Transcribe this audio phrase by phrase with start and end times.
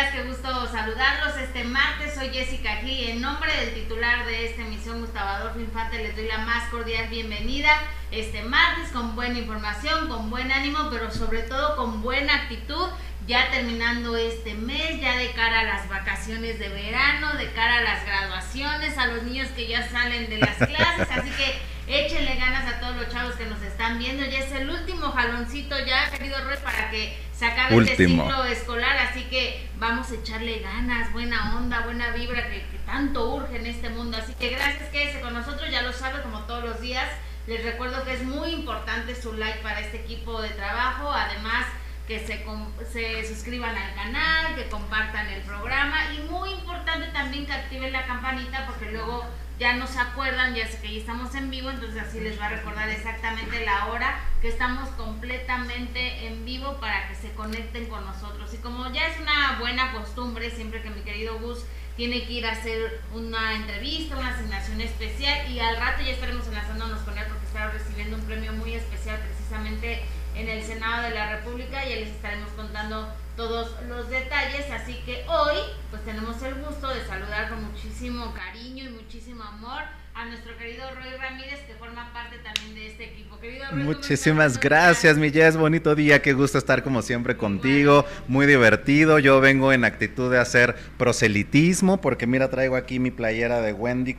[0.00, 2.14] días, qué gusto saludarlos este martes.
[2.14, 6.26] Soy Jessica aquí en nombre del titular de esta emisión, Gustavo Adolfo Infante, les doy
[6.26, 7.70] la más cordial bienvenida
[8.10, 12.88] este martes con buena información, con buen ánimo, pero sobre todo con buena actitud.
[13.26, 17.82] Ya terminando este mes, ya de cara a las vacaciones de verano, de cara a
[17.82, 21.58] las graduaciones, a los niños que ya salen de las clases, así que
[21.90, 24.24] échenle ganas a todos los chavos que nos están viendo.
[24.24, 28.96] Ya es el último jaloncito ya, querido Roy, para que se acabe este ciclo escolar,
[28.98, 33.88] así que vamos a echarle ganas, buena onda, buena vibra que, tanto urge en este
[33.88, 34.18] mundo.
[34.18, 37.08] Así que gracias, quédese con nosotros, ya lo sabe, como todos los días.
[37.46, 41.66] Les recuerdo que es muy importante su like para este equipo de trabajo, además
[42.06, 42.44] que se,
[42.92, 48.04] se suscriban al canal, que compartan el programa y muy importante también que activen la
[48.04, 49.24] campanita porque luego
[49.60, 52.46] ya no se acuerdan, ya sé que ya estamos en vivo, entonces así les va
[52.46, 58.02] a recordar exactamente la hora que estamos completamente en vivo para que se conecten con
[58.06, 58.54] nosotros.
[58.54, 61.58] Y como ya es una buena costumbre, siempre que mi querido Gus
[61.94, 66.46] tiene que ir a hacer una entrevista, una asignación especial y al rato ya estaremos
[66.46, 70.00] enlazándonos con él porque está recibiendo un premio muy especial precisamente
[70.36, 74.66] en el Senado de la República y ya les estaremos contando todos los detalles.
[74.70, 75.56] Así que hoy
[75.90, 79.80] pues tenemos el gusto de saludar con muchísimo cariño y muchísimo amor
[80.12, 83.38] a nuestro querido Roy Ramírez que forma parte también de este equipo.
[83.40, 89.18] Querido Muchísimas gracias, mi Jess, bonito día, qué gusto estar como siempre contigo, muy divertido.
[89.18, 94.18] Yo vengo en actitud de hacer proselitismo porque mira, traigo aquí mi playera de Wendy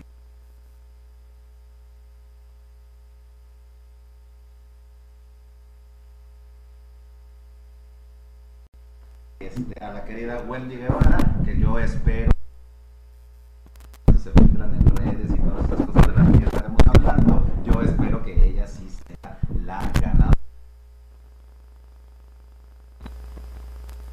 [9.55, 12.31] Este, a la querida Wendy Guevara, que yo espero
[14.17, 18.23] se filtran en redes y todas estas cosas de las que estaremos hablando, yo espero
[18.23, 20.31] que ella sí sea la ganadora.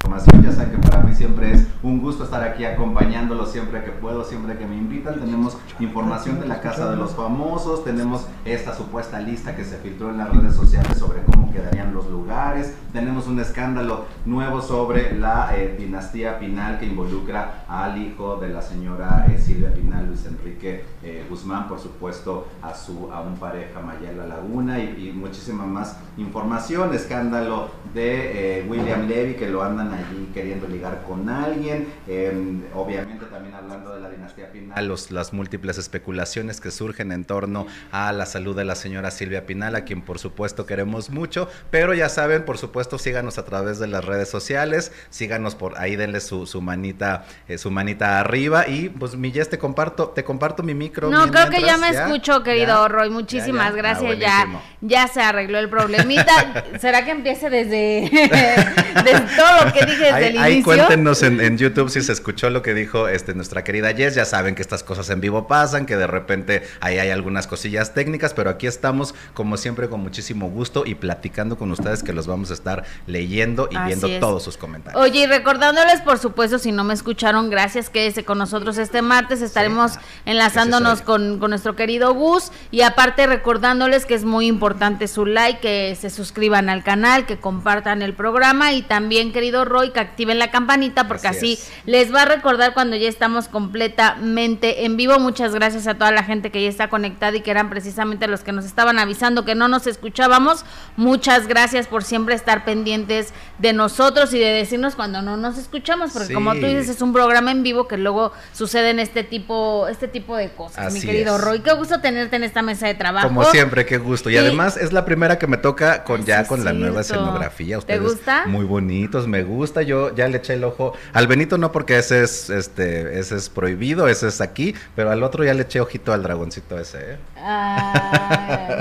[0.09, 4.23] Ya saben que para mí siempre es un gusto estar aquí acompañándolo siempre que puedo,
[4.23, 5.19] siempre que me invitan.
[5.19, 10.09] Tenemos información de la Casa de los Famosos, tenemos esta supuesta lista que se filtró
[10.09, 15.55] en las redes sociales sobre cómo quedarían los lugares, tenemos un escándalo nuevo sobre la
[15.55, 20.85] eh, dinastía Pinal que involucra al hijo de la señora eh, Silvia Pinal, Luis Enrique
[21.03, 25.97] eh, Guzmán, por supuesto a su a un pareja Mayela Laguna y, y muchísima más
[26.17, 33.25] información, escándalo de William Levy que lo andan allí queriendo ligar con alguien, em, obviamente
[33.25, 38.11] también hablando de la dinastía Pinal, los, las múltiples especulaciones que surgen en torno a
[38.11, 42.09] la salud de la señora Silvia Pinal, a quien por supuesto queremos mucho, pero ya
[42.09, 46.45] saben, por supuesto síganos a través de las redes sociales, síganos por ahí, denle su,
[46.45, 51.09] su manita, eh, su manita arriba y pues mi te comparto, te comparto mi micro.
[51.09, 54.47] No, creo que ya me escucho, querido Roy, muchísimas gracias, ya,
[54.81, 58.09] ya se arregló el problemita, ¿será que empiece desde,
[59.03, 60.41] desde todo lo que dije desde el inicio?
[60.41, 64.15] Ahí cuéntenos en, en, YouTube si se escuchó lo que dijo este, nuestra querida Jess,
[64.15, 67.93] ya saben que estas cosas en vivo pasan, que de repente ahí hay algunas cosillas
[67.93, 72.27] técnicas, pero aquí estamos como siempre con muchísimo gusto y platicando con ustedes que los
[72.27, 75.01] vamos a estar leyendo y viendo todos sus comentarios.
[75.01, 79.41] Oye, y recordándoles, por supuesto, si no me escucharon, gracias que con nosotros este martes.
[79.41, 79.93] Estaremos
[80.25, 85.59] enlazándonos con, con, nuestro querido Gus y aparte recordándoles que es muy importante su like,
[85.59, 90.39] que se suscriban al canal, que compartan el programa y también, querido Roy, que activen
[90.39, 95.19] la campanita porque así, les va a recordar cuando ya estamos completamente en vivo.
[95.19, 98.41] Muchas gracias a toda la gente que ya está conectada y que eran precisamente los
[98.41, 100.65] que nos estaban avisando que no nos escuchábamos.
[100.97, 106.11] Muchas gracias por siempre estar pendientes de nosotros y de decirnos cuando no nos escuchamos,
[106.11, 110.07] porque como tú dices, es un programa en vivo que luego suceden este tipo, este
[110.07, 111.59] tipo de cosas, mi querido Roy.
[111.59, 113.27] Qué gusto tenerte en esta mesa de trabajo.
[113.27, 114.29] Como siempre, qué gusto.
[114.29, 117.77] Y, además es la primera que me toca con ya con la nueva escenografía.
[117.77, 118.45] Ustedes ¿Te gusta?
[118.47, 119.59] Muy bonitos, me gusta.
[119.81, 123.49] Yo ya le eché el ojo al Benito no porque ese es este ese es
[123.49, 127.17] prohibido, ese es aquí, pero al otro ya le eché ojito al dragoncito ese, ¿eh?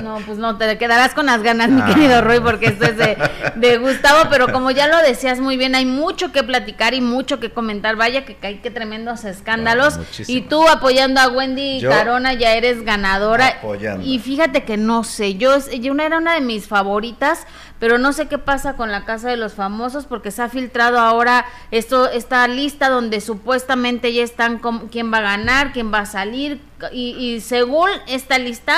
[0.03, 3.16] no, pues no, te quedarás con las ganas, mi querido Roy, porque esto es de,
[3.56, 7.38] de, Gustavo, pero como ya lo decías muy bien, hay mucho que platicar y mucho
[7.41, 7.97] que comentar.
[7.97, 9.98] Vaya que hay que tremendos escándalos.
[10.27, 13.60] y tú apoyando a Wendy Carona ya eres ganadora.
[14.03, 17.47] Y fíjate que no sé, yo, yo era una de mis favoritas,
[17.78, 20.98] pero no sé qué pasa con la Casa de los Famosos porque se ha filtrado
[20.98, 26.01] ahora esto esta lista donde supuestamente ya están con quién va a ganar, quién va
[26.01, 26.60] a salir
[26.92, 28.75] y, y según esta lista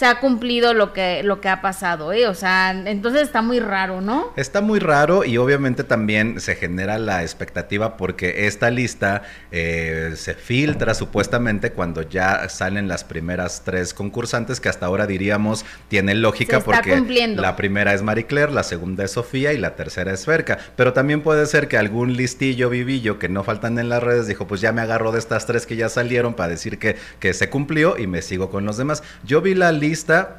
[0.00, 2.26] se ha cumplido lo que, lo que ha pasado, ¿eh?
[2.26, 4.32] O sea, entonces está muy raro, ¿no?
[4.34, 10.32] Está muy raro y obviamente también se genera la expectativa porque esta lista eh, se
[10.32, 16.60] filtra supuestamente cuando ya salen las primeras tres concursantes que hasta ahora diríamos tiene lógica
[16.60, 16.98] porque
[17.36, 20.56] la primera es Marie Claire, la segunda es Sofía y la tercera es Ferca.
[20.76, 24.46] Pero también puede ser que algún listillo vivillo que no faltan en las redes dijo,
[24.46, 27.50] pues ya me agarro de estas tres que ya salieron para decir que, que se
[27.50, 29.02] cumplió y me sigo con los demás.
[29.24, 29.89] Yo vi la lista,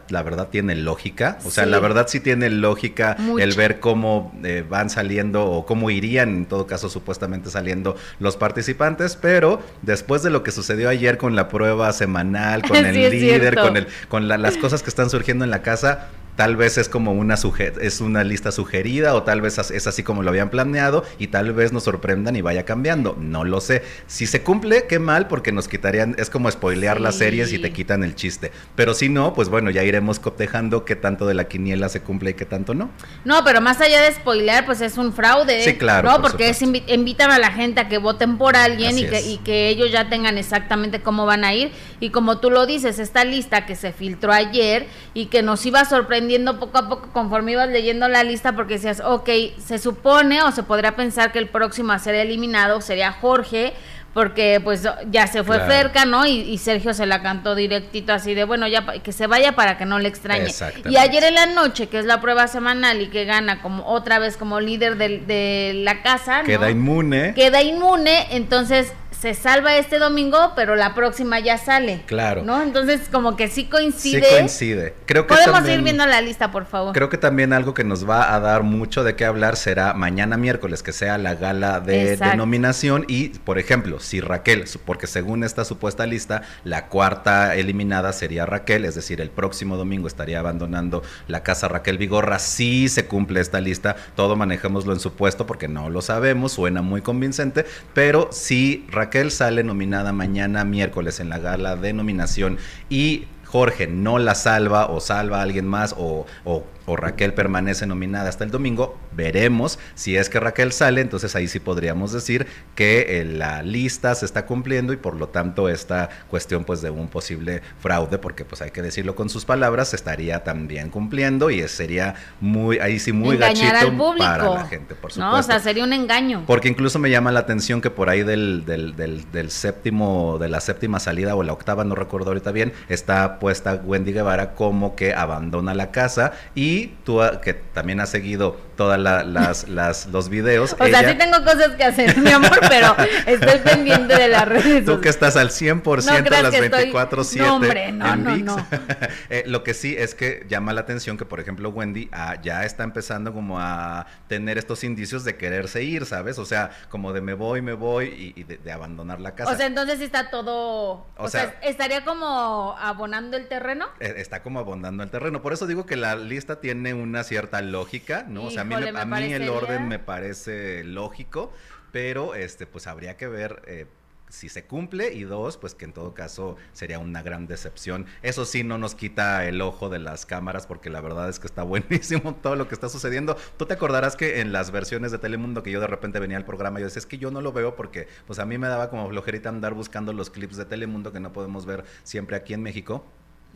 [0.09, 4.65] la verdad tiene lógica, o sea, la verdad sí tiene lógica el ver cómo eh,
[4.67, 10.29] van saliendo o cómo irían, en todo caso supuestamente saliendo los participantes, pero después de
[10.29, 14.57] lo que sucedió ayer con la prueba semanal, con el líder, con, el, con las
[14.57, 17.35] cosas que están surgiendo en la casa, tal vez es como una
[17.81, 21.53] es una lista sugerida o tal vez es así como lo habían planeado y tal
[21.53, 23.83] vez nos sorprendan y vaya cambiando, no lo sé.
[24.07, 27.71] Si se cumple, qué mal porque nos quitarían, es como spoilear las series y te
[27.71, 28.51] quitan el chiste.
[28.75, 32.31] Pero si no, pues bueno, ya iremos cotejando qué tanto de la quiniela se cumple
[32.31, 32.89] y qué tanto no.
[33.25, 35.63] No, pero más allá de spoilear, pues es un fraude.
[35.63, 36.09] Sí, claro.
[36.09, 39.37] No, porque es invitan a la gente a que voten por alguien y que, y
[39.39, 41.71] que ellos ya tengan exactamente cómo van a ir.
[41.99, 45.81] Y como tú lo dices, esta lista que se filtró ayer y que nos iba
[45.81, 46.20] a sorprender
[46.59, 50.63] poco a poco conforme ibas leyendo la lista porque decías, ok, se supone o se
[50.63, 53.73] podría pensar que el próximo a ser eliminado sería Jorge,
[54.13, 56.25] porque pues ya se fue cerca, ¿no?
[56.25, 59.85] Y, Sergio se la cantó directito así de, bueno, ya que se vaya para que
[59.85, 60.51] no le extrañe.
[60.89, 64.19] Y ayer en la noche, que es la prueba semanal y que gana como otra
[64.19, 67.33] vez como líder de, de la casa, Queda inmune.
[67.33, 72.01] Queda inmune, entonces se salva este domingo, pero la próxima ya sale.
[72.07, 72.41] Claro.
[72.43, 72.63] ¿No?
[72.63, 74.23] Entonces, como que sí coincide.
[74.23, 74.95] Sí coincide.
[75.05, 76.91] Creo que Podemos ir viendo la lista, por favor.
[76.93, 80.37] Creo que también algo que nos va a dar mucho de qué hablar será mañana
[80.37, 83.05] miércoles, que sea la gala de denominación.
[83.07, 88.85] Y, por ejemplo, si Raquel, porque según esta supuesta lista, la cuarta eliminada sería Raquel,
[88.85, 92.39] es decir, el próximo domingo estaría abandonando la casa Raquel Vigorra.
[92.39, 97.01] Si se cumple esta lista, todo manejémoslo en supuesto porque no lo sabemos, suena muy
[97.01, 102.57] convincente, pero si Raquel Raquel sale nominada mañana miércoles en la gala de nominación
[102.89, 107.85] y Jorge no la salva o salva a alguien más o, o o Raquel permanece
[107.85, 112.47] nominada hasta el domingo, veremos si es que Raquel sale, entonces ahí sí podríamos decir
[112.75, 116.89] que eh, la lista se está cumpliendo y por lo tanto esta cuestión pues de
[116.89, 121.49] un posible fraude, porque pues hay que decirlo con sus palabras, se estaría también cumpliendo
[121.49, 125.31] y sería muy, ahí sí muy gachito para la gente, por supuesto.
[125.31, 126.43] No, o sea, sería un engaño.
[126.47, 130.61] Porque incluso me llama la atención que por ahí del, del, del, séptimo, de la
[130.61, 135.13] séptima salida o la octava, no recuerdo ahorita bien, está puesta Wendy Guevara como que
[135.13, 140.75] abandona la casa y y tú, que también has seguido todas las, las, los videos.
[140.79, 142.95] O sea, sí tengo cosas que hacer, mi amor, pero
[143.25, 144.85] estoy pendiente de las redes.
[144.85, 148.67] Tú que estás al 100% no las 24-7 no, hombre, no, no, no.
[149.29, 152.65] eh, lo que sí es que llama la atención que, por ejemplo, Wendy ah, ya
[152.65, 156.39] está empezando como a tener estos indicios de quererse ir, ¿sabes?
[156.39, 159.51] O sea, como de me voy, me voy y, de, abandonar la casa.
[159.51, 161.05] O sea, entonces está todo...
[161.17, 163.87] O, sea, estaría como abonando el terreno.
[163.99, 165.41] Eh, está como abonando el terreno.
[165.41, 168.43] Por eso digo que la lista tiene una cierta lógica, ¿no?
[168.43, 171.51] o sea, a mí, a mí el orden me parece lógico,
[171.91, 173.61] pero este, pues habría que ver.
[173.67, 173.87] Eh,
[174.31, 178.05] si se cumple y dos, pues que en todo caso sería una gran decepción.
[178.21, 181.47] Eso sí, no nos quita el ojo de las cámaras porque la verdad es que
[181.47, 183.35] está buenísimo todo lo que está sucediendo.
[183.57, 186.45] Tú te acordarás que en las versiones de Telemundo que yo de repente venía al
[186.45, 188.89] programa, yo decía, es que yo no lo veo porque pues a mí me daba
[188.89, 192.63] como flojerita andar buscando los clips de Telemundo que no podemos ver siempre aquí en
[192.63, 193.05] México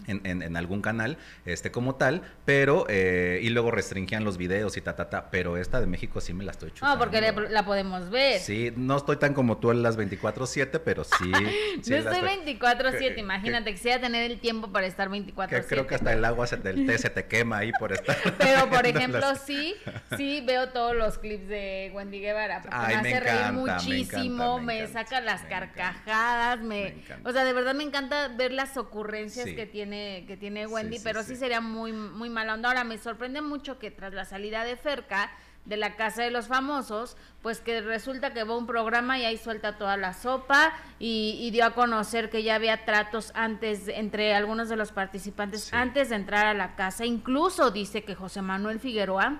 [0.07, 4.81] en, en, algún canal, este como tal, pero, eh, y luego restringían los videos y
[4.81, 6.95] ta, ta, ta, pero esta de México sí me la estoy chutando.
[6.95, 8.39] No, porque la podemos ver.
[8.39, 11.31] Sí, no estoy tan como tú en las 24-7, pero sí.
[11.84, 15.65] Yo estoy 24-7, imagínate, que, sea tener el tiempo para estar 24-7.
[15.67, 18.15] Creo que hasta el agua del té se te quema ahí por estar.
[18.38, 19.75] Pero, por ejemplo, sí,
[20.17, 25.22] sí veo todos los clips de Wendy Guevara, porque me hace reír muchísimo, me, saca
[25.22, 30.38] las carcajadas, me, o sea, de verdad me encanta ver las ocurrencias que tiene que
[30.39, 32.70] tiene Wendy, pero sí, sería muy, muy mala onda.
[32.70, 35.32] Ahora, me sorprende mucho que tras la salida de Ferca,
[35.65, 39.38] de la Casa de los Famosos, pues que resulta que va un programa y ahí
[39.38, 44.70] suelta toda la sopa y, dio a conocer que ya había tratos antes entre algunos
[44.70, 47.06] de los participantes antes de entrar a la casa.
[47.06, 49.39] Incluso dice que José Manuel Figueroa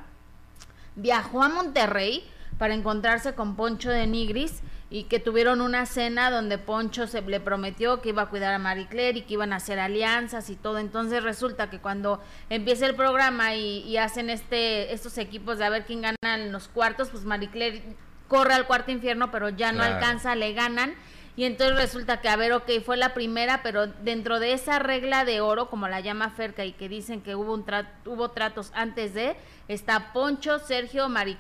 [0.96, 6.58] viajó a Monterrey para encontrarse con Poncho de Nigris y que tuvieron una cena donde
[6.58, 9.58] Poncho se le prometió que iba a cuidar a Marie Claire y que iban a
[9.58, 10.78] hacer alianzas y todo.
[10.78, 15.86] Entonces resulta que cuando empieza el programa y, hacen este estos equipos de a ver
[15.86, 17.82] quién gana en los cuartos, pues Marie Claire
[18.28, 20.96] corre al cuarto infierno, pero ya no alcanza, le ganan
[21.38, 25.26] Y entonces resulta que, a ver, ok, fue la primera, pero dentro de esa regla
[25.26, 27.66] de oro, como la llama Ferca, y que dicen que hubo, un
[28.06, 29.36] hubo tratos antes de,
[29.68, 31.38] está Poncho, Sergio, Marie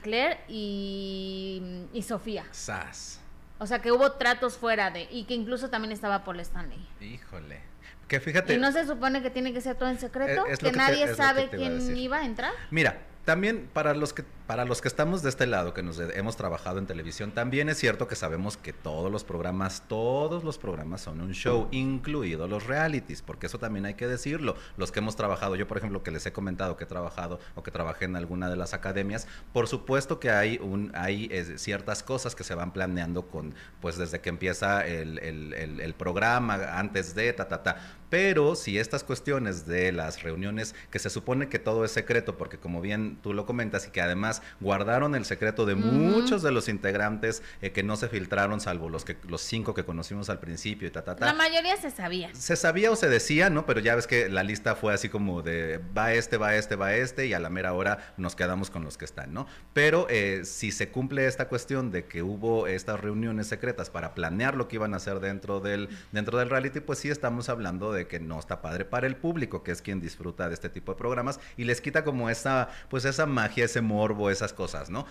[0.48, 1.62] y,
[1.94, 2.46] y Sofía.
[2.52, 3.25] Sas.
[3.58, 6.86] O sea, que hubo tratos fuera de, y que incluso también estaba Paul Stanley.
[7.00, 7.62] Híjole.
[8.08, 8.54] Que fíjate.
[8.54, 10.44] ¿Y no se supone que tiene que ser todo en secreto?
[10.60, 12.52] ¿Que, nadie sabe quién iba a entrar?
[12.70, 16.36] Mira, también para los que para los que estamos de este lado, que nos hemos
[16.36, 21.02] trabajado en televisión, también es cierto que sabemos que todos los programas, todos los programas
[21.02, 24.56] son un show, incluidos los realities, porque eso también hay que decirlo.
[24.78, 27.64] Los que hemos trabajado, yo por ejemplo que les he comentado que he trabajado o
[27.64, 30.92] que trabajé en alguna de las academias, por supuesto que hay un
[31.58, 37.34] ciertas cosas que se van planeando con, pues desde que empieza el programa, antes de
[37.34, 37.78] ta ta ta.
[38.10, 42.60] Pero si estas cuestiones de las reuniones, que se supone que todo es secreto, porque
[42.60, 46.70] como bien tú lo comentas y que además guardaron el secreto de muchos de los
[46.70, 50.88] integrantes eh, que no se filtraron, salvo los que los cinco que conocimos al principio
[50.88, 52.30] y ta, ta, La mayoría se sabía.
[52.34, 53.65] Se sabía o se decía, ¿no?
[53.65, 56.94] Pero ya ves que la lista fue así como de va este, va este, va
[56.96, 59.48] este, y a la mera hora nos quedamos con los que están, ¿no?
[59.74, 64.56] Pero eh, si se cumple esta cuestión de que hubo estas reuniones secretas para planear
[64.56, 68.08] lo que iban a hacer dentro del, dentro del reality, pues sí estamos hablando de
[68.08, 70.98] que no está padre para el público, que es quien disfruta de este tipo de
[70.98, 75.05] programas, y les quita como esa, pues esa magia, ese morbo, esas cosas, ¿no?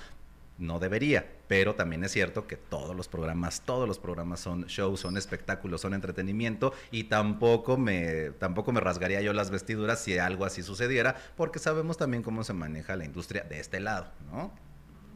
[0.56, 5.00] No debería, pero también es cierto que todos los programas, todos los programas son shows,
[5.00, 10.44] son espectáculos, son entretenimiento y tampoco me, tampoco me rasgaría yo las vestiduras si algo
[10.44, 14.52] así sucediera, porque sabemos también cómo se maneja la industria de este lado, ¿no?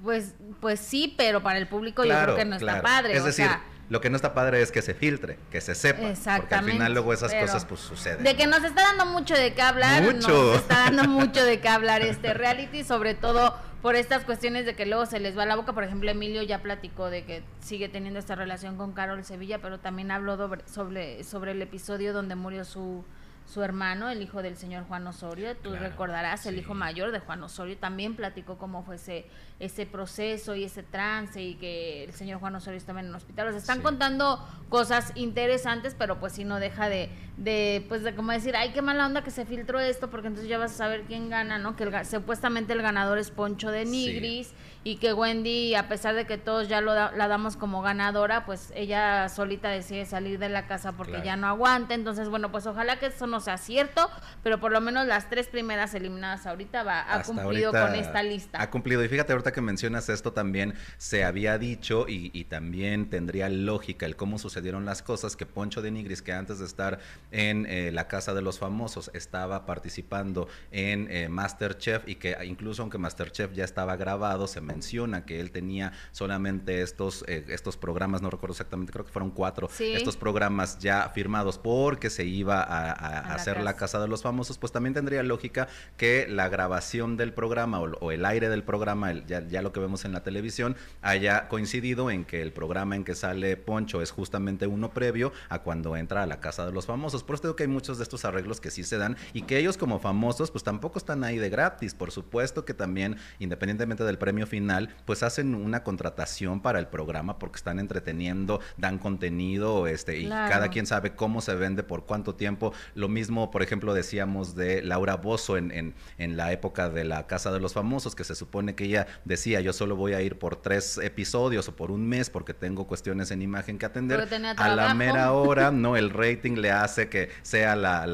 [0.02, 3.16] Pues, pues sí, pero para el público yo creo que no está padre.
[3.16, 3.48] Es decir,
[3.88, 6.12] lo que no está padre es que se filtre, que se sepa.
[6.36, 8.22] Porque al final luego esas cosas pues suceden.
[8.22, 10.02] De que nos está dando mucho de qué hablar.
[10.02, 10.28] Mucho.
[10.28, 14.74] Nos está dando mucho de qué hablar este reality, sobre todo por estas cuestiones de
[14.74, 15.72] que luego se les va la boca.
[15.72, 19.78] Por ejemplo, Emilio ya platicó de que sigue teniendo esta relación con Carol Sevilla, pero
[19.78, 23.04] también habló sobre, sobre el episodio donde murió su,
[23.48, 27.42] su hermano, el hijo del señor Juan Osorio, tú recordarás, el hijo mayor de Juan
[27.42, 29.24] Osorio, también platicó cómo fue ese,
[29.58, 33.48] ese proceso y ese trance y que el señor Juan Osorio estaba en el hospital.
[33.48, 38.14] O sea, están contando cosas interesantes, pero pues sí no deja de, de, pues de
[38.14, 40.76] como decir, ay, qué mala onda que se filtró esto, porque entonces ya vas a
[40.76, 41.74] saber quién gana, ¿no?
[41.74, 44.52] Que supuestamente el ganador es Poncho de Nigris
[44.84, 48.72] y que Wendy, a pesar de que todos ya lo la damos como ganadora, pues
[48.74, 51.94] ella solita decide salir de la casa porque ya no aguanta.
[51.94, 54.08] Entonces, bueno, pues ojalá que eso no sea cierto,
[54.42, 58.62] pero por lo menos las tres primeras eliminadas ahorita va, ha cumplido con esta lista.
[58.62, 59.04] Ha cumplido.
[59.04, 64.16] Y fíjate, ahorita que mencionas esto también se había dicho y, también tendría lógica el
[64.16, 66.98] cómo sucedieron las cosas, que Poncho de Nigris, que antes de estar
[67.30, 72.82] en eh, la Casa de los Famosos, estaba participando en eh, Masterchef y que incluso
[72.82, 78.22] aunque Masterchef ya estaba grabado, se menciona que él tenía solamente estos, eh, estos programas,
[78.22, 83.34] no recuerdo exactamente, creo que fueron cuatro, estos programas ya firmados porque se iba a
[83.34, 87.80] hacer la casa de los famosos, pues también tendría lógica que la grabación del programa
[87.80, 92.24] o, el aire del programa, ya, lo que vemos en la televisión, haya coincidido en
[92.24, 96.26] que el programa en que sale Poncho es justamente uno previo a cuando entra a
[96.26, 97.24] la casa de los famosos.
[97.24, 99.58] Por eso digo que hay muchos de estos arreglos que sí se dan y que
[99.58, 101.94] ellos como famosos pues tampoco están ahí de gratis.
[101.94, 104.57] Por supuesto que también, independientemente del premio final,
[105.04, 110.68] pues hacen una contratación para el programa porque están entreteniendo, dan contenido, este, y cada
[110.68, 112.72] quien sabe cómo se vende, por cuánto tiempo.
[112.94, 117.50] Lo mismo por ejemplo, decíamos de Laura Bozo en, en, la época de la Casa
[117.50, 120.56] de los Famosos, que se supone que ella decía, yo solo voy a ir por
[120.56, 124.28] tres episodios o por un mes porque tengo cuestiones en imagen que atender.
[124.56, 128.04] A la mera hora, no, el rating le hace que sea la,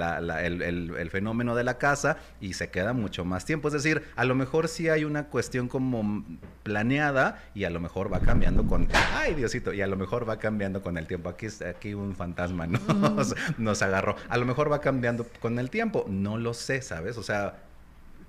[0.40, 3.68] el, el, fenómeno de la casa y se queda mucho más tiempo.
[3.68, 6.24] Es decir, a lo mejor sí hay una cuestión como
[6.62, 10.38] planeada y a lo mejor va cambiando con, ay Diosito, y a lo mejor va
[10.38, 11.28] cambiando con el tiempo.
[11.28, 14.16] Aquí, aquí un fantasma nos, nos agarró.
[14.28, 16.06] A lo mejor va cambiando con el tiempo.
[16.08, 17.18] No lo sé, ¿sabes?
[17.18, 17.56] O sea,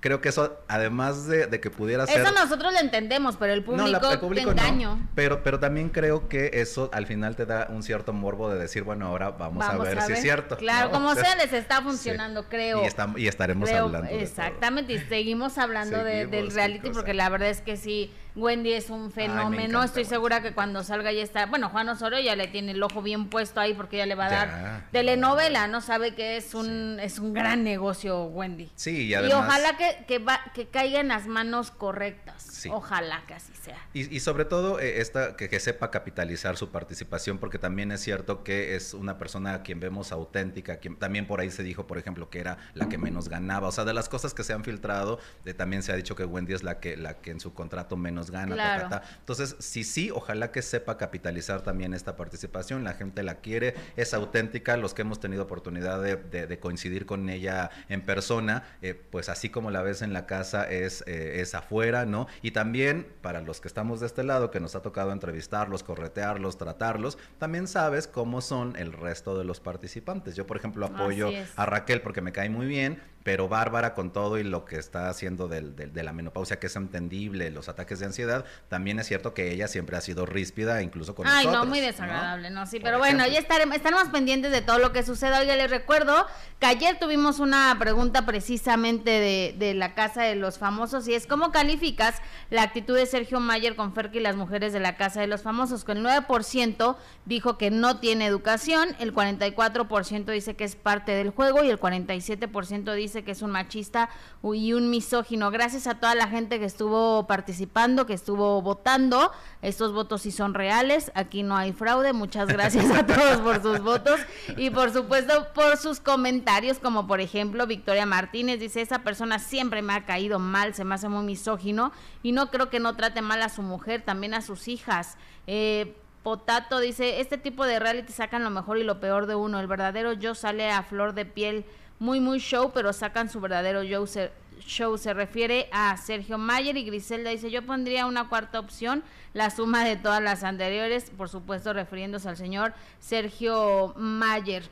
[0.06, 2.20] creo que eso, además de, que pudiera ser.
[2.20, 5.08] Eso nosotros lo entendemos, pero el público, el público engaño.
[5.16, 8.84] Pero, pero también creo que eso al final te da un cierto morbo de decir,
[8.84, 10.56] bueno, ahora vamos, a, ver si es cierto.
[10.58, 12.82] Claro, como sea, les está funcionando, creo.
[13.16, 14.08] Y, y estaremos hablando.
[14.08, 19.10] Exactamente, y seguimos hablando del reality, porque la verdad es que sí, Wendy es un
[19.10, 19.82] fenómeno.
[19.82, 21.46] Estoy segura que cuando salga ya está.
[21.46, 24.26] Bueno, Juan Osorio ya le tiene el ojo bien puesto ahí porque ya le va
[24.26, 25.80] a dar telenovela, ¿no?
[25.80, 28.70] Sabe que es un, es un gran negocio, Wendy.
[28.76, 29.36] Sí, y además.
[29.36, 32.66] Y ojalá que que, va, que caiga en las manos correctas.
[32.70, 33.78] Ojalá que así sea.
[33.92, 38.74] Y, sobre todo eh, esta, que, sepa capitalizar su participación, porque también es cierto que
[38.74, 42.28] es una persona a quien vemos auténtica, quien también por ahí se dijo, por ejemplo,
[42.28, 43.68] que era la que menos ganaba.
[43.68, 45.18] O sea, de las cosas que se han filtrado,
[45.56, 48.25] también se ha dicho que Wendy es la que, la que en su contrato menos
[48.30, 49.02] menos gana.
[49.18, 52.84] Entonces, sí, sí, ojalá que sepa capitalizar también esta participación.
[52.84, 54.76] La gente la quiere, es auténtica.
[54.76, 59.70] Los que hemos tenido oportunidad de, coincidir con ella en persona, eh, pues así como
[59.70, 62.26] la ves en la casa, es, eh, es afuera, ¿no?
[62.42, 66.56] Y también para los que estamos de este lado, que nos ha tocado entrevistarlos, corretearlos,
[66.56, 70.34] tratarlos, también sabes cómo son el resto de los participantes.
[70.36, 74.38] Yo, por ejemplo, apoyo a Raquel porque me cae muy bien, pero Bárbara con todo
[74.38, 78.06] y lo que está haciendo del, de la menopausia, que es entendible, los ataques de
[78.06, 81.80] ansiedad, también es cierto que ella siempre ha sido ríspida, incluso con Ay, no, muy
[81.80, 82.66] desagradable, ¿no?
[82.66, 85.40] Sí, pero bueno, ya estaremos, estaremos pendientes de todo lo que suceda.
[85.40, 86.24] Oye, les recuerdo
[86.60, 91.26] que ayer tuvimos una pregunta precisamente de, de la Casa de los Famosos y es,
[91.26, 95.20] ¿cómo calificas la actitud de Sergio Mayer con Ferki y las mujeres de la Casa
[95.20, 95.82] de los Famosos?
[95.82, 101.30] Con el 9% dijo que no tiene educación, el 44% dice que es parte del
[101.30, 104.08] juego y el 47% dice que es un machista
[104.42, 105.50] y un misógino.
[105.50, 109.32] Gracias a toda la gente que estuvo participando, que estuvo votando.
[109.62, 111.12] Estos votos sí son reales.
[111.14, 112.12] Aquí no hay fraude.
[112.12, 114.20] Muchas gracias a todos por sus votos
[114.56, 119.82] y por supuesto por sus comentarios, como por ejemplo Victoria Martínez dice, esa persona siempre
[119.82, 121.92] me ha caído mal, se me hace muy misógino
[122.22, 125.16] y no creo que no trate mal a su mujer, también a sus hijas.
[125.46, 125.96] Eh,
[126.26, 129.60] Potato dice, este tipo de reality sacan lo mejor y lo peor de uno.
[129.60, 131.64] El verdadero yo sale a flor de piel
[131.98, 134.06] muy, muy show, pero sacan su verdadero show.
[134.06, 139.02] Se, show se refiere a Sergio Mayer y Griselda dice, yo pondría una cuarta opción,
[139.34, 144.68] la suma de todas las anteriores, por supuesto refiriéndose al señor Sergio Mayer.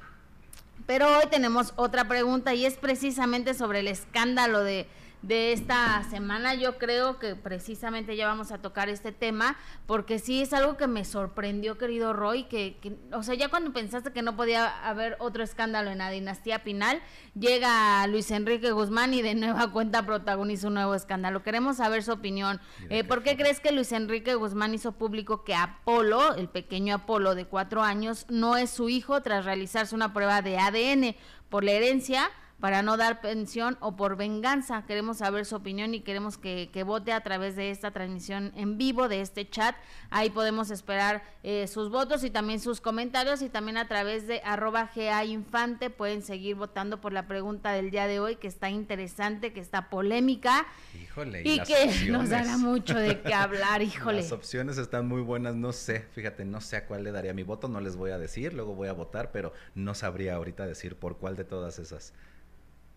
[0.87, 4.87] Pero hoy tenemos otra pregunta y es precisamente sobre el escándalo de
[5.27, 6.55] de esta semana.
[6.55, 10.87] Yo creo que precisamente ya vamos a tocar este tema, porque sí es algo que
[10.87, 12.77] me sorprendió, querido Roy, que,
[13.11, 17.01] o sea, ya cuando pensaste que no podía haber otro escándalo en la dinastía Pinal,
[17.35, 21.43] llega Luis Enrique Guzmán y de nueva cuenta protagoniza un nuevo escándalo.
[21.43, 22.61] Queremos saber su opinión.
[22.91, 27.35] Eh, ¿Por qué crees que Luis Enrique Guzmán hizo público que Apolo, el pequeño Apolo
[27.35, 31.17] de cuatro años, no es su hijo tras realizarse una prueba de ADN
[31.49, 32.31] por la herencia?
[32.61, 34.85] Para no dar pensión o por venganza.
[34.87, 39.09] Queremos saber su opinión y queremos que, vote a través de esta transmisión en vivo,
[39.09, 39.77] de este chat.
[40.11, 44.41] Ahí podemos esperar eh, sus votos y también sus comentarios y también a través de
[44.45, 48.71] arroba GA Infante pueden seguir votando por la pregunta del día de hoy que está
[48.71, 50.67] interesante, que está polémica
[51.01, 54.23] híjole, y, que nos dará mucho de qué hablar, híjole.
[54.23, 57.43] Las opciones están muy buenas, no sé, fíjate, no sé a cuál le daría mi
[57.43, 60.97] voto, no les voy a decir, luego voy a votar, pero no sabría ahorita decir
[60.97, 62.13] por cuál de todas esas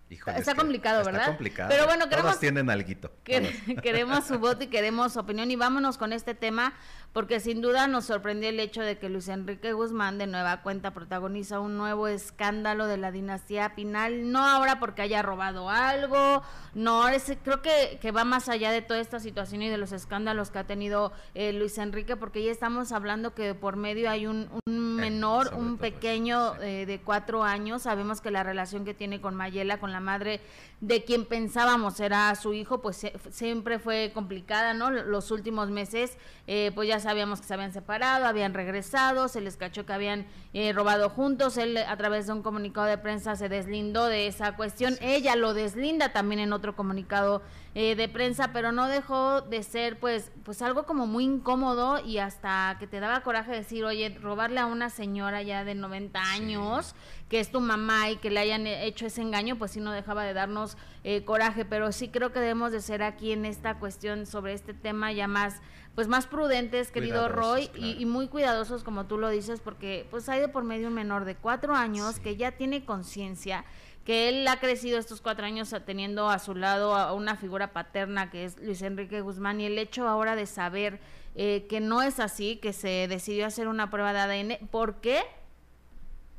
[0.10, 1.22] está complicado, ¿verdad?
[1.22, 1.70] Está complicado.
[1.70, 3.12] Pero bueno, queremos, Todos tienen alguito.
[3.84, 5.52] queremos su voto y queremos su opinión.
[5.52, 6.74] Y vámonos con este tema,
[7.13, 10.93] porque sin duda nos sorprendió el hecho de que Luis Enrique Guzmán, de nueva cuenta,
[10.93, 14.32] protagoniza un nuevo escándalo de la dinastía Pinal.
[14.32, 16.43] No ahora porque haya robado algo,
[16.76, 19.91] no, es, creo que, que va más allá de toda esta situación y de los
[19.91, 24.28] escándalos que ha tenido eh, Luis Enrique, porque ya estamos hablando que por medio hay
[24.28, 27.84] un, menor, un pequeño eh, de cuatro años.
[27.84, 30.39] Sabemos que la relación que tiene con Mayela, con la madre
[30.82, 34.91] de quien pensábamos era su hijo, pues siempre fue complicada, ¿no?
[34.91, 39.56] Los últimos meses, eh, pues ya sabíamos que se habían separado, habían regresado, se les
[39.56, 41.58] cachó que habían eh, robado juntos.
[41.58, 44.98] Él, a través de un comunicado de prensa, se deslindó de esa cuestión.
[45.00, 47.41] Ella lo deslinda también en otro comunicado
[47.76, 52.17] eh, de prensa, pero no dejó de ser, pues, pues algo como muy incómodo y
[52.17, 56.93] hasta que te daba coraje decir, oye, robarle a una señora ya de 90 años,
[57.30, 60.24] que es tu mamá y que le hayan hecho ese engaño, pues sí no dejaba
[60.24, 64.26] de darnos eh, coraje, pero sí creo que debemos de ser aquí en esta cuestión
[64.26, 65.62] sobre este tema ya más,
[65.98, 70.38] pues más prudentes, querido Roy, y, muy cuidadosos como tú lo dices, porque pues ha
[70.38, 73.66] ido por medio un menor de cuatro años que ya tiene conciencia
[74.06, 78.30] que él ha crecido estos cuatro años teniendo a su lado a una figura paterna
[78.30, 81.00] que es Luis Enrique Guzmán y el hecho ahora de saber
[81.34, 85.24] eh, que no es así, que se decidió hacer una prueba de ADN, ¿por qué?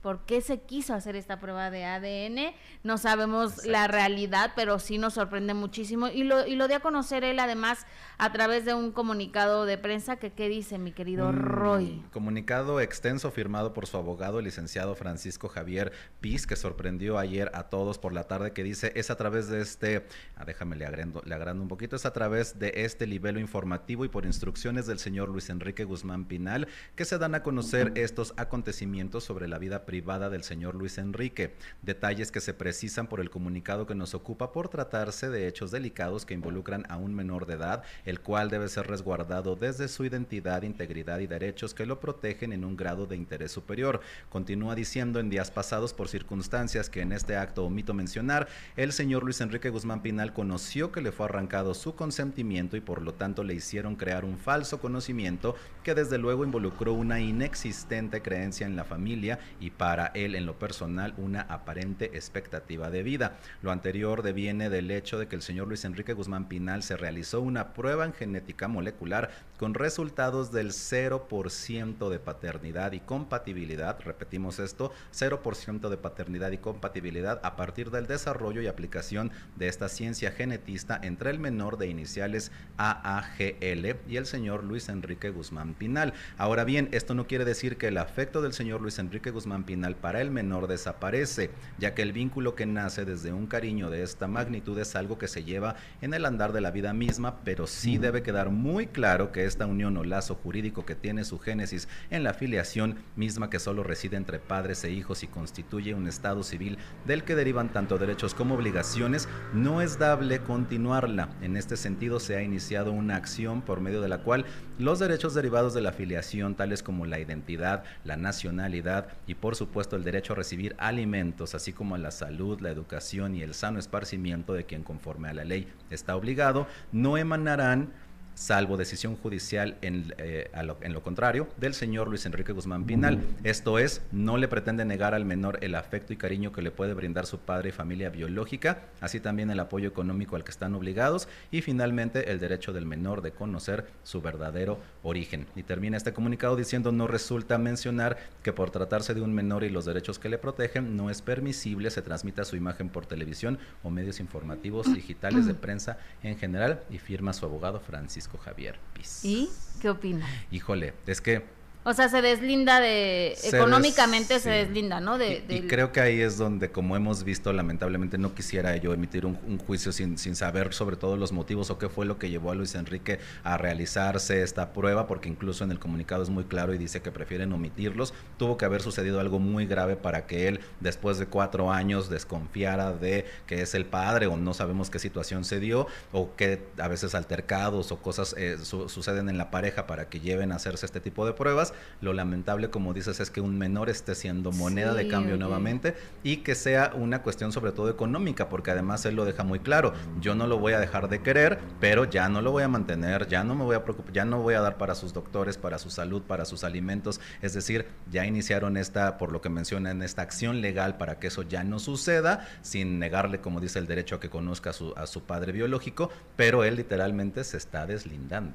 [0.02, 2.54] por qué se quiso hacer esta prueba de ADN.
[2.82, 6.08] No sabemos la realidad, pero sí nos sorprende muchísimo.
[6.08, 7.86] Y lo, y lo dio a conocer él además
[8.18, 12.02] a través de un comunicado de prensa que qué dice mi querido Roy.
[12.12, 17.64] Comunicado extenso firmado por su abogado, el licenciado Francisco Javier Piz, que sorprendió ayer a
[17.64, 20.04] todos por la tarde, que dice es a través de este,
[20.36, 24.04] ah, déjame le agrando, le agrando un poquito, es a través de este libelo informativo
[24.04, 28.34] y por instrucciones del señor Luis Enrique Guzmán Pinal que se dan a conocer estos
[28.36, 31.54] acontecimientos sobre la vida privada del señor Luis Enrique.
[31.82, 36.26] Detalles que se precisan por el comunicado que nos ocupa por tratarse de hechos delicados
[36.26, 40.62] que involucran a un menor de edad, el cual debe ser resguardado desde su identidad,
[40.62, 44.00] integridad y derechos que lo protegen en un grado de interés superior.
[44.30, 49.24] Continúa diciendo en días pasados por circunstancias que en este acto omito mencionar, el señor
[49.24, 53.44] Luis Enrique Guzmán Pinal conoció que le fue arrancado su consentimiento y por lo tanto
[53.44, 58.84] le hicieron crear un falso conocimiento que desde luego involucró una inexistente creencia en la
[58.84, 63.36] familia y para él en lo personal una aparente expectativa de vida.
[63.60, 67.42] Lo anterior deviene del hecho de que el señor Luis Enrique Guzmán Pinal se realizó
[67.42, 74.92] una prueba en genética molecular con resultados del 0% de paternidad y compatibilidad, repetimos esto,
[75.12, 80.98] 0% de paternidad y compatibilidad a partir del desarrollo y aplicación de esta ciencia genetista
[81.02, 86.14] entre el menor de iniciales AAGL y el señor Luis Enrique Guzmán Pinal.
[86.36, 89.96] Ahora bien, esto no quiere decir que el afecto del señor Luis Enrique Guzmán Pinal
[89.96, 94.28] para el menor desaparece, ya que el vínculo que nace desde un cariño de esta
[94.28, 97.98] magnitud es algo que se lleva en el andar de la vida misma, pero sí
[97.98, 102.22] debe quedar muy claro que esta unión o lazo jurídico que tiene su génesis en
[102.22, 106.78] la filiación misma que solo reside entre padres e hijos y constituye un estado civil
[107.06, 111.30] del que derivan tanto derechos como obligaciones, no es dable continuarla.
[111.42, 114.44] En este sentido se ha iniciado una acción por medio de la cual
[114.78, 119.96] los derechos derivados de la filiación, tales como la identidad, la nacionalidad y por supuesto
[119.96, 124.52] el derecho a recibir alimentos, así como la salud, la educación y el sano esparcimiento
[124.52, 127.92] de quien conforme a la ley está obligado, no emanarán
[128.38, 133.20] salvo decisión judicial en, eh, lo, en, lo, contrario del señor Luis Enrique Guzmán Pinal.
[133.42, 136.94] Esto es, no le pretende negar al menor el afecto y cariño que le puede
[136.94, 141.28] brindar su padre y familia biológica, así también el apoyo económico al que están obligados
[141.50, 145.46] y finalmente el derecho del menor de conocer su verdadero origen.
[145.56, 149.68] Y termina este comunicado diciendo no resulta mencionar que por tratarse de un menor y
[149.68, 153.90] los derechos que le protegen, no es permisible se transmita su imagen por televisión o
[153.90, 158.27] medios informativos digitales de prensa en general y firma su abogado Francisco.
[158.36, 159.24] Javier Piz.
[159.24, 159.48] ¿Y
[159.80, 160.26] qué opina?
[160.50, 161.57] Híjole, es que
[161.88, 165.16] o sea, se deslinda de, económicamente se deslinda, ¿no?
[165.16, 169.24] De, y, creo que ahí es donde, como hemos visto, lamentablemente no quisiera yo emitir
[169.24, 172.50] un, juicio sin, sin, saber sobre todo los motivos o qué fue lo que llevó
[172.50, 176.74] a Luis Enrique a realizarse esta prueba, porque incluso en el comunicado es muy claro
[176.74, 178.12] y dice que prefieren omitirlos.
[178.36, 182.92] Tuvo que haber sucedido algo muy grave para que él, después de cuatro años, desconfiara
[182.92, 186.88] de que es el padre o no sabemos qué situación se dio o que a
[186.88, 191.00] veces altercados o cosas eh, suceden en la pareja para que lleven a hacerse este
[191.00, 195.08] tipo de pruebas lo lamentable, como dices, es que un menor esté siendo moneda de
[195.08, 199.44] cambio nuevamente y que sea una cuestión sobre todo económica, porque además él lo deja
[199.44, 199.92] muy claro.
[200.20, 203.26] Yo no lo voy a dejar de querer, pero ya no lo voy a mantener,
[203.28, 205.78] ya no me voy a preocupar, ya no voy a dar para sus doctores, para
[205.78, 207.20] su salud, para sus alimentos.
[207.42, 211.42] Es decir, ya iniciaron esta, por lo que mencionan, esta acción legal para que eso
[211.42, 215.06] ya no suceda, sin negarle, como dice el derecho a que conozca a su, a
[215.06, 218.54] su padre biológico, pero él literalmente se está deslindando.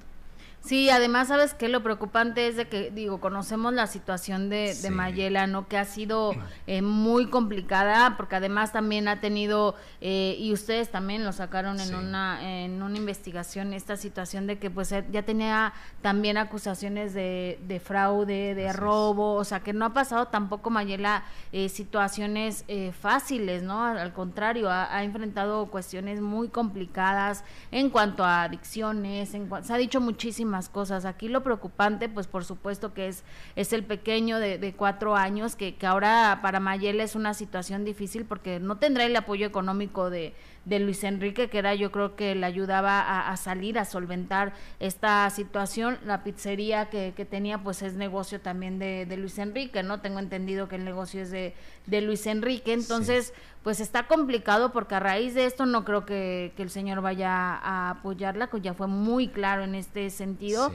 [0.63, 1.67] Sí, además, ¿sabes qué?
[1.67, 5.67] Lo preocupante es de que, digo, conocemos la situación de, de Mayela, ¿no?
[5.67, 6.31] Que ha sido
[6.67, 11.93] eh, muy complicada, porque además también ha tenido, eh, y ustedes también lo sacaron en,
[11.93, 17.59] una, en una investigación, esta situación de que pues eh, ya tenía también acusaciones de,
[17.67, 21.25] de fraude, de robo, o sea, que no ha pasado tampoco Mayela
[21.67, 22.63] situaciones
[22.99, 23.83] fáciles, ¿no?
[23.83, 29.77] Al contrario, ha, ha, enfrentado cuestiones muy complicadas en cuanto a adicciones, en se ha
[29.77, 31.03] dicho muchísimo más cosas.
[31.03, 33.23] Aquí lo preocupante, pues por supuesto que es,
[33.55, 38.23] es el pequeño de, cuatro años, que, que, ahora para Mayela es una situación difícil
[38.23, 42.35] porque no tendrá el apoyo económico de, de Luis Enrique, que era yo creo que
[42.35, 45.99] le ayudaba a, salir, a solventar esta situación.
[46.05, 49.99] La pizzería que, que tenía pues es negocio también de, de, Luis Enrique, ¿no?
[50.01, 51.53] Tengo entendido que el negocio es de,
[51.85, 56.53] de Luis Enrique, entonces pues está complicado porque a raíz de esto no creo que,
[56.55, 60.71] que el señor vaya a apoyarla, que ya fue muy claro en este sentido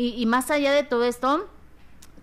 [0.00, 1.48] y, más allá de todo esto,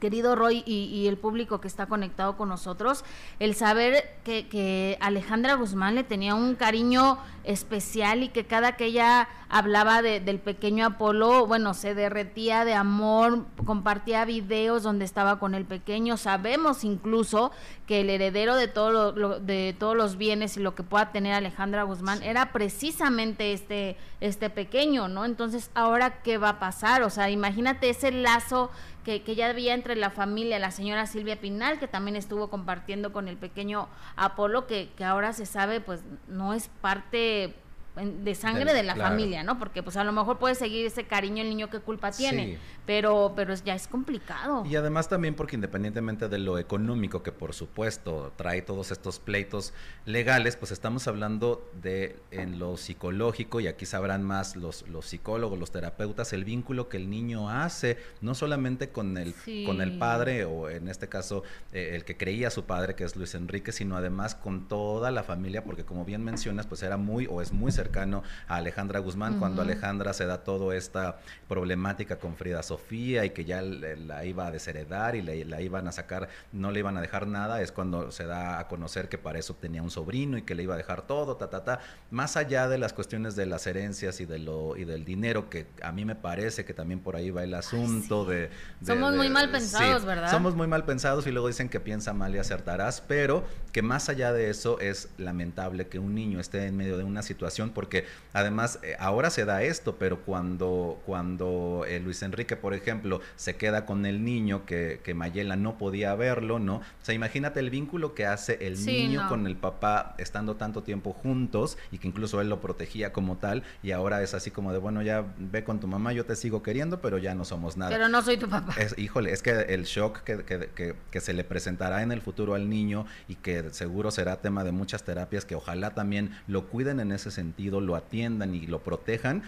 [0.05, 3.03] querido Roy y, el público que está conectado con nosotros,
[3.39, 9.27] el saber que, Alejandra Guzmán le tenía un cariño especial y que cada que ella
[9.49, 15.65] hablaba del pequeño Apolo, bueno, se derretía de amor, compartía videos donde estaba con el
[15.65, 16.17] pequeño.
[16.17, 17.51] Sabemos incluso
[17.87, 21.81] que el heredero de, todo de todos los bienes y lo que pueda tener Alejandra
[21.81, 25.25] Guzmán era precisamente este, este pequeño, ¿no?
[25.25, 27.03] Entonces, ¿ahora qué va a pasar?
[27.03, 28.71] O sea, imagínate ese lazo
[29.03, 33.13] que, que ya había entre la familia, la señora Silvia Pinal, que también estuvo compartiendo
[33.13, 37.55] con el pequeño Apolo, que, que ahora se sabe, pues no es parte
[37.95, 39.57] de sangre de la familia, ¿no?
[39.57, 43.33] Porque pues a lo mejor puede seguir ese cariño el niño qué culpa tiene, pero
[43.35, 44.65] pero ya es complicado.
[44.65, 49.73] Y además también porque independientemente de lo económico que por supuesto trae todos estos pleitos
[50.05, 55.57] legales, pues estamos hablando de en lo psicológico y aquí sabrán más los los psicólogos,
[55.57, 59.33] los terapeutas el vínculo que el niño hace no solamente con el
[59.65, 63.15] con el padre o en este caso eh, el que creía su padre que es
[63.15, 67.27] Luis Enrique, sino además con toda la familia porque como bien mencionas, pues era muy
[67.27, 72.17] o es muy cercano cercano a Alejandra Guzmán, cuando Alejandra se da toda esta problemática
[72.17, 76.29] con Frida Sofía y que ya la iba a desheredar y la iban a sacar,
[76.51, 79.53] no le iban a dejar nada, es cuando se da a conocer que para eso
[79.55, 81.79] tenía un sobrino y que le iba a dejar todo, ta, ta, ta.
[82.09, 85.67] Más allá de las cuestiones de las herencias y, de lo, y del dinero, que
[85.81, 88.49] a mí me parece que también por ahí va el asunto de,
[88.83, 90.31] Somos muy mal pensados, ¿verdad?
[90.31, 94.09] Somos muy mal pensados y luego dicen que piensa mal y acertarás, pero que más
[94.09, 98.05] allá de eso es lamentable que un niño esté en medio de una situación porque
[98.33, 103.55] además eh, ahora se da esto, pero cuando, cuando eh, Luis Enrique, por ejemplo, se
[103.55, 106.77] queda con el niño que, que, Mayela no podía verlo, ¿no?
[106.77, 111.13] O sea, imagínate el vínculo que hace el niño con el papá estando tanto tiempo
[111.13, 114.79] juntos y que incluso él lo protegía como tal y ahora es así como de,
[114.79, 117.91] bueno, ya ve con tu mamá, yo te sigo queriendo, pero ya no somos nada.
[117.91, 118.73] Pero no soy tu papá.
[118.79, 122.55] Es, híjole, es que el shock que, que, que se le presentará en el futuro
[122.55, 126.99] al niño y que seguro será tema de muchas terapias que ojalá también lo cuiden
[126.99, 129.43] en ese sentido lo atiendan y lo protejan.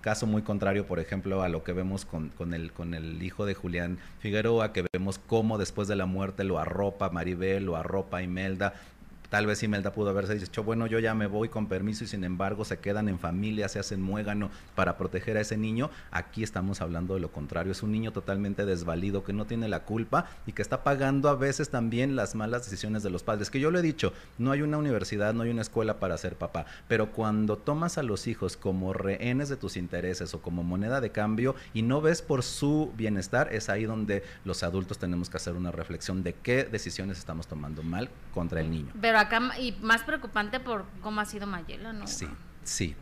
[0.00, 3.46] Caso muy contrario, por ejemplo, a lo que vemos con, con, el, con el hijo
[3.46, 8.22] de Julián Figueroa, que vemos cómo después de la muerte lo arropa Maribel, lo arropa
[8.22, 8.74] Imelda,
[9.34, 12.22] Tal vez Imelda pudo haberse dicho, bueno, yo ya me voy con permiso y sin
[12.22, 15.90] embargo se quedan en familia, se hacen muégano para proteger a ese niño.
[16.12, 19.80] Aquí estamos hablando de lo contrario, es un niño totalmente desvalido que no tiene la
[19.80, 23.50] culpa y que está pagando a veces también las malas decisiones de los padres.
[23.50, 26.36] Que yo lo he dicho, no hay una universidad, no hay una escuela para ser
[26.36, 31.00] papá, pero cuando tomas a los hijos como rehenes de tus intereses o como moneda
[31.00, 35.38] de cambio y no ves por su bienestar, es ahí donde los adultos tenemos que
[35.38, 38.92] hacer una reflexión de qué decisiones estamos tomando mal contra el niño.
[39.58, 42.06] Y más preocupante por cómo ha sido Mayela, ¿no?
[42.06, 42.28] Sí,
[42.62, 42.96] sí.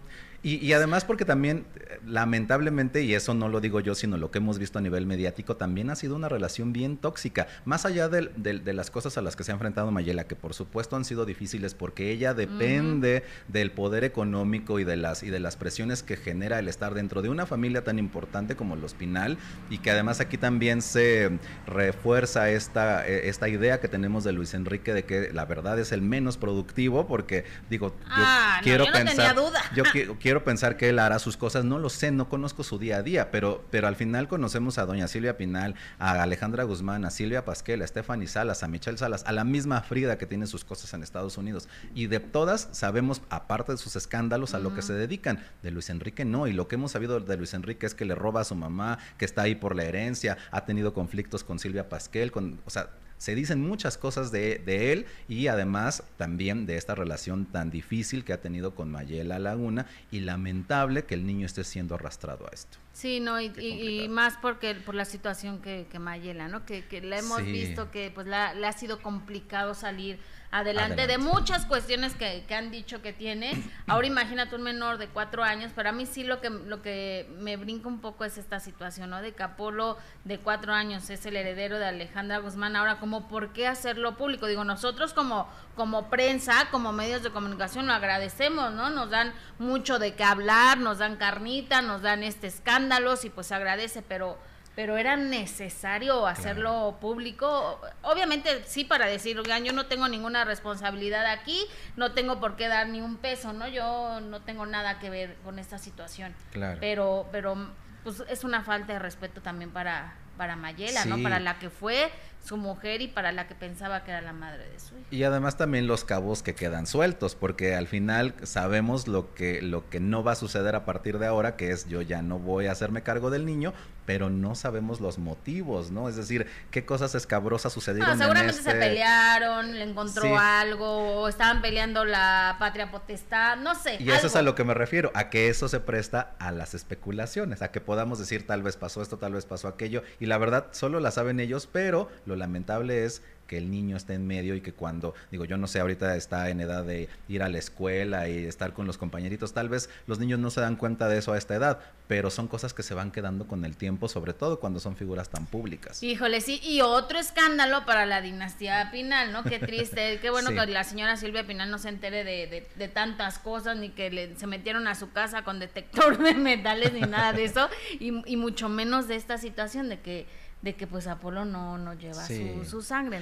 [0.44, 1.64] Y, además porque también,
[2.04, 5.56] lamentablemente, y eso no lo digo yo, sino lo que hemos visto a nivel mediático,
[5.56, 8.32] también ha sido una relación bien tóxica, más allá de,
[8.72, 11.74] las cosas a las que se ha enfrentado Mayela, que por supuesto han sido difíciles
[11.74, 16.58] porque ella depende del poder económico y de, las, y de las presiones que genera
[16.58, 19.38] el estar dentro de una familia tan importante como los Pinal,
[19.70, 24.54] y que además aquí también se refuerza esta, e, esta idea que tenemos de Luis
[24.54, 28.92] Enrique de que la verdad es el menos productivo, porque digo, yo ah, quiero no
[28.92, 29.36] pensar...
[29.36, 29.62] duda.
[29.76, 29.84] Yo
[30.18, 32.96] quiero quiero pensar que él hará sus cosas, no lo sé, no conozco su día
[32.96, 37.10] a día, pero, pero al final conocemos a doña Silvia Pinal, a Alejandra Guzmán, a
[37.10, 40.64] Silvia Pasquel, a Stephanie Salas, a Michelle Salas, a la misma Frida que tiene sus
[40.64, 41.68] cosas en Estados Unidos.
[41.94, 45.38] Y de todas sabemos, aparte de sus escándalos, a lo que se dedican.
[45.62, 48.14] De Luis Enrique no, y lo que hemos sabido de Luis Enrique es que le
[48.14, 51.90] roba a su mamá, que está ahí por la herencia, ha tenido conflictos con Silvia
[51.90, 52.88] Pasquel, con, o sea,
[53.22, 58.24] se dicen muchas cosas de, de, él y además también de esta relación tan difícil
[58.24, 62.50] que ha tenido con Mayela Laguna y lamentable que el niño esté siendo arrastrado a
[62.52, 62.78] esto.
[62.92, 66.66] Sí, no, y, más porque por la situación que, que Mayela, ¿no?
[66.66, 70.18] Que, que la hemos visto que pues le ha sido complicado salir
[70.52, 73.60] adelante, de muchas cuestiones que, que, han dicho que tiene.
[73.88, 77.28] Ahora imagínate un menor de cuatro años, pero a mí sí lo que, lo que
[77.38, 79.22] me brinca un poco es esta situación, ¿no?
[79.22, 82.76] De Capolo de cuatro años es el heredero de Alejandra Guzmán.
[82.76, 84.46] Ahora, como por qué hacerlo público?
[84.46, 88.90] Digo, nosotros como, como prensa, como medios de comunicación, lo agradecemos, ¿no?
[88.90, 93.46] Nos dan mucho de qué hablar, nos dan carnita, nos dan este escándalo y pues
[93.46, 94.38] se agradece, pero
[94.74, 97.80] pero era necesario hacerlo público.
[98.02, 102.68] Obviamente sí para decir, oigan, yo no tengo ninguna responsabilidad aquí, no tengo por qué
[102.68, 103.68] dar ni un peso, ¿no?
[103.68, 106.34] Yo no tengo nada que ver con esta situación.
[106.52, 106.78] Claro.
[106.80, 107.70] Pero pero
[108.02, 111.22] pues es una falta de respeto también para para Mayela, ¿no?
[111.22, 112.10] Para la que fue
[112.44, 115.06] su mujer y para la que pensaba que era la madre de su hijo.
[115.10, 119.88] Y además también los cabos que quedan sueltos, porque al final sabemos lo que, lo
[119.88, 122.66] que no va a suceder a partir de ahora, que es yo ya no voy
[122.66, 123.72] a hacerme cargo del niño,
[124.06, 126.08] pero no sabemos los motivos, ¿no?
[126.08, 128.10] Es decir, qué cosas escabrosas sucedieron.
[128.10, 133.74] Ah, seguramente se este pelearon, le encontró algo, o estaban peleando la patria potestad, no
[133.74, 133.96] sé.
[134.00, 136.74] Y eso es a lo que me refiero, a que eso se presta a las
[136.74, 140.38] especulaciones, a que podamos decir tal vez pasó esto, tal vez pasó aquello, y la
[140.38, 144.54] verdad solo la saben ellos, pero lo lamentable es que el niño esté en medio
[144.54, 147.58] y que cuando, digo, yo no sé, ahorita está en edad de ir a la
[147.58, 151.18] escuela y estar con los compañeritos, tal vez los niños no se dan cuenta de
[151.18, 154.32] eso a esta edad, pero son cosas que se van quedando con el tiempo, sobre
[154.32, 156.02] todo cuando son figuras tan públicas.
[156.02, 159.44] Híjole, sí, y otro escándalo para la dinastía Pinal, ¿no?
[159.44, 163.76] Qué triste, qué bueno que la señora Silvia Pinal no se entere de, tantas cosas,
[163.76, 167.44] ni que le, se metieron a su casa con detector de metales, ni nada de
[167.44, 167.68] eso,
[168.00, 170.26] y, y mucho menos de esta situación de que
[170.62, 172.24] de que pues Apolo no, no lleva
[172.64, 173.20] su, sangre.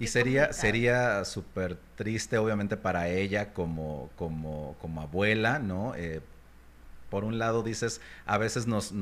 [0.00, 5.94] y sería sería súper triste obviamente para ella como, como, como abuela, ¿no?
[5.94, 6.20] Eh,
[7.08, 8.92] por un lado dices, a veces nos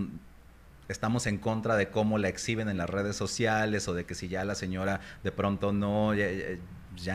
[0.89, 4.29] estamos en contra de cómo la exhiben en las redes sociales o de que si
[4.29, 6.27] ya la señora de pronto no ya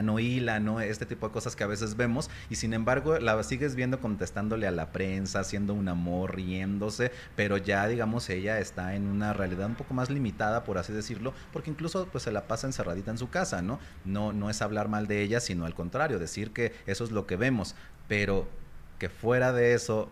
[0.02, 0.80] no hila, ¿no?
[0.80, 4.68] Este tipo de cosas que a veces vemos y sin embargo la sigues viendo contestándole
[4.68, 9.68] a la prensa, haciendo un amor, riéndose, pero ya digamos ella está en una realidad
[9.68, 13.18] un poco más limitada, por así decirlo, porque incluso pues se la pasa encerradita en
[13.18, 13.80] su casa, ¿no?
[14.06, 17.28] No, no es hablar mal de ella, sino al contrario, decir que eso es lo
[17.28, 17.76] que vemos,
[18.08, 18.48] pero
[19.00, 20.10] que fuera de eso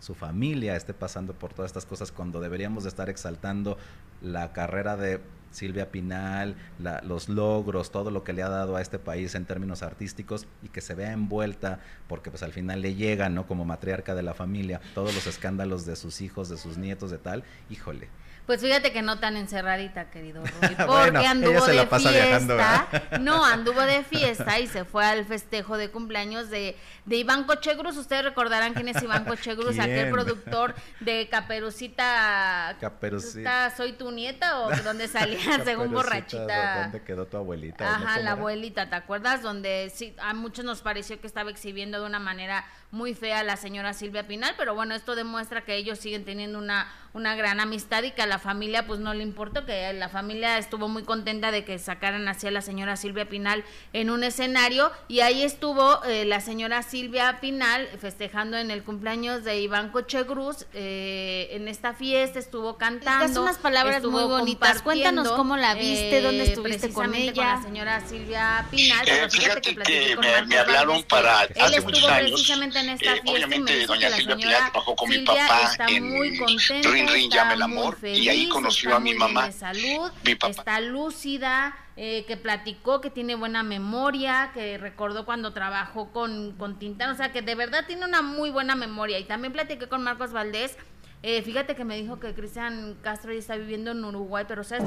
[0.00, 3.78] su familia esté pasando por todas estas cosas cuando deberíamos de estar exaltando
[4.20, 5.20] la carrera de
[5.56, 6.54] Silvia Pinal,
[7.02, 10.68] los logros, todo lo que le ha dado a este país en términos artísticos y
[10.68, 13.46] que se vea envuelta, porque pues al final le llega, ¿no?
[13.46, 17.18] Como matriarca de la familia, todos los escándalos de sus hijos, de sus nietos, de
[17.18, 18.08] tal, híjole,
[18.46, 22.88] pues fíjate que no tan encerradita, querido Rui, porque anduvo de fiesta.
[23.20, 27.96] no, anduvo de fiesta y se fue al festejo de cumpleaños de, de Iván Cochegruz.
[27.96, 32.76] Ustedes recordarán quién es Iván Cochegruz, aquel productor de Caperucita.
[32.80, 33.74] Caperucita.
[33.76, 36.82] ¿Soy tu nieta o donde salía según borrachita?
[36.82, 37.96] ¿Dónde quedó tu abuelita?
[37.96, 39.42] Ajá, la abuelita, ¿te acuerdas?
[39.42, 43.56] Donde sí, a muchos nos pareció que estaba exhibiendo de una manera muy fea la
[43.56, 48.02] señora Silvia Pinal, pero bueno, esto demuestra que ellos siguen teniendo una, una gran amistad
[48.04, 51.50] y que a la familia pues no le importó, que la familia estuvo muy contenta
[51.50, 56.02] de que sacaran así a la señora Silvia Pinal en un escenario y ahí estuvo
[56.04, 61.94] eh, la señora Silvia Pinal festejando en el cumpleaños de Iván Cochegruz eh, en esta
[61.94, 63.26] fiesta, estuvo cantando.
[63.26, 67.32] Es unas palabras muy bonitas, cuéntanos cómo la viste, dónde eh, estuviste con ella.
[67.34, 69.06] Con la señora Silvia Pinal.
[69.30, 72.30] fíjate, que, me, hablaron para hace muchos años.
[72.32, 76.90] precisamente en esta fiesta obviamente doña Silvia Pinal trabajó con mi papá en muy contenta,
[76.90, 79.50] Rin Rin Llame el Amor y ahí conoció a mi mamá.
[79.52, 80.10] Salud,
[80.48, 86.78] Está lúcida, eh, que platicó, que tiene buena memoria, que recordó cuando trabajó con, con
[86.78, 89.18] Tintán, o sea que de verdad tiene una muy buena memoria.
[89.18, 90.76] Y también platiqué con Marcos Valdés.
[91.22, 94.84] Eh, fíjate que me dijo que Cristian Castro ya está viviendo en Uruguay, pero ¿sabes?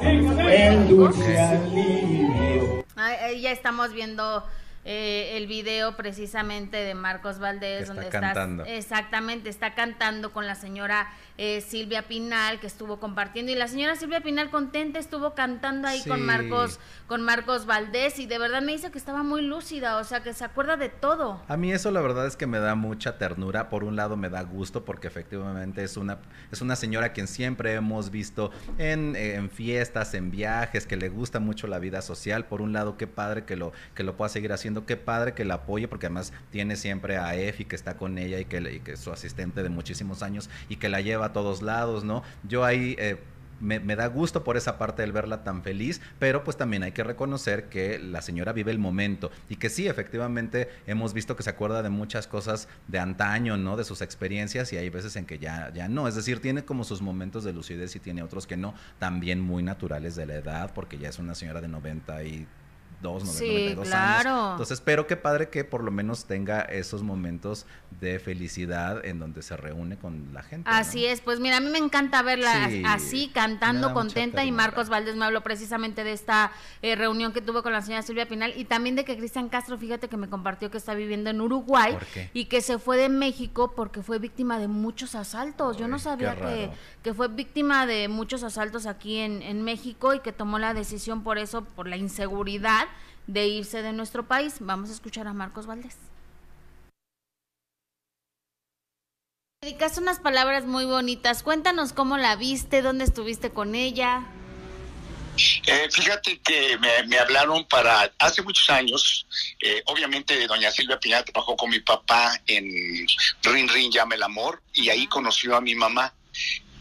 [2.96, 4.44] Ahí ya estamos viendo
[4.84, 8.64] eh, el video precisamente de Marcos Valdés, donde está cantando.
[8.64, 13.96] exactamente, está cantando con la señora eh, Silvia Pinal, que estuvo compartiendo, y la señora
[13.96, 18.72] Silvia Pinal contenta estuvo cantando ahí con Marcos, con Marcos Valdés, y de verdad me
[18.72, 21.42] dice que estaba muy lúcida, o sea que se acuerda de todo.
[21.48, 24.28] A mí eso la verdad es que me da mucha ternura, por un lado me
[24.28, 26.18] da gusto, porque efectivamente es una,
[26.52, 31.40] es una señora quien siempre hemos visto en, en fiestas, en viajes, que le gusta
[31.40, 34.52] mucho la vida social, por un lado qué padre que lo, que lo pueda seguir
[34.52, 38.18] haciendo qué padre que la apoye, porque además tiene siempre a Efi que está con
[38.18, 41.62] ella y que, que es su asistente de muchísimos años y que la lleva todos
[41.62, 42.22] lados, ¿no?
[42.44, 42.96] Yo ahí...
[42.98, 43.18] Eh,
[43.60, 47.04] me, da gusto por esa parte el verla tan feliz, pero pues también hay que
[47.04, 51.50] reconocer que la señora vive el momento y que sí, efectivamente hemos visto que se
[51.50, 53.76] acuerda de muchas cosas de antaño, ¿no?
[53.76, 56.84] De sus experiencias y hay veces en que ya, ya no, es decir, tiene como
[56.84, 60.72] sus momentos de lucidez y tiene otros que no, también muy naturales de la edad,
[60.74, 62.46] porque ya es una señora de 90 y
[63.00, 64.52] dos, sí, claro.
[64.52, 67.66] Entonces, espero que padre que por lo menos tenga esos momentos
[68.00, 70.70] de felicidad en donde se reúne con la gente.
[70.70, 75.16] Así es, pues mira, a mí me encanta verla así, cantando contenta y Marcos Valdés
[75.16, 78.64] me habló precisamente de esta eh, reunión que tuvo con la señora Silvia Pinal y
[78.64, 81.96] también de que Cristian Castro, fíjate que me compartió que está viviendo en Uruguay
[82.32, 85.76] y que se fue de México porque fue víctima de muchos asaltos.
[85.76, 86.70] Yo no sabía que,
[87.02, 91.22] que fue víctima de muchos asaltos aquí en, en México y que tomó la decisión
[91.22, 92.89] por eso, por la inseguridad
[93.32, 94.56] de irse de nuestro país.
[94.60, 95.96] Vamos a escuchar a Marcos Valdés.
[99.62, 101.42] Dedicaste unas palabras muy bonitas.
[101.42, 104.26] Cuéntanos cómo la viste, dónde estuviste con ella.
[105.66, 109.26] Eh, fíjate que me, hablaron para hace muchos años,
[109.60, 112.64] eh, obviamente doña Silvia Pinal trabajó con mi papá en
[113.42, 116.12] Rin Rin Llame el Amor y ahí conoció a mi mamá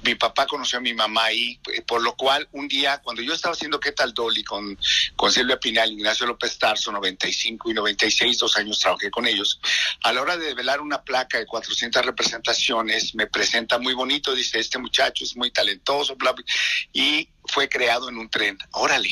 [0.03, 3.33] mi papá conoció a mi mamá ahí, eh, por lo cual un día, cuando yo
[3.33, 4.43] estaba haciendo ¿Qué tal Dolly?
[4.43, 4.77] con,
[5.15, 9.59] con Silvia Pinal, Ignacio López Tarso, 95 y 96, dos años trabajé con ellos,
[10.03, 14.59] a la hora de velar una placa de 400 representaciones, me presenta muy bonito, dice,
[14.59, 16.45] este muchacho es muy talentoso, bla, bla,
[16.93, 18.57] y fue creado en un tren.
[18.71, 19.09] Órale.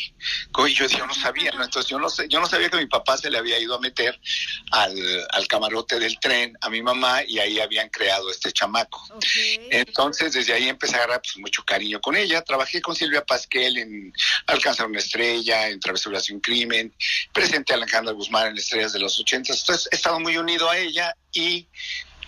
[0.55, 1.63] Yo, yo no sabía, ¿no?
[1.63, 3.79] entonces yo no sé, yo no sabía que mi papá se le había ido a
[3.79, 4.19] meter
[4.71, 9.01] al, al camarote del tren a mi mamá y ahí habían creado este chamaco.
[9.69, 12.41] Entonces desde ahí empecé a agarrar pues, mucho cariño con ella.
[12.43, 14.13] Trabajé con Silvia Pasquel en
[14.45, 16.93] Alcanzar una estrella, en Travesura de un crimen,
[17.33, 19.53] presenté a Alejandra Guzmán en Estrellas de los 80.
[19.53, 21.67] Entonces he estado muy unido a ella y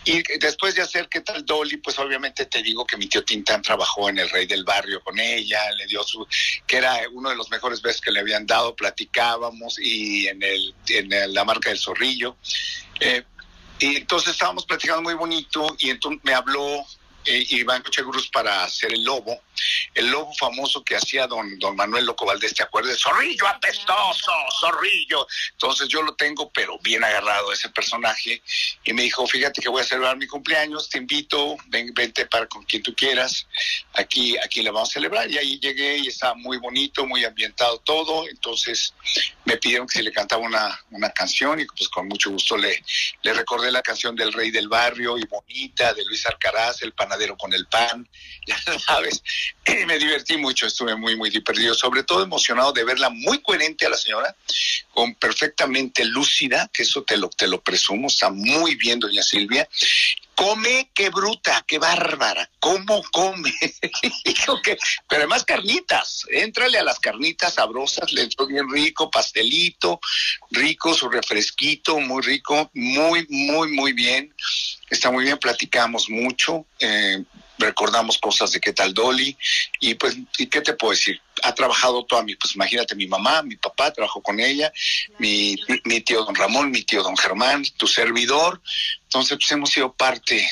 [0.06, 3.62] y después de hacer qué tal Dolly, pues obviamente te digo que mi tío Tintán
[3.62, 6.26] trabajó en El Rey del Barrio con ella, le dio su,
[6.66, 11.44] que era uno de los mejores besos que le habían dado, platicábamos y en la
[11.44, 12.38] marca del zorrillo.
[13.00, 13.24] Eh,
[13.80, 16.86] y entonces estábamos platicando muy bonito y entonces me habló
[17.30, 19.42] Iván Cochegruz para hacer el lobo,
[19.94, 23.00] el lobo famoso que hacía don, don Manuel Loco Valdés, ¿te acuerdas?
[23.00, 25.28] Zorrillo apestoso, zorrillo.
[25.52, 28.42] Entonces yo lo tengo, pero bien agarrado ese personaje.
[28.84, 32.48] Y me dijo, fíjate que voy a celebrar mi cumpleaños, te invito, ven, vente para
[32.48, 33.48] con quien tú quieras.
[33.94, 35.30] Aquí, aquí le vamos a celebrar.
[35.30, 38.28] Y ahí llegué y estaba muy bonito, muy ambientado todo.
[38.28, 38.94] Entonces
[39.46, 42.84] me pidieron que si le cantaba una, una canción y pues con mucho gusto le,
[43.24, 47.10] le recordé la canción del Rey del Barrio y Bonita, de Luis Alcaraz, el pan
[47.38, 48.08] con el pan,
[48.48, 49.24] ya sabes.
[49.88, 53.90] Me divertí mucho, estuve muy, muy divertido, sobre todo emocionado de verla muy coherente a
[53.90, 54.36] la señora,
[54.94, 59.68] con perfectamente lúcida, que eso te lo, te lo presumo, está muy bien doña Silvia,
[60.40, 63.54] come, qué bruta, qué bárbara, cómo come.
[65.10, 70.00] Pero además carnitas, éntrale a las carnitas sabrosas, le entró bien rico, pastelito,
[70.52, 74.34] rico, su refresquito, muy rico, muy, muy, muy bien.
[74.90, 76.66] Está muy bien, platicamos mucho.
[76.80, 77.22] Eh,
[77.60, 79.38] recordamos cosas de qué tal Dolly
[79.80, 81.22] y pues, ¿y qué te puedo decir?
[81.44, 84.72] Ha trabajado toda mi, pues imagínate, mi mamá, mi papá trabajó con ella,
[85.20, 88.62] mi, mi tío don Ramón, mi tío don Germán, tu servidor,
[89.04, 90.50] entonces pues hemos sido parte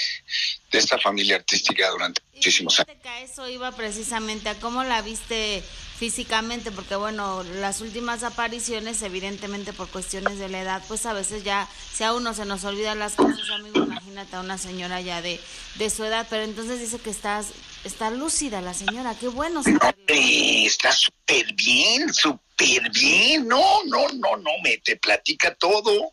[0.72, 2.98] de esta familia artística durante muchísimos años.
[3.22, 5.64] Eso iba precisamente a cómo la viste
[5.98, 11.44] físicamente, porque bueno, las últimas apariciones, evidentemente por cuestiones de la edad, pues a veces
[11.44, 15.24] ya, si a uno se nos olvidan las cosas, amigo, imagínate a una señora ya
[15.24, 15.40] de,
[15.76, 17.48] de su edad, pero entonces dice que estás,
[17.84, 19.64] está lúcida la señora, qué bueno.
[20.08, 26.12] está súper bien, súper bien, no, no, no, no, me te platica todo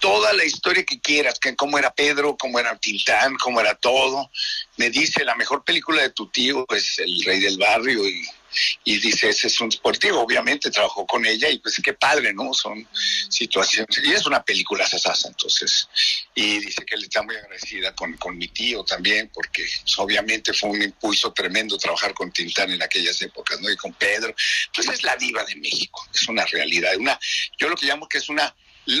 [0.00, 4.30] toda la historia que quieras, que cómo era Pedro, cómo era Tintán, cómo era todo.
[4.76, 8.24] Me dice, la mejor película de tu tío es El Rey del Barrio y
[8.84, 12.52] y dice, ese es un deportivo, obviamente trabajó con ella y pues qué padre, ¿no?
[12.54, 12.86] Son
[13.28, 15.88] situaciones, y es una película sasasa, entonces,
[16.34, 20.52] y dice que le está muy agradecida con, con mi tío también, porque pues, obviamente
[20.52, 23.70] fue un impulso tremendo trabajar con Tintán en aquellas épocas, ¿no?
[23.70, 24.34] Y con Pedro,
[24.74, 27.18] pues es la diva de México, es una realidad, una,
[27.58, 28.54] yo lo que llamo que es una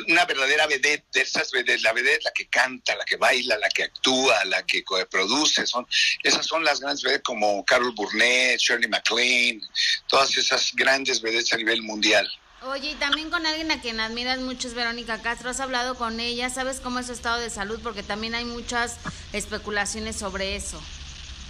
[0.08, 3.68] una verdadera vedette de esas vedettes, la vedette la que canta, la que baila, la
[3.70, 5.86] que actúa, la que produce, son,
[6.22, 9.62] esas son las grandes vedettes como Carol Burnett, Shirley MacLaine,
[10.06, 12.28] todas esas grandes vedettes a nivel mundial.
[12.62, 16.18] Oye, y también con alguien a quien admiras mucho es Verónica Castro, has hablado con
[16.18, 17.78] ella, ¿sabes cómo es su estado de salud?
[17.82, 18.96] Porque también hay muchas
[19.32, 20.82] especulaciones sobre eso.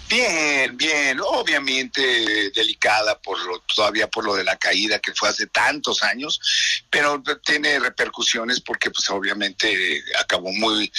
[0.08, 5.46] Bien, bien, obviamente delicada por lo, todavía por lo de la caída que fue hace
[5.48, 6.40] tantos años,
[6.88, 10.90] pero tiene repercusiones porque pues obviamente acabó muy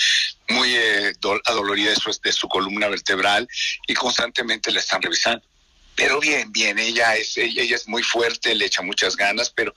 [0.50, 1.14] muy eh,
[1.46, 3.48] adolorida de su, de su columna vertebral
[3.88, 5.44] y constantemente la están revisando
[6.00, 9.74] pero bien, bien, ella es, ella, ella, es muy fuerte, le echa muchas ganas, pero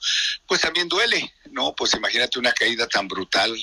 [0.47, 1.75] pues también duele, ¿no?
[1.75, 3.53] Pues imagínate una caída tan brutal,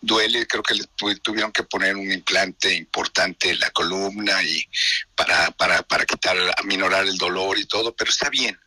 [0.00, 0.84] duele, creo que le
[1.16, 4.64] tuvieron que poner un implante importante en la columna y
[5.14, 8.58] para, para, para quitar, aminorar el dolor y todo, pero está bien,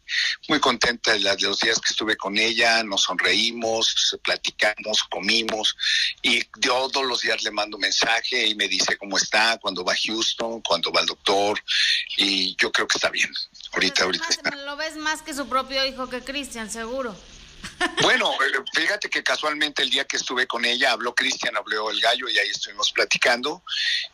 [0.48, 5.76] muy contenta de los días que estuve con ella, nos sonreímos, platicamos, comimos
[6.22, 9.98] y todos los días le mando mensaje y me dice cómo está, cuando va a
[10.06, 11.60] Houston, cuando va al doctor
[12.18, 13.32] y yo creo que está bien.
[13.72, 14.56] Ahorita, ahorita.
[14.66, 17.16] Lo ves más que su propio hijo que Cristian, seguro.
[18.01, 21.99] Bueno, eh, fíjate que casualmente el día que estuve con ella habló Cristian, habló el
[21.99, 23.64] gallo y ahí estuvimos platicando.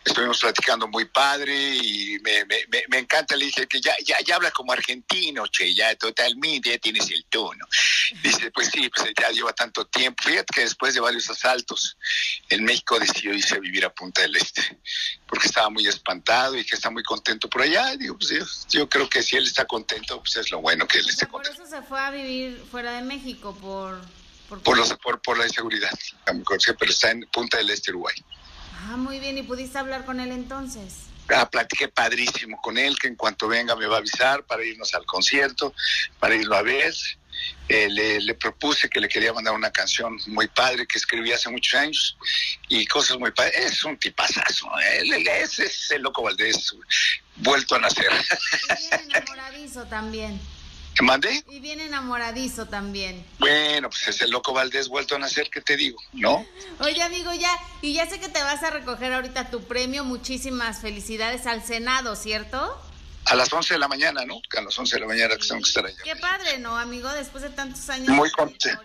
[0.04, 3.36] Estuvimos platicando muy padre y me, encanta.
[3.36, 7.26] Le dije que ya, ya, ya habla como argentino, che, ya totalmente ya tienes el
[7.26, 7.66] tono.
[8.22, 10.24] Dice, pues sí, pues ya lleva tanto tiempo.
[10.24, 11.98] Fíjate que después de varios asaltos
[12.50, 14.80] en México decidió irse a vivir a Punta del Este
[15.30, 17.96] porque estaba muy espantado y que está muy contento por allá.
[17.96, 21.06] Digo, pues yo, creo que si él está contento, pues es lo bueno que él
[21.08, 21.56] esté contento.
[21.56, 24.02] Por eso se fue a vivir fuera de México, por...
[24.64, 25.92] Por, los, por, por la inseguridad,
[26.26, 28.16] pero está en Punta del Este, Uruguay.
[28.88, 29.38] Ah, muy bien.
[29.38, 31.09] ¿Y pudiste hablar con él entonces?
[31.36, 34.94] Ah, platiqué padrísimo con él, que en cuanto venga me va a avisar para irnos
[34.94, 35.74] al concierto,
[36.20, 36.94] para irlo a ver.
[37.70, 41.80] Eh, le, propuse que le quería mandar una canción muy padre que escribí hace muchos
[41.80, 42.18] años
[42.68, 43.74] y cosas muy padres.
[43.74, 44.68] Es un tipazazo.
[44.94, 46.76] Él, es, es, el loco Valdés
[47.38, 48.12] vuelto a nacer.
[48.80, 50.40] Y enamoradizo también.
[51.00, 51.46] ¿Te mandé?
[51.50, 53.26] Y bien enamoradizo también.
[53.40, 55.98] Bueno, pues es el loco Valdés vuelto a nacer, ¿qué te digo?
[56.12, 56.46] ¿No?
[56.82, 60.04] Oye, amigo, ya, y ya sé que te vas a recoger ahorita tu premio.
[60.04, 62.78] Muchísimas felicidades al Senado, ¿cierto?
[63.26, 64.42] a las 11 de la mañana, ¿no?
[64.58, 66.02] a las 11 de la mañana que tengo que estar allá.
[66.04, 67.08] Qué padre, ¿no, amigo?
[67.10, 68.10] Después de tantos años.
[68.10, 68.82] Muy contento.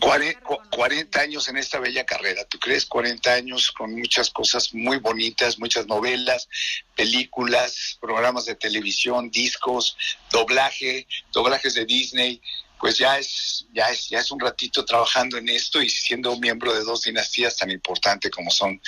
[0.00, 2.86] 40, años en esta bella carrera, ¿tú crees?
[2.86, 6.48] 40 años con muchas cosas muy bonitas, muchas novelas,
[6.96, 9.96] películas, programas de televisión, discos,
[10.30, 12.40] doblaje, doblajes de Disney,
[12.82, 16.74] pues ya es, ya es, ya es un ratito trabajando en esto y siendo miembro
[16.74, 18.80] de dos dinastías tan importantes como son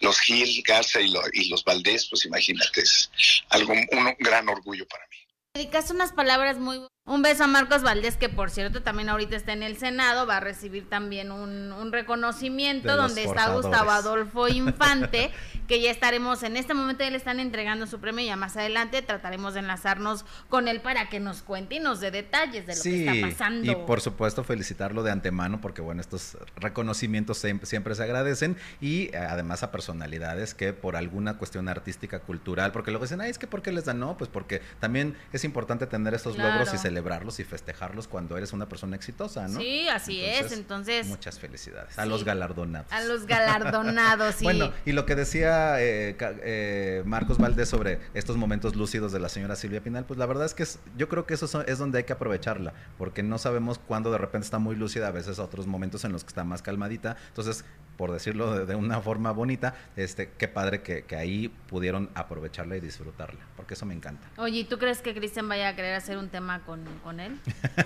[0.00, 3.10] los Gil, Garza y, y los Valdés, pues imagínate, es
[3.50, 5.16] algo, un gran orgullo para mí.
[5.54, 9.52] Dedicaste unas palabras muy un beso a Marcos Valdés, que por cierto también ahorita está
[9.52, 15.32] en el Senado, va a recibir también un, reconocimiento donde está Gustavo Adolfo Infante,
[15.68, 19.02] que ya estaremos, en este momento ya le están entregando su premio, ya más adelante
[19.02, 22.82] trataremos de enlazarnos con él para que nos cuente y nos dé detalles de lo
[22.82, 23.70] que está pasando.
[23.70, 29.16] Y por supuesto felicitarlo de antemano, porque bueno, estos reconocimientos siempre, se agradecen, y eh,
[29.16, 33.48] además a personalidades que por alguna cuestión artística, cultural, porque luego dicen, ay, es que
[33.48, 33.98] ¿por qué les dan?
[33.98, 38.36] No, pues porque también es importante tener estos logros y se celebrarlos y festejarlos cuando
[38.36, 39.58] eres una persona exitosa, ¿no?
[39.58, 40.52] Sí, así es.
[40.52, 41.06] Entonces.
[41.06, 41.98] Muchas felicidades.
[41.98, 42.92] A los galardonados.
[42.92, 44.44] A los galardonados, sí.
[44.44, 49.30] bueno, y lo que decía eh, eh, Marcos Valdés sobre estos momentos lúcidos de la
[49.30, 50.66] señora Silvia Pinal, pues la verdad es que
[50.98, 54.44] yo creo que eso es donde hay que aprovecharla, porque no sabemos cuándo de repente
[54.44, 57.16] está muy lúcida, a veces otros momentos en los que está más calmadita.
[57.28, 57.64] Entonces,
[57.96, 62.80] por decirlo de, una forma bonita, este, qué padre que, que, ahí pudieron aprovecharla y
[62.80, 64.28] disfrutarla, porque eso me encanta.
[64.38, 67.38] Oye, ¿y tú crees que Cristian vaya a querer hacer un tema con, con él?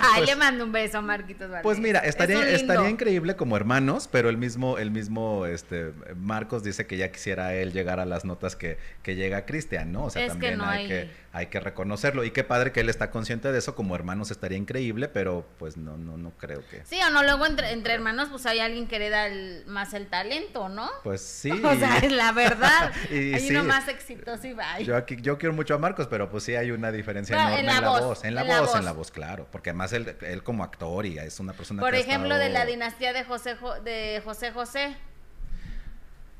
[0.00, 4.08] Ay, pues le mando un beso a Marquitos Pues mira, estaría, estaría increíble como hermanos,
[4.10, 8.24] pero el mismo, el mismo este, Marcos dice que ya quisiera él llegar a las
[8.24, 10.04] notas que, que llega Cristian, ¿no?
[10.04, 12.22] O sea, también hay, que, hay que reconocerlo.
[12.22, 15.76] Y qué padre que él está consciente de eso, como hermanos estaría increíble, pero pues
[15.76, 16.84] no, no, no creo que.
[16.86, 19.28] Sí, o no, luego entre, entre hermanos, pues hay alguien que hereda
[19.66, 20.88] más el talento, ¿no?
[21.02, 21.50] Pues sí.
[21.64, 22.92] O sea, es la verdad.
[23.10, 24.78] hay uno más exitoso y va.
[24.78, 27.66] Yo, aquí, yo quiero mucho a Marcos, pero pues sí hay una diferencia enorme en
[27.66, 28.24] la, voz.
[28.24, 29.48] En la, voz, en la voz, claro.
[29.50, 33.12] Porque además él, él como actor y es una persona Por ejemplo, de la dinastía
[33.12, 34.96] de José, de José José.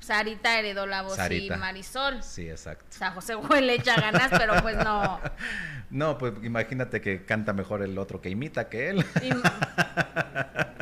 [0.04, 2.22] Sarita heredó la voz y Marisol.
[2.22, 2.84] Sí, exacto.
[2.90, 5.20] O sea, José Juan le echa ganas, pero pues no.
[5.90, 9.04] No, pues imagínate que canta mejor el otro que imita que él.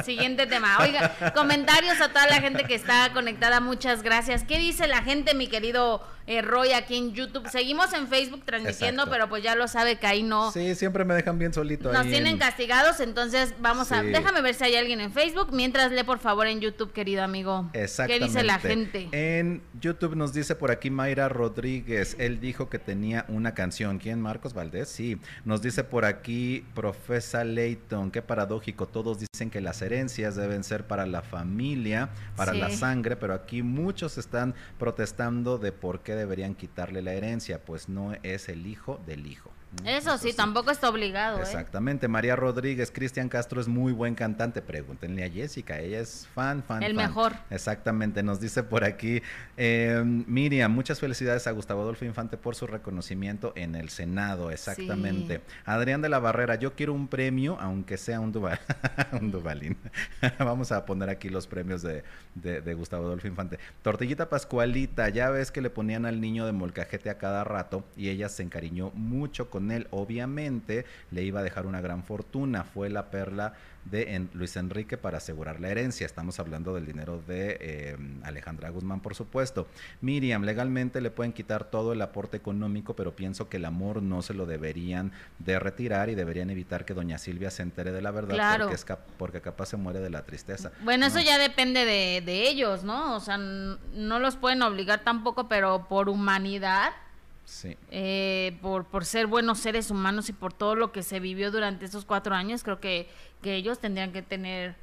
[0.05, 0.79] Siguiente tema.
[0.81, 4.45] Oiga, comentarios a toda la gente que está conectada, muchas gracias.
[4.45, 7.49] ¿Qué dice la gente, mi querido eh, Roy, aquí en YouTube?
[7.49, 10.51] Seguimos en Facebook transmitiendo, pero pues ya lo sabe que ahí no.
[10.51, 11.93] Sí, siempre me dejan bien solito.
[11.93, 14.03] Nos tienen castigados, entonces vamos a.
[14.03, 15.53] Déjame ver si hay alguien en Facebook.
[15.53, 17.69] Mientras lee, por favor, en YouTube, querido amigo.
[17.75, 18.19] Exactamente.
[18.19, 19.09] ¿Qué dice la gente?
[19.13, 22.17] En YouTube nos dice por aquí Mayra Rodríguez.
[22.19, 23.99] Él dijo que tenía una canción.
[23.99, 24.23] ¿Quién?
[24.23, 24.89] Marcos Valdés.
[24.89, 25.21] Sí.
[25.45, 28.11] Nos dice por aquí Profesa Leighton.
[28.11, 28.89] Qué paradójico.
[28.89, 33.63] Todos dicen que las herencias deben ser para la familia, para la sangre, pero aquí
[33.63, 38.99] muchos están protestando de por qué deberían quitarle la herencia, pues no es el hijo
[39.07, 39.51] del hijo.
[39.85, 41.39] Eso sí, tampoco está obligado.
[41.39, 41.43] ¿eh?
[41.43, 42.07] Exactamente.
[42.07, 44.61] María Rodríguez, Cristian Castro es muy buen cantante.
[44.61, 46.83] Pregúntenle a Jessica, ella es fan, fan.
[46.83, 47.33] El mejor.
[47.51, 48.23] Exactamente.
[48.23, 49.23] Nos dice por aquí
[49.57, 54.51] em, Miriam, muchas felicidades a Gustavo Adolfo Infante por su reconocimiento en el Senado.
[54.51, 55.41] Exactamente.
[55.65, 58.61] Adrián de la Barrera, yo quiero un premio, aunque sea un, Duval,
[59.21, 59.79] un Duvalín.
[60.39, 62.03] Vamos a poner aquí los premios de,
[62.35, 63.59] de Gustavo Adolfo Infante.
[63.81, 68.11] Tortillita Pascualita, ya ves que le ponían al niño de molcajete a cada rato y
[68.11, 69.87] ella se encariñó mucho con él.
[69.91, 72.65] Obviamente le iba a dejar una gran fortuna.
[72.65, 73.55] Fue la perla
[73.85, 76.07] de Luis Enrique para asegurar la herencia.
[76.07, 79.67] Estamos hablando del dinero de eh, Alejandra Guzmán, por supuesto.
[80.01, 84.23] Miriam, legalmente le pueden quitar todo el aporte económico, pero pienso que el amor no
[84.23, 88.11] se lo deberían de retirar y deberían evitar que doña Silvia se entere de la
[88.11, 88.87] verdad porque, es
[89.19, 90.73] porque capaz se muere de la tristeza.
[90.85, 93.17] Bueno, eso ya depende de, de ellos, ¿no?
[93.17, 96.93] O sea, no los pueden obligar tampoco, pero por humanidad
[97.45, 97.77] Sí.
[97.91, 101.85] Eh, por, por ser buenos seres humanos y por todo lo que se vivió durante
[101.85, 103.09] esos cuatro años, creo que,
[103.43, 104.77] que ellos tendrían que tener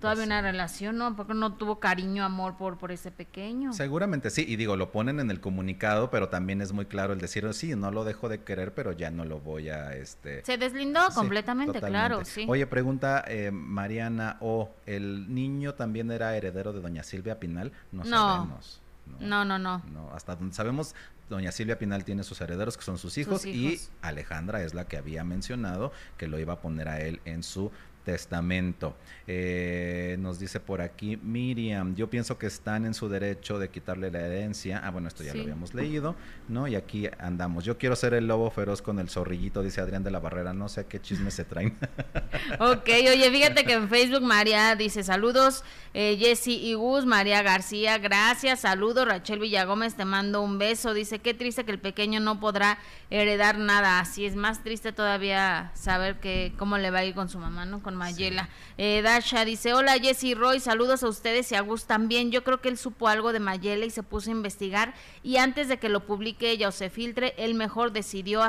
[0.00, 1.16] todavía una relación, ¿no?
[1.16, 3.72] Porque no tuvo cariño, amor por, por ese pequeño.
[3.72, 7.20] Seguramente sí, y digo, lo ponen en el comunicado, pero también es muy claro el
[7.20, 10.44] decir, sí, no lo dejo de querer, pero ya no lo voy a, este...
[10.44, 12.46] Se deslindó completamente, claro, sí.
[12.48, 17.72] Oye, pregunta eh, Mariana, ¿o el niño también era heredero de doña Silvia Pinal?
[17.92, 18.80] No, sabemos.
[19.20, 19.82] No, no, no.
[19.90, 20.10] no.
[20.12, 20.94] hasta donde sabemos,
[21.28, 23.82] doña Silvia Pinal tiene sus herederos que son sus hijos, Sus hijos.
[23.84, 27.42] y Alejandra es la que había mencionado que lo iba a poner a él en
[27.42, 27.70] su
[28.12, 28.96] testamento.
[29.26, 34.10] Eh, nos dice por aquí Miriam, yo pienso que están en su derecho de quitarle
[34.10, 34.80] la herencia.
[34.82, 35.36] Ah, bueno, esto ya Sí.
[35.38, 36.16] lo habíamos leído,
[36.48, 36.66] ¿no?
[36.66, 37.64] Y aquí andamos.
[37.66, 40.54] Yo quiero ser el lobo feroz con el zorrillito, dice Adrián de la Barrera.
[40.54, 41.76] No sé a qué chisme se traen.
[42.60, 47.98] Ok, oye, fíjate que en Facebook María dice saludos, eh, Jessy y Gus, María García,
[47.98, 52.40] gracias, saludos, Rachel Villagómez, te mando un beso, dice, qué triste que el pequeño no
[52.40, 52.78] podrá
[53.10, 57.28] heredar nada, así es más triste todavía saber que cómo le va a ir con
[57.28, 57.82] su mamá, ¿no?
[57.82, 58.48] Con Mayela.
[58.78, 62.62] Eh, Dasha dice, hola Jessy Roy, saludos a ustedes y a Gus también, yo creo
[62.62, 65.90] que él supo algo de Mayela y se puso a investigar y antes de que
[65.90, 68.42] lo publique ella o se filtre, él mejor decidió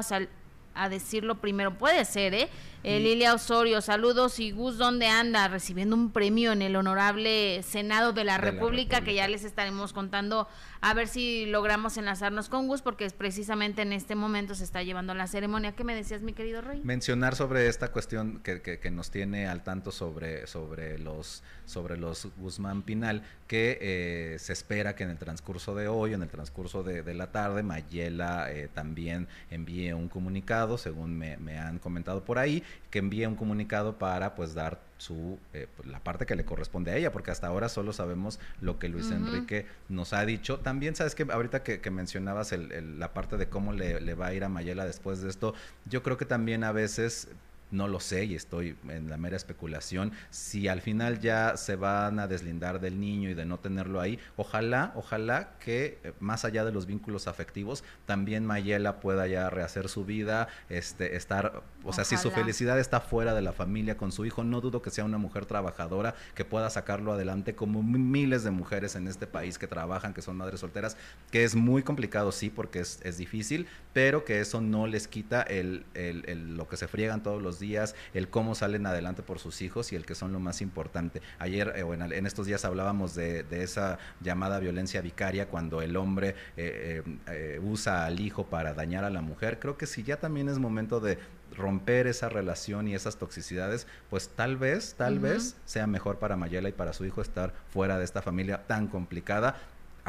[0.75, 1.77] a decirlo primero.
[1.77, 2.49] Puede ser, ¿eh?
[2.83, 5.49] Eh, Lilia Osorio, saludos y Gus, ¿dónde anda?
[5.49, 9.43] Recibiendo un premio en el honorable Senado de la, De la República, que ya les
[9.43, 10.47] estaremos contando
[10.79, 14.81] a ver si logramos enlazarnos con Gus, porque es precisamente en este momento se está
[14.81, 15.73] llevando la ceremonia.
[15.73, 16.79] ¿Qué me decías, mi querido Rey?
[16.81, 21.97] mencionar sobre esta cuestión que, que- que nos tiene al tanto sobre, sobre los sobre
[21.97, 26.29] los Guzmán Pinal, que eh, se espera que en el transcurso de hoy, en el
[26.29, 31.79] transcurso de, de la tarde, Mayela eh, también envíe un comunicado, según me, me han
[31.79, 36.25] comentado por ahí, que envíe un comunicado para pues dar su eh, pues, la parte
[36.25, 39.11] que le corresponde a ella, porque hasta ahora solo sabemos lo que Luis.
[39.11, 40.59] Enrique nos ha dicho.
[40.59, 44.13] También sabes que ahorita que, que mencionabas el- el- la parte de cómo le, le
[44.13, 45.53] va a ir a Mayela después de esto,
[45.85, 47.29] yo creo que también a veces
[47.71, 50.11] no lo sé y estoy en la mera especulación.
[50.29, 54.19] Si al final ya se van a deslindar del niño y de no tenerlo ahí,
[54.37, 59.89] ojalá, ojalá que eh, más allá de los vínculos afectivos, también Mayela pueda ya rehacer
[59.89, 64.11] su vida, este, estar, o sea, si su felicidad está fuera de la familia con
[64.11, 67.99] su hijo, no dudo que sea una mujer trabajadora que pueda sacarlo adelante como mi-
[67.99, 70.97] miles de mujeres en este país que trabajan, que son madres solteras,
[71.31, 73.67] que es muy complicado, sí, porque es, es difícil,
[73.99, 77.59] pero que eso no les quita el, el- el- lo que se friegan todos los
[77.59, 81.21] días, el cómo salen adelante por sus hijos y el que son lo más importante.
[81.37, 85.97] Ayer, eh, o en, estos días hablábamos de, de esa llamada violencia vicaria cuando el
[85.97, 89.59] hombre eh, eh, eh, usa al hijo para dañar a la mujer.
[89.59, 91.17] Creo que si ya también es momento de
[91.57, 96.69] romper esa relación y esas toxicidades, pues tal vez, tal vez sea mejor para Mayela
[96.69, 99.55] y para su hijo estar fuera de esta familia tan complicada.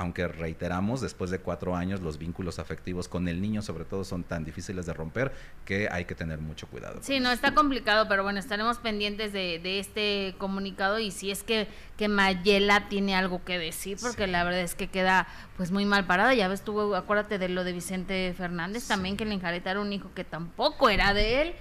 [0.01, 4.25] Aunque reiteramos, después de cuatro años los vínculos afectivos con el niño sobre todo son
[4.25, 5.31] tan difíciles de romper
[5.67, 7.01] que hay que tener mucho cuidado.
[7.03, 7.35] Sí, no, eso.
[7.35, 12.09] está complicado, pero bueno, estaremos pendientes de, de este comunicado y si es que, que
[12.09, 14.31] Mayela tiene algo que decir, porque Sí.
[14.31, 15.29] la verdad es que queda
[15.59, 16.33] pues muy mal parada.
[16.33, 20.11] Ya ves tú, acuérdate de lo de Vicente Fernández también, que le enjaretaron un hijo
[20.15, 21.55] que tampoco era de él,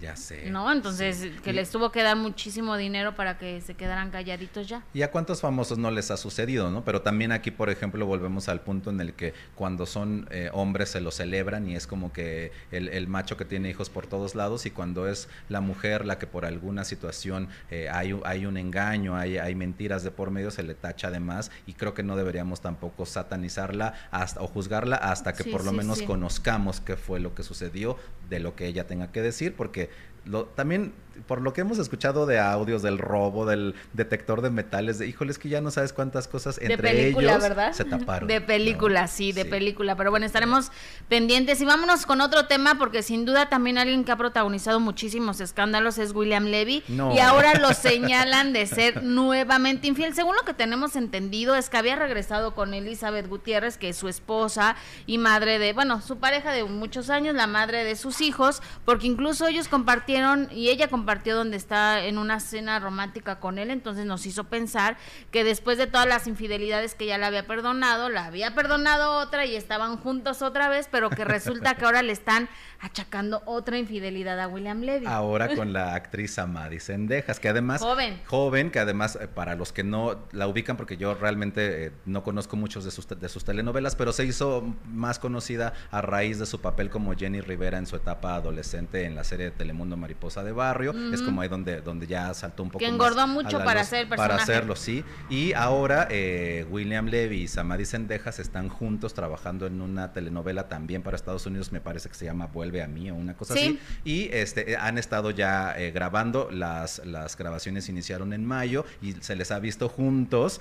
[0.00, 0.48] Ya sé.
[0.50, 0.72] ¿no?
[0.72, 1.30] Entonces, sí.
[1.42, 4.82] que les tuvo que dar muchísimo dinero para que se quedaran calladitos ya.
[4.94, 6.84] ¿Y a cuántos famosos no les ha sucedido, no?
[6.84, 10.88] Pero también aquí, por ejemplo, volvemos al punto en el que cuando son eh, hombres
[10.90, 14.34] se lo celebran y es como que el, el macho que tiene hijos por todos
[14.34, 18.46] lados y cuando es la mujer la que por alguna situación eh, hay, un- hay
[18.46, 21.92] un engaño, hay, hay mentiras de por medio, se le tacha de más y creo
[21.92, 26.02] que no deberíamos tampoco satanizarla hasta, o juzgarla hasta que Sí, por lo sí, menos
[26.02, 27.96] conozcamos qué fue lo que sucedió,
[28.30, 29.90] de lo que ella tenga que decir, porque
[30.24, 30.92] lo, también
[31.26, 35.30] por lo que hemos escuchado de audios del robo, del detector de metales, de híjole,
[35.30, 37.72] es que ya no sabes cuántas cosas entre de película, ellos ¿verdad?
[37.72, 38.28] se taparon.
[38.28, 39.08] De película, ¿no?
[39.08, 39.96] sí, de película.
[39.96, 40.70] Pero bueno, estaremos
[41.08, 41.60] pendientes.
[41.60, 45.98] Y vámonos con otro tema, porque sin duda también alguien que ha protagonizado muchísimos escándalos
[45.98, 46.82] es William Levy.
[46.88, 47.14] No.
[47.14, 50.14] Y ahora lo señalan de ser nuevamente infiel.
[50.14, 54.08] Según lo que tenemos entendido, es que había regresado con Elizabeth Gutiérrez, que es su
[54.08, 58.62] esposa y madre de, bueno, su pareja de muchos años, la madre de sus hijos,
[58.84, 63.70] porque incluso ellos compartieron y ella compartió donde está en una cena romántica con él,
[63.70, 64.96] entonces nos hizo pensar
[65.30, 69.44] que después de todas las infidelidades que ya le había perdonado, la había perdonado otra
[69.44, 72.48] y estaban juntos otra vez, pero que resulta que ahora le están
[72.78, 75.06] achacando otra infidelidad a William Levy.
[75.06, 77.80] Ahora con la actriz Amadi Sendejas, que además...
[77.80, 78.20] Joven.
[78.26, 82.22] Joven, que además, eh, para los que no la ubican, porque yo realmente eh, no
[82.22, 86.46] conozco muchos de sus, de sus telenovelas, pero se hizo más conocida a raíz de
[86.46, 90.42] su papel como Jenny Rivera en su etapa adolescente en la serie de Telemundo Mariposa
[90.42, 90.94] de Barrio.
[91.12, 94.08] Es como ahí donde, donde ya saltó un poco Que engordó mucho para ser el
[94.08, 94.42] Para personaje.
[94.52, 95.04] hacerlo, sí.
[95.28, 101.02] Y ahora eh, William Levy y Samadhi Sendejas están juntos trabajando en una telenovela también
[101.02, 103.60] para Estados Unidos, me parece que se llama Vuelve a mí o una cosa Sí.
[103.60, 104.00] así.
[104.04, 109.12] Y este, eh, han estado ya eh, grabando, las, las grabaciones iniciaron en mayo y
[109.14, 110.60] se les ha visto juntos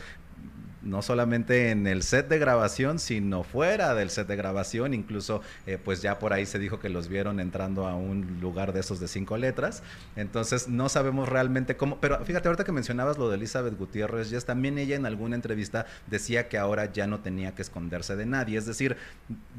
[0.81, 5.77] no solamente en el set de grabación, sino fuera del set de grabación, incluso eh,
[5.83, 8.99] pues ya por ahí se dijo que los vieron entrando a un lugar de esos
[8.99, 9.83] de cinco letras,
[10.15, 14.39] entonces no sabemos realmente cómo, pero fíjate ahorita que mencionabas lo de Elizabeth Gutiérrez, ya
[14.41, 18.57] también ella en alguna entrevista decía que ahora ya no tenía que esconderse de nadie,
[18.57, 18.97] es decir,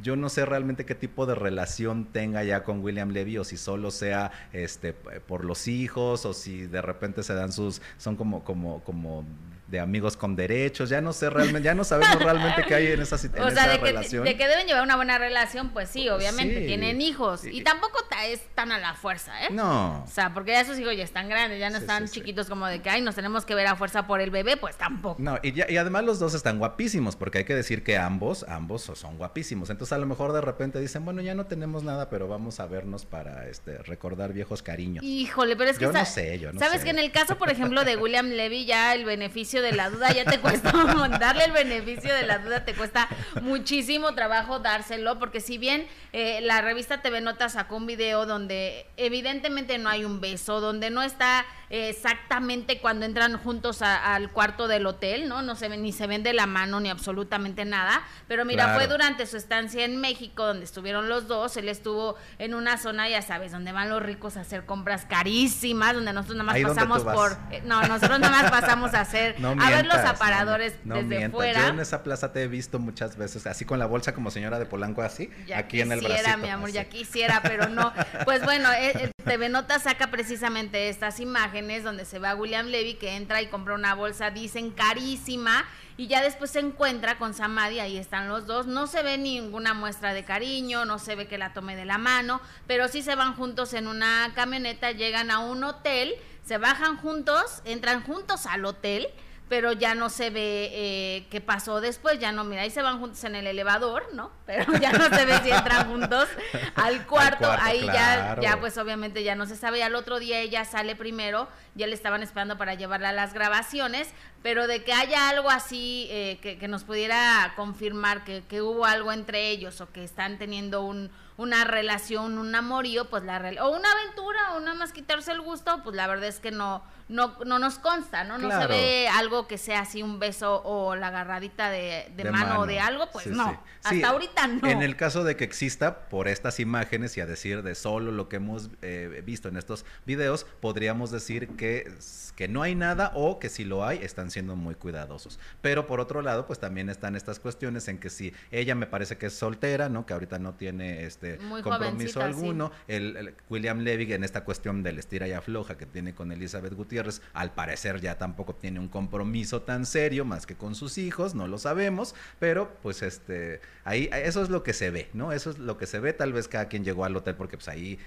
[0.03, 3.57] yo no sé realmente qué tipo de relación tenga ya con William Levy o si
[3.57, 8.45] solo sea este por los hijos o si de repente se dan sus son como
[8.45, 9.25] como como
[9.71, 13.01] de amigos con derechos, ya no sé realmente, ya no sabemos realmente qué hay en
[13.01, 14.25] esa, en o sea, de relación.
[14.25, 17.45] Que, de que deben llevar una buena relación, pues sí, obviamente, tienen hijos.
[17.45, 19.49] Y, tampoco es tan a la fuerza, ¿eh?
[19.51, 20.03] No.
[20.03, 22.83] O sea, porque ya esos hijos ya están grandes, ya no están chiquitos como de
[22.83, 25.23] que, ay, nos tenemos que ver a fuerza por el bebé, pues tampoco.
[25.23, 28.83] No, y, y además los dos están guapísimos, porque hay que decir que ambos, ambos
[28.83, 29.71] son guapísimos.
[29.71, 32.67] Entonces a lo mejor de repente dicen, bueno, ya no tenemos nada, pero vamos a
[32.67, 35.05] vernos para este recordar viejos cariños.
[35.05, 35.85] Híjole, pero es que...
[35.85, 38.65] Yo no sé, yo no ¿Sabes que en el caso, por ejemplo, de William Levy,
[38.67, 40.73] ya el beneficio de la duda ya te cuesta,
[41.21, 43.09] darle el beneficio de la duda te cuesta
[43.43, 48.87] muchísimo trabajo dárselo, porque si bien eh, la revista TV Notas sacó un video donde
[48.97, 54.87] evidentemente no hay un beso, donde no está exactamente cuando entran juntos al cuarto del
[54.87, 55.41] hotel, ¿no?
[55.41, 58.89] No se ve, ni se ven de la mano ni absolutamente nada, pero mira, fue
[58.89, 63.23] durante su estancia en México donde estuvieron los dos, él estuvo en una zona, ya
[63.23, 67.39] sabes, donde van los ricos a hacer compras carísimas, donde nosotros nada más pasamos por
[67.53, 71.61] eh, no, nosotros nada más pasamos a hacer a ver los aparadores desde fuera.
[71.63, 74.59] Yo en esa plaza te he visto muchas veces así con la bolsa como señora
[74.59, 76.39] de Polanco así, aquí en el bracito.
[76.39, 77.93] mi amor, ya quisiera, pero no.
[78.25, 82.67] Pues bueno, eh, eh, TV Nota saca precisamente estas imágenes donde se ve a William
[82.67, 85.65] Levy que entra y compra una bolsa, dicen carísima,
[85.97, 89.75] y ya después se encuentra con Samadhi, ahí están los dos, no se ve ninguna
[89.75, 93.15] muestra de cariño, no se ve que la tome de la mano, pero sí se
[93.15, 98.65] van juntos en una camioneta, llegan a un hotel, se bajan juntos, entran juntos al
[98.65, 99.09] hotel,
[99.51, 103.01] pero ya no se ve eh, qué pasó después, ya no, mira, ahí se van
[103.01, 104.31] juntos en el elevador, ¿no?
[104.47, 106.29] Pero ya no se ve si entran juntos
[106.77, 110.65] al cuarto, ahí ya, ya pues obviamente ya no se sabe, al otro día ella
[110.65, 114.09] sale primero, ya le estaban esperando para llevarla a las grabaciones,
[114.41, 118.87] pero de que haya algo así eh, que, que, nos pudiera confirmar que, que hubo
[118.87, 123.71] algo entre ellos o que están teniendo un una relación, un amorío, pues la o
[123.71, 127.37] una aventura o nada más quitarse el gusto, pues la verdad es que no no
[127.45, 128.39] no nos consta, ¿no?
[128.39, 132.67] No se ve algo que sea así un beso o la agarradita de, mano, o
[132.67, 133.63] de algo, pues no.
[133.83, 134.69] Hasta ahorita no.
[134.69, 138.29] En el caso de que exista por estas imágenes y a decir de solo lo
[138.29, 141.93] que hemos eh, visto en estos videos, podríamos decir que
[142.41, 145.39] que no hay nada o que si lo hay están siendo muy cuidadosos.
[145.61, 149.19] Pero por otro lado, pues también están estas cuestiones en que si ella me parece
[149.19, 150.07] que es soltera, ¿no?
[150.07, 152.73] Que ahorita no tiene este compromiso alguno.
[152.89, 157.00] El, William Levy en esta cuestión del estira y afloja que tiene con Elizabeth Gutiérrez,
[157.33, 161.47] al parecer ya tampoco tiene un compromiso tan serio más que con sus hijos, no
[161.47, 165.33] lo sabemos, pero pues este ahí eso es lo que se ve, ¿no?
[165.33, 167.69] Eso es lo que se ve, tal vez cada quien llegó al hotel porque pues
[167.69, 167.99] ahí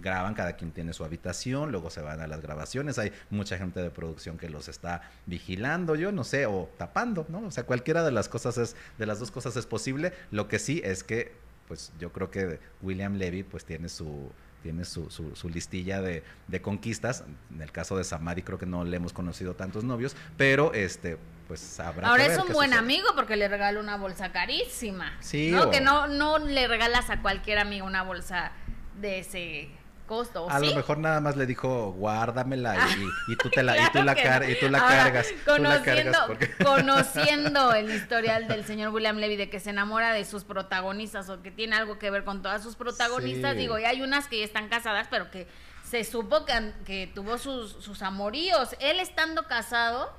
[0.00, 3.80] graban, cada quien tiene su habitación, luego se van a las grabaciones, hay mucha gente
[3.80, 7.46] de producción que los está vigilando, yo no sé, o tapando, ¿no?
[7.46, 10.58] O sea, cualquiera de las cosas es, de las dos cosas es posible, lo que
[10.58, 11.32] sí es que,
[11.66, 14.30] pues yo creo que William Levy pues tiene su
[14.62, 17.24] tiene su, su, listilla de, de, conquistas.
[17.54, 21.18] En el caso de Samadi creo que no le hemos conocido tantos novios, pero este
[21.46, 25.16] pues habrá Ahora es un buen amigo porque le regaló una bolsa carísima.
[25.20, 25.50] Sí.
[25.50, 25.70] ¿no?
[25.70, 28.52] Que no, no le regalas a cualquier amigo una bolsa
[29.00, 29.70] de ese
[30.08, 30.50] costo.
[30.50, 34.02] A lo mejor nada más le dijo, guárdamela y, y tú, te la, y tú
[34.02, 34.12] la,
[34.50, 35.28] y tú la cargas.
[35.46, 36.18] Conociendo,
[36.64, 41.40] conociendo el historial del señor William Levy de que se enamora de sus protagonistas o
[41.42, 44.44] que tiene algo que ver con todas sus protagonistas, digo, y hay unas que ya
[44.44, 45.46] están casadas, pero que
[45.84, 48.74] se supo que, que tuvo sus, sus amoríos.
[48.80, 50.12] Él estando casado,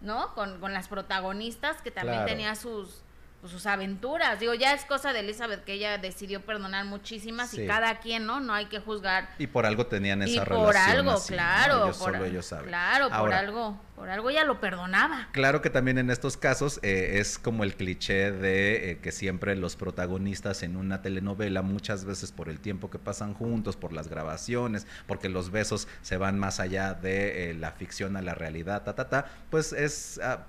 [0.00, 0.34] ¿no?
[0.34, 3.02] Con, con las protagonistas, que también tenía sus
[3.40, 4.38] pues, sus aventuras.
[4.38, 8.40] Digo, ya es cosa de Elizabeth que ella decidió perdonar muchísimas y cada quien, ¿no?
[8.40, 9.30] No hay que juzgar.
[9.38, 10.66] Y por algo tenían esa y relación.
[10.66, 11.84] Por algo, claro.
[11.84, 12.68] Ellos solo ellos saben.
[12.68, 13.80] Claro, por algo.
[14.00, 15.28] Por algo ya lo perdonaba.
[15.32, 19.54] Claro que también en estos casos eh, es como el cliché de eh, que siempre
[19.56, 24.08] los protagonistas en una telenovela, muchas veces por el tiempo que pasan juntos, por las
[24.08, 28.84] grabaciones, porque los besos se van más allá de eh, la ficción a la realidad,
[28.84, 30.46] ta, ta, ta, pues es, ah,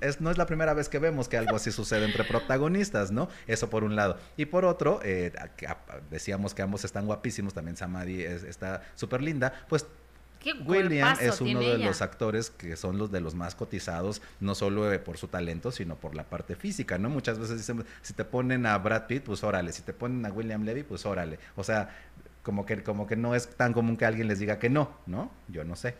[0.00, 3.28] es, no es la primera vez que vemos que algo así sucede entre protagonistas, ¿no?
[3.46, 4.16] Eso por un lado.
[4.38, 5.00] Y por otro,
[6.08, 9.84] decíamos que ambos están guapísimos, también Samadhi está súper linda, pues
[10.64, 14.84] William es uno de los actores que son los de los más cotizados, no solo
[15.02, 17.08] por su talento, sino por la parte física, ¿no?
[17.08, 20.30] Muchas veces dicen, si te ponen a Brad Pitt, pues órale, si te ponen a
[20.30, 21.38] William Levy, pues órale.
[21.56, 21.90] O sea,
[22.42, 25.30] como que, como que no es tan común que alguien les diga que no, ¿no?
[25.48, 25.94] Yo no sé.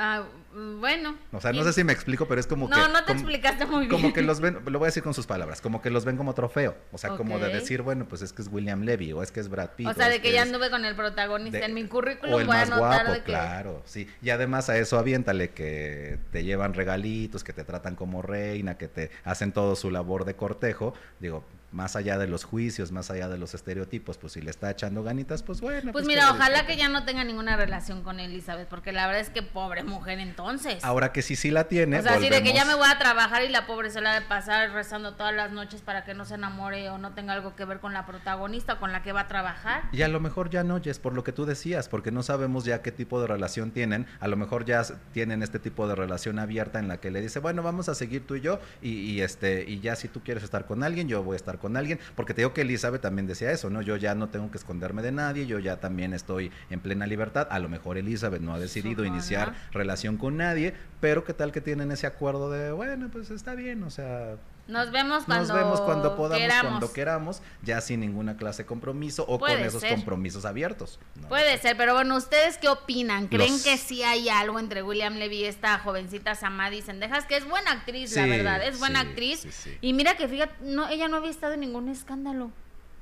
[0.00, 0.22] Ah,
[0.54, 1.18] mm, bueno.
[1.32, 2.80] O sea, no sé si me explico, pero es como no, que...
[2.80, 3.90] No, no te como, explicaste muy bien.
[3.90, 6.16] Como que los ven, lo voy a decir con sus palabras, como que los ven
[6.16, 6.76] como trofeo.
[6.92, 9.40] O sea, como de decir, bueno, pues es que es William Levy o es que
[9.40, 9.88] es Brad Pitt.
[9.88, 12.34] O sea, de que, que ya es anduve con el protagonista de, en mi currículum,
[12.34, 13.24] o el voy más a anotar guapo, de que...
[13.24, 14.08] claro, sí.
[14.22, 18.86] Y además a eso aviéntale que te llevan regalitos, que te tratan como reina, que
[18.86, 20.94] te hacen todo su labor de cortejo.
[21.18, 24.70] Digo, más allá de los juicios, más allá de los estereotipos, pues si le está
[24.70, 25.92] echando ganitas, pues bueno.
[25.92, 29.22] Pues, pues mira, ojalá que ya no tenga ninguna relación con Elizabeth, porque la verdad
[29.22, 30.82] es que pobre mujer entonces.
[30.84, 31.98] Ahora que sí, sí la tiene.
[31.98, 34.14] O sea, así de que ya me voy a trabajar y la pobre se la
[34.14, 37.54] de pasar rezando todas las noches para que no se enamore o no tenga algo
[37.54, 39.84] que ver con la protagonista con la que va a trabajar.
[39.92, 42.64] Y a lo mejor ya no, Jess, por lo que tú decías, porque no sabemos
[42.64, 44.06] ya qué tipo de relación tienen.
[44.20, 47.40] A lo mejor ya tienen este tipo de relación abierta en la que le dice,
[47.40, 50.42] bueno, vamos a seguir tú y yo, y, y este, y ya si tú quieres
[50.44, 53.26] estar con alguien, yo voy a estar con alguien, porque te digo que Elizabeth también
[53.26, 53.82] decía eso, ¿no?
[53.82, 57.48] Yo ya no tengo que esconderme de nadie, yo ya también estoy en plena libertad.
[57.50, 61.60] A lo mejor Elizabeth no ha decidido iniciar relación con nadie, pero qué tal que
[61.60, 64.36] tienen ese acuerdo de, bueno, pues está bien, o sea,
[64.68, 66.70] nos vemos cuando, Nos vemos cuando podamos, queramos.
[66.70, 69.94] cuando queramos, ya sin ninguna clase de compromiso o Puede con esos ser.
[69.94, 71.00] compromisos abiertos.
[71.16, 71.26] ¿no?
[71.28, 73.26] Puede ser, pero bueno, ¿ustedes qué opinan?
[73.28, 77.24] ¿Creen Los- que sí hay algo entre William Levy y esta jovencita Samadhi Sendejas?
[77.26, 79.46] Que es buena actriz, la verdad, es buena sí, actriz.
[79.50, 79.76] sí.
[79.80, 82.52] Y mira que fíjate, no, ella no había estado en ningún escándalo.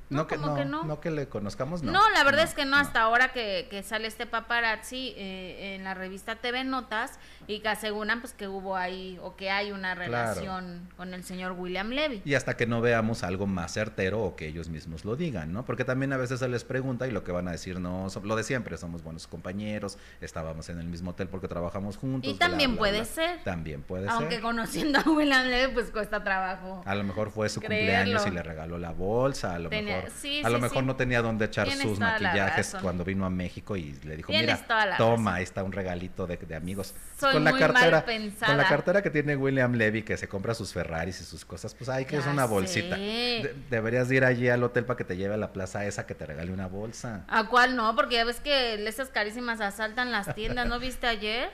[0.09, 0.83] No, No, que, no, que no.
[0.85, 1.91] no que le conozcamos, no.
[1.91, 5.83] No, la verdad es que no, hasta ahora que, que sale este paparazzi eh, en
[5.83, 9.95] la revista TV Notas y que aseguran pues que hubo ahí o que hay una
[9.95, 10.01] Claro.
[10.33, 12.21] relación con el señor William Levy.
[12.23, 15.65] Y hasta que no veamos algo más certero o que ellos mismos lo digan, ¿no?
[15.65, 18.21] Porque también a veces se les pregunta y lo que van a decir, no, so-
[18.21, 22.31] lo de siempre, somos buenos compañeros, estábamos en el mismo hotel porque trabajamos juntos.
[22.31, 23.05] Y también bla, puede bla.
[23.05, 23.43] ser.
[23.43, 24.41] También puede Aunque ser.
[24.41, 26.81] conociendo a William Levy pues cuesta trabajo.
[26.85, 27.77] A lo mejor fue su Creerlo.
[28.13, 30.85] cumpleaños y le regaló la bolsa, a lo Tenía- mejor, sí, a lo mejor sí.
[30.85, 34.61] no tenía dónde echar Tienes sus maquillajes cuando vino a México y le dijo, Tienes
[34.67, 36.93] mira, toma, ahí está un regalito de, de amigos.
[37.19, 38.05] Soy con la muy cartera,
[38.45, 41.73] con la cartera que tiene William Levy que se compra sus Ferraris y sus cosas,
[41.73, 42.95] pues hay que es una bolsita.
[42.95, 46.05] De- deberías de ir allí al hotel para que te lleve a la plaza esa
[46.05, 47.25] que te regale una bolsa.
[47.27, 47.95] ¿A cuál no?
[47.95, 51.49] Porque ya ves que esas carísimas asaltan las tiendas, ¿no viste ayer?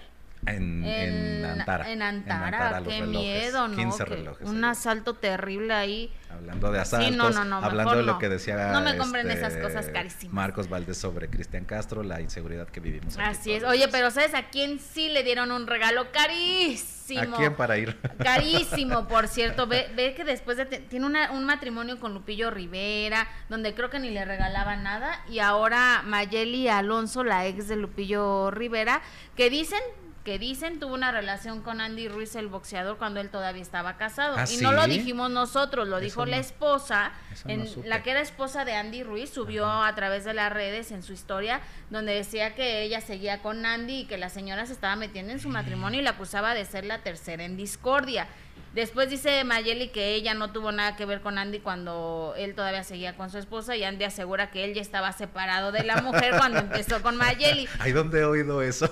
[0.45, 1.89] En, en Antara.
[1.91, 3.75] En Antara, qué relojes, miedo, ¿no?
[3.75, 4.47] 15 Que relojes.
[4.49, 4.71] un ahí.
[4.71, 6.13] asalto terrible ahí.
[6.31, 9.29] Hablando de asaltos, Sí, no, no, no, hablando de lo que decía No me compren
[9.29, 10.33] este, esas cosas carísimas.
[10.33, 13.15] Marcos Valdés sobre Cristian Castro, la inseguridad que vivimos.
[13.17, 13.63] aquí Así es.
[13.63, 14.09] Oye, pero.
[14.11, 17.35] ¿sabes a quién sí le dieron un regalo carísimo?
[17.35, 17.97] ¿A quién para ir?
[18.17, 19.67] Carísimo, por cierto.
[19.67, 20.65] Ve, ve que después de...
[20.65, 25.19] tiene una- un matrimonio con Lupillo Rivera, donde creo que ni le regalaba nada.
[25.29, 29.01] Y ahora Mayeli Alonso, la ex de Lupillo Rivera,
[29.35, 29.79] que dicen...
[30.23, 34.35] Que dicen tuvo una relación con Andy Ruiz, el boxeador, cuando él todavía estaba casado.
[34.37, 37.11] ¿Ah, y no lo dijimos nosotros, lo Eso dijo no- la esposa.
[37.45, 40.91] en- no la que era esposa de Andy Ruiz subió a través de las redes
[40.91, 41.59] en su historia
[41.89, 45.39] donde decía que ella seguía con Andy y que la señora se estaba metiendo en
[45.39, 48.27] su matrimonio y la acusaba de ser la tercera en discordia.
[48.73, 52.83] Después dice Mayeli que ella no tuvo nada que ver con Andy cuando él todavía
[52.83, 56.33] seguía con su esposa y Andy asegura que él ya estaba separado de la mujer
[56.37, 57.67] cuando empezó con Mayeli.
[57.79, 58.89] ¿Ay, dónde he oído eso?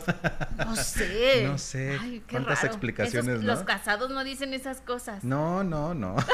[0.57, 1.45] No sé.
[1.47, 1.97] No sé.
[1.99, 2.67] Ay, qué ¿Cuántas raro.
[2.67, 3.53] explicaciones, Esos- no?
[3.55, 5.23] Los casados no dicen esas cosas.
[5.23, 6.15] No, no, no.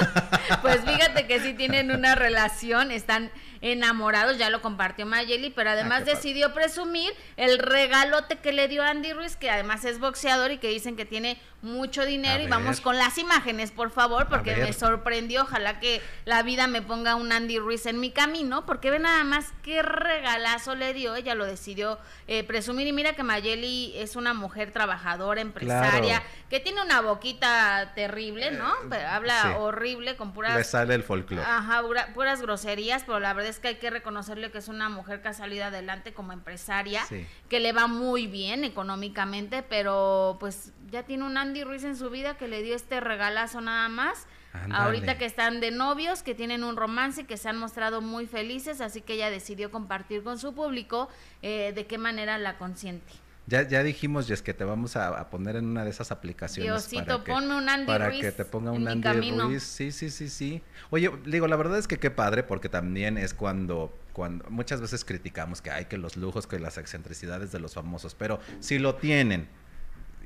[0.61, 3.31] Pues fíjate que sí tienen una relación, están
[3.61, 6.15] enamorados, ya lo compartió Mayeli, pero además Ah, padre.
[6.15, 10.69] decidió presumir el regalote que le dio Andy Ruiz, que además es boxeador y que
[10.69, 12.43] dicen que tiene mucho dinero.
[12.43, 13.36] Y vamos con las imágenes,
[13.75, 15.43] por favor, porque me sorprendió.
[15.43, 19.23] Ojalá que la vida me ponga un Andy Ruiz en mi camino, porque ve nada
[19.23, 21.15] más qué regalazo le dio.
[21.15, 22.87] Ella lo decidió eh, presumir.
[22.87, 26.25] Y mira que Mayeli es una mujer trabajadora, empresaria, Claro.
[26.49, 28.73] que tiene una boquita terrible, ¿no?
[28.93, 29.47] Eh, habla sí.
[29.57, 31.43] horrible, con puras Le sale el folclore.
[31.47, 34.89] Ajá, pura- puras groserías, pero la verdad es que hay que reconocerle que es una
[34.89, 37.25] mujer que ha salido adelante como empresaria, Sí.
[37.49, 42.09] que le va muy bien económicamente, pero pues ya tiene un Andy Ruiz en su
[42.09, 44.27] vida que le dio este regalazo nada más.
[44.71, 48.25] Ahorita que están de novios, que tienen un romance y que se han mostrado muy
[48.25, 51.09] felices, así que ella decidió compartir con su público
[51.43, 53.13] eh, de qué manera la consiente.
[53.45, 56.69] Ya, ya dijimos, Jess, que te vamos a, a poner en una de esas aplicaciones.
[56.69, 59.45] Diosito, para que, ponme un Andy para Ruiz que te ponga un Andy camino.
[59.45, 59.63] Ruiz.
[59.63, 60.61] Sí, sí, sí, sí.
[60.89, 65.05] Oye, digo, la verdad es que qué padre, porque también es cuando, cuando muchas veces
[65.05, 68.95] criticamos que hay que los lujos, que las excentricidades de los famosos, pero si lo
[68.95, 69.47] tienen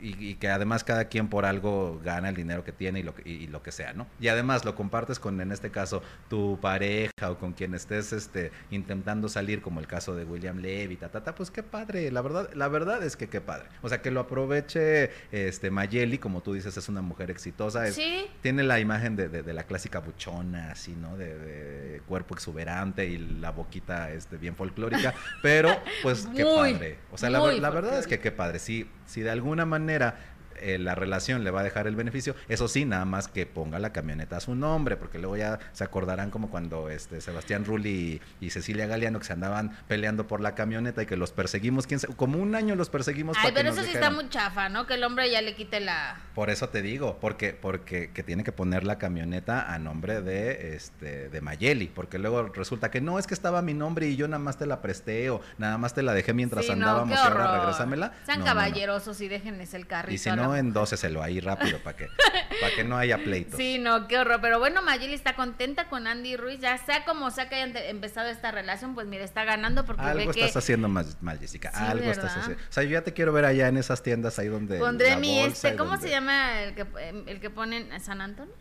[0.02, 3.30] y, que además cada quien por algo gana el dinero que tiene y lo que,
[3.30, 4.08] y, lo que sea, ¿no?
[4.20, 8.52] Y además lo compartes con, en este caso, tu pareja o con quien estés este,
[8.72, 12.50] intentando salir, como el caso de William Levy, ta, ta, pues qué padre, la verdad,
[12.54, 13.68] la verdad es que qué padre.
[13.82, 18.00] O sea, que lo aproveche este Mayeli, como tú dices, es una mujer exitosa, es,
[18.42, 21.18] tiene la imagen de, de, la clásica buchona, así, ¿no?
[21.18, 25.70] De, cuerpo exuberante y la boquita este, bien folclórica, pero
[26.02, 26.98] pues qué padre.
[27.12, 30.16] O sea, la, la verdad es que qué padre, sí, si de alguna manera
[30.62, 32.36] eh, la relación le va a dejar el beneficio.
[32.48, 35.84] Eso sí, nada más que ponga la camioneta a su nombre, porque luego ya se
[35.84, 40.56] acordarán como cuando este Sebastián Rulli y, Cecilia Galeano que se andaban peleando por la
[40.56, 43.38] camioneta y que los perseguimos, quién como un año los perseguimos.
[43.40, 44.86] Ay, pero eso sí está muy chafa, ¿no?
[44.88, 46.20] Que el hombre ya le quite la...
[46.36, 50.76] Por eso te digo, porque, porque que tiene que poner la camioneta a nombre de,
[50.76, 54.28] este, de Mayeli, porque luego resulta que no, es que estaba mi nombre y yo
[54.28, 57.60] nada más te la presté o nada más te la dejé mientras andábamos y ahora
[57.60, 58.14] regrésamela.
[58.26, 60.14] Sean caballerosos y déjenles el carrito.
[60.14, 62.08] Y si no, en 12 se lo ahí rápido para que,
[62.62, 63.58] para que no haya pleitos.
[63.58, 64.40] Sí, no, qué horror.
[64.42, 66.60] Pero bueno, Mayeli está contenta con Andy Ruiz.
[66.60, 70.32] Ya sea como sea que hayan empezado esta relación, pues mira, está ganando porque Algo
[70.32, 71.06] estás haciendo mal,
[71.40, 71.70] Jessica.
[71.70, 72.62] Algo estás haciendo.
[72.62, 74.80] O sea, yo ya te quiero ver allá en esas tiendas ahí donde.
[74.80, 76.86] Pondré mi este, ¿cómo se llama el que,
[77.28, 78.54] el que ponen San Antonio?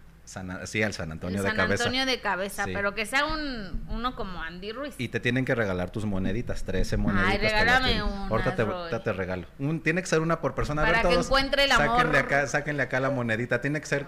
[0.65, 1.85] Sí, al San Antonio de San cabeza.
[1.85, 4.95] Antonio de cabeza, pero que sea un, uno como Andy Ruiz.
[4.99, 7.33] Y te tienen que regalar tus moneditas, 13 moneditas.
[7.33, 8.29] Ay, regálame una.
[8.29, 9.47] Ahorita te, te, regalo.
[9.59, 10.83] Un, tiene que ser una por persona.
[10.83, 11.97] Para que encuentre el amor.
[11.97, 13.61] Sáquenle acá, sáquenle acá la monedita.
[13.61, 14.07] Tiene que ser,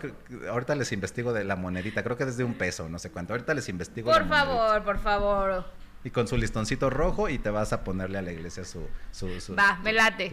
[0.48, 3.32] ahorita les investigo de la monedita, creo que desde un peso, no sé cuánto.
[3.32, 4.10] Ahorita les investigo.
[4.10, 8.22] Por favor, por favor y con su listoncito rojo y te vas a ponerle a
[8.22, 10.32] la iglesia su, su, su Va, me late.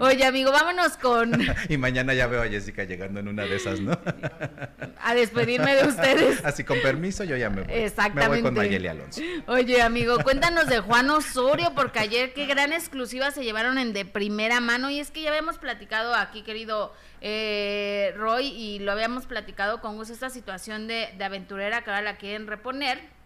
[0.00, 1.32] Oye, amigo, vámonos con...
[1.68, 3.92] y mañana ya veo a Jessica llegando en una de esas, ¿no?
[5.02, 6.40] a despedirme de ustedes.
[6.44, 7.74] Así, con permiso, yo ya me voy.
[7.74, 8.28] Exactamente.
[8.28, 9.20] Me voy con Mayeli Alonso.
[9.46, 14.06] Oye, amigo, cuéntanos de Juan Osorio, porque ayer qué gran exclusiva se llevaron en de
[14.06, 14.88] primera mano.
[14.88, 19.96] Y es que ya habíamos platicado aquí, querido eh, Roy, y lo habíamos platicado con
[19.96, 23.19] gusto, esta situación de, de aventurera que ahora la quieren reponer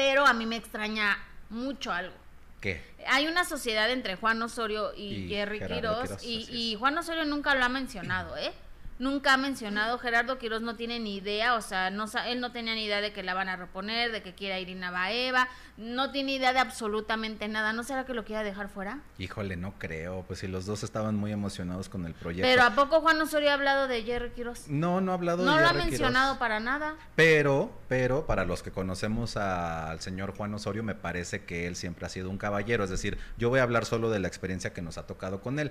[0.00, 1.18] pero a mí me extraña
[1.50, 2.14] mucho algo.
[2.58, 2.82] ¿Qué?
[3.06, 7.62] Hay una sociedad entre Juan Osorio y, Jerry Quiroz, y, y, Juan Osorio nunca lo
[7.66, 8.50] ha mencionado, ¿eh?
[9.00, 12.74] Nunca ha mencionado, Gerardo Quiroz no tiene ni idea, o sea, no, él no tenía
[12.74, 15.48] ni idea de que la van a reponer, de que quiera Irina Baeva,
[15.78, 19.00] no tiene idea de absolutamente nada, ¿no será que lo quiera dejar fuera?
[19.18, 22.46] Híjole, no creo, pues si los dos estaban muy emocionados con el proyecto.
[22.46, 24.68] Pero ¿a poco Juan Osorio ha hablado de Jerry Quiroz?
[24.68, 26.96] No, no ha hablado de Jerry No lo ha mencionado para nada.
[27.16, 32.04] Pero, pero, para los que conocemos al señor Juan Osorio, me parece que él siempre
[32.04, 34.82] ha sido un caballero, es decir, yo voy a hablar solo de la experiencia que
[34.82, 35.70] nos ha tocado con él.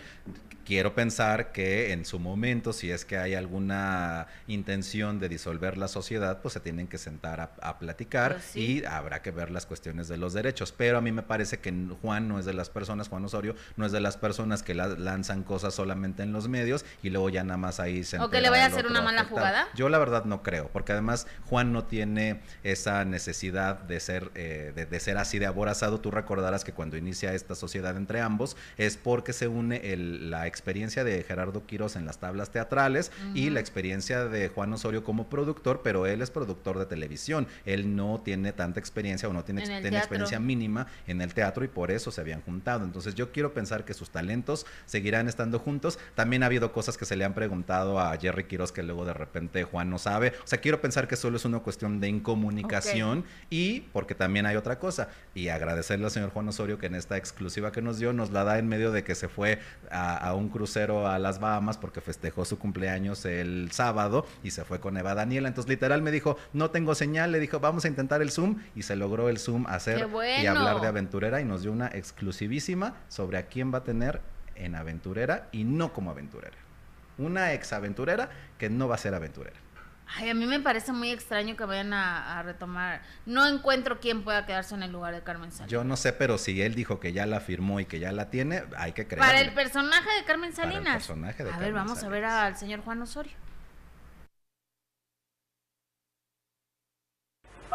[0.65, 5.87] Quiero pensar que en su momento, si es que hay alguna intención de disolver la
[5.87, 10.07] sociedad, pues se tienen que sentar a, platicar pues y habrá que ver las cuestiones
[10.07, 10.73] de los derechos.
[10.75, 13.85] Pero a mí me parece que Juan no es de las personas, Juan Osorio, no
[13.85, 17.57] es de las personas que lanzan cosas solamente en los medios y luego ya nada
[17.57, 18.19] más ahí se...
[18.19, 19.67] ¿O que le vaya a hacer una mala jugada?
[19.75, 24.87] Yo la verdad no creo, porque además Juan no tiene esa necesidad de ser, eh,
[24.89, 25.99] de, ser así de aborazado.
[25.99, 31.03] Tú recordarás que cuando inicia esta sociedad entre ambos es porque se une la experiencia
[31.03, 35.81] de Gerardo Quiroz en las tablas teatrales y la experiencia de Juan Osorio como productor,
[35.83, 37.47] pero él es productor de televisión.
[37.65, 41.91] Él no tiene tanta experiencia o no tiene, experiencia mínima en el teatro y por
[41.91, 42.85] eso se habían juntado.
[42.85, 45.99] Entonces yo quiero pensar que sus talentos seguirán estando juntos.
[46.15, 49.13] También ha habido cosas que se le han preguntado a Jerry Quiroz que luego de
[49.13, 50.33] repente Juan no sabe.
[50.43, 54.55] O sea, quiero pensar que solo es una cuestión de incomunicación y porque también hay
[54.55, 55.09] otra cosa.
[55.33, 58.43] Y agradecerle al señor Juan Osorio que en esta exclusiva que nos dio nos la
[58.43, 59.59] da en medio de que se fue
[59.91, 64.63] a, a un crucero a las Bahamas porque festejó su cumpleaños el sábado y se
[64.63, 65.47] fue con Eva Daniela.
[65.47, 68.83] Entonces, literal me dijo, no tengo señal, le dijo, vamos a intentar el Zoom y
[68.83, 70.07] se logró el Zoom hacer
[70.41, 74.21] y hablar de aventurera y nos dio una exclusivísima sobre a quién va a tener
[74.55, 76.57] en aventurera y no como aventurera.
[77.17, 79.57] Una ex aventurera que no va a ser aventurera.
[80.15, 83.01] Ay, a mí me parece muy extraño que vayan a, retomar.
[83.25, 85.69] No encuentro quién pueda quedarse en el lugar de Carmen Salinas.
[85.69, 88.29] Yo no sé, pero si él dijo que ya la firmó y que ya la
[88.29, 89.19] tiene, hay que creer.
[89.19, 90.83] Para el personaje de Carmen Salinas.
[90.83, 93.33] Para el personaje de a ver, vamos a ver al señor Juan Osorio.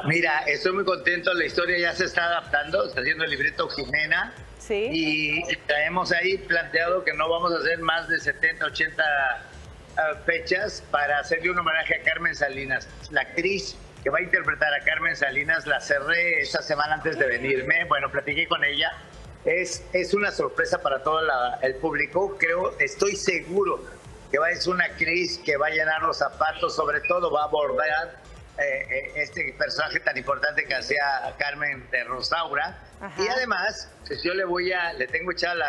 [0.07, 4.35] Mira, estoy muy contento, la historia ya se está adaptando, está haciendo el libreto Jimena.
[4.59, 4.89] Sí.
[4.91, 9.43] Y traemos ahí planteado que no vamos a hacer más de 70, 80 ah,
[10.25, 12.89] fechas para hacerle un homenaje a Carmen Salinas.
[13.11, 17.27] La actriz que va a interpretar a Carmen Salinas la cerré esta semana antes de
[17.27, 17.85] venirme.
[17.87, 18.93] Bueno, platiqué con ella.
[19.45, 21.21] Es, es una sorpresa para todo
[21.63, 22.37] el público.
[22.39, 23.83] Creo, estoy seguro
[24.31, 27.45] que va, es una actriz que va a llenar los zapatos, sobre todo va a
[27.45, 28.17] abordar
[28.59, 32.79] eh, eh, este personaje tan importante que hacía Carmen de Rosaura.
[33.19, 35.61] Y además, pues yo le voy a, le tengo echado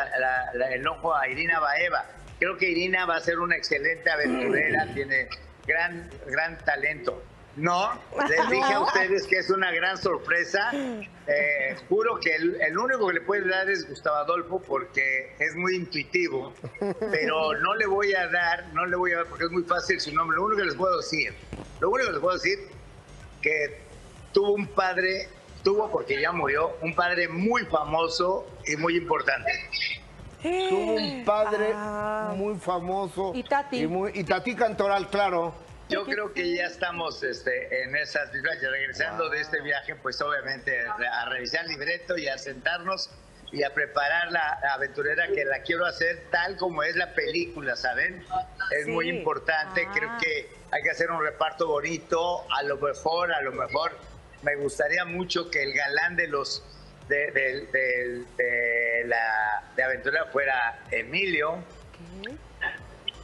[0.71, 2.05] el ojo a Irina Baeva.
[2.40, 5.30] Creo que Irina va a ser una excelente aventurera, tiene
[5.66, 7.24] gran, gran talento.
[7.56, 7.94] No,
[8.28, 10.72] les dije a ustedes que es una gran sorpresa.
[10.74, 15.56] Eh, juro que el, el, único que le puede dar es Gustavo Adolfo porque es
[15.56, 16.54] muy intuitivo,
[17.00, 20.00] pero no le voy a dar, no le voy a dar porque es muy fácil
[20.00, 20.36] su nombre.
[20.36, 21.34] Lo único que les puedo decir,
[21.80, 22.60] lo único que les puedo decir
[23.42, 23.80] que
[24.34, 25.30] tuvo un padre,
[25.64, 29.52] tuvo porque ya murió, un padre muy famoso y muy importante.
[30.50, 32.34] Tuvo un padre Ah.
[32.36, 33.32] muy famoso.
[33.34, 33.82] Y Tati.
[33.82, 35.56] Y, muy- y Tati Cantoral, claro.
[35.89, 38.72] Yo creo que ya estamos este, en esas vivencias.
[38.72, 43.10] Regresando de este viaje, pues obviamente a revisar el libreto y a sentarnos
[43.52, 48.24] y a preparar la aventurera que la quiero hacer tal como es la película, ¿saben?
[48.72, 48.91] Es Sí.
[48.91, 49.91] muy importante, Ah.
[49.96, 53.91] creo que hay que hacer un reparto bonito, a lo mejor, a lo mejor
[54.41, 56.64] me gustaría mucho que el galán de los
[57.08, 61.64] de, del- del- de la de aventura fuera Emilio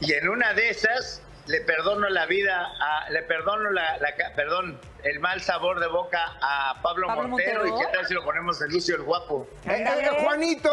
[0.00, 3.98] y en una de esas le perdono la vida, a- le perdono la,
[4.36, 7.76] perdón, el mal sabor de boca a Pablo, Pablo Montero, Montero.
[7.76, 9.48] y qué tal si lo ponemos en Lucio el guapo.
[9.66, 9.84] Eh.
[10.22, 10.70] Juanito,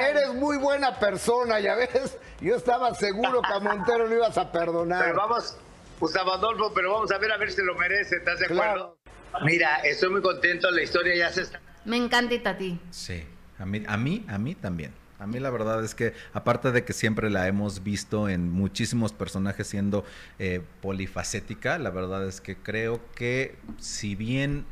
[0.00, 2.18] eres muy buena persona, ya ves.
[2.40, 5.04] Yo estaba seguro que a Montero lo ibas a perdonar.
[5.04, 5.56] Pero vamos,
[6.00, 8.96] Gustavo Adolfo, pero vamos a ver a ver si lo merece, ¿estás de acuerdo?
[9.42, 12.78] Mira, estoy muy contento, la historia ya se está Me encanta Itati.
[12.90, 13.22] Sí,
[13.58, 14.92] a mí, a mí, a mí también.
[15.18, 19.12] A mí la verdad es que, aparte de que siempre la hemos visto en muchísimos
[19.12, 20.04] personajes siendo
[20.38, 24.66] eh, polifacética, la verdad es que creo que si bien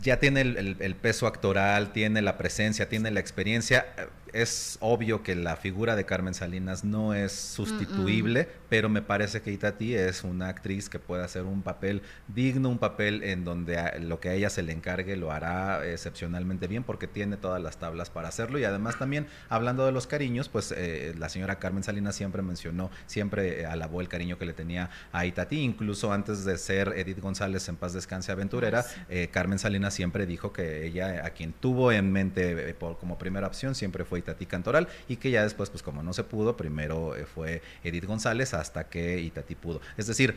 [0.00, 3.86] ya tiene el, peso actoral, tiene la presencia, tiene la experiencia,
[4.32, 9.50] es obvio que la figura de Carmen Salinas no es sustituible, pero me parece que
[9.52, 13.98] Itati es una actriz que puede hacer un papel digno, un papel en donde a-
[13.98, 17.78] lo que a ella se le encargue lo hará excepcionalmente bien porque tiene todas las
[17.78, 18.58] tablas para hacerlo.
[18.58, 22.90] Y además también hablando de los cariños, pues eh, la señora Carmen Salinas siempre mencionó,
[23.06, 27.20] siempre eh, alabó el cariño que le tenía a Itati, incluso antes de ser Edith
[27.20, 31.92] González en paz descanse aventurera, eh, Carmen Salinas siempre dijo que ella a quien tuvo
[31.92, 35.82] en mente por- como primera opción siempre fue Itatí Cantoral y que ya después pues
[35.82, 39.80] como no se pudo, primero eh, fue Edith González hasta que Itatí pudo.
[39.96, 40.36] Es decir,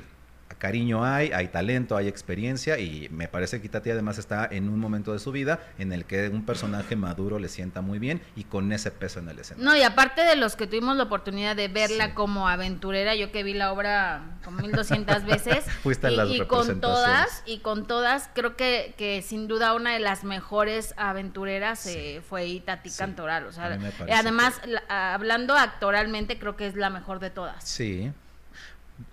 [0.64, 4.80] cariño hay, hay talento, hay experiencia y me parece que Itatí además está en un
[4.80, 8.46] momento de su vida en el que un personaje maduro le sienta muy bien y
[8.46, 9.70] con ese peso en el escenario.
[9.70, 12.12] No, y aparte de los que tuvimos la oportunidad de verla Sí.
[12.14, 15.66] como aventurera, yo que vi la obra como 1200 veces.
[15.84, 19.92] Fuiste y, las y con todas, y con todas, creo que, que sin duda una
[19.92, 22.98] de las mejores aventureras eh, fue Itati Sí.
[23.00, 23.48] Cantoral.
[23.48, 23.78] O sea,
[24.18, 27.64] además, la- hablando actoralmente, creo que es la mejor de todas.
[27.66, 28.14] Sí.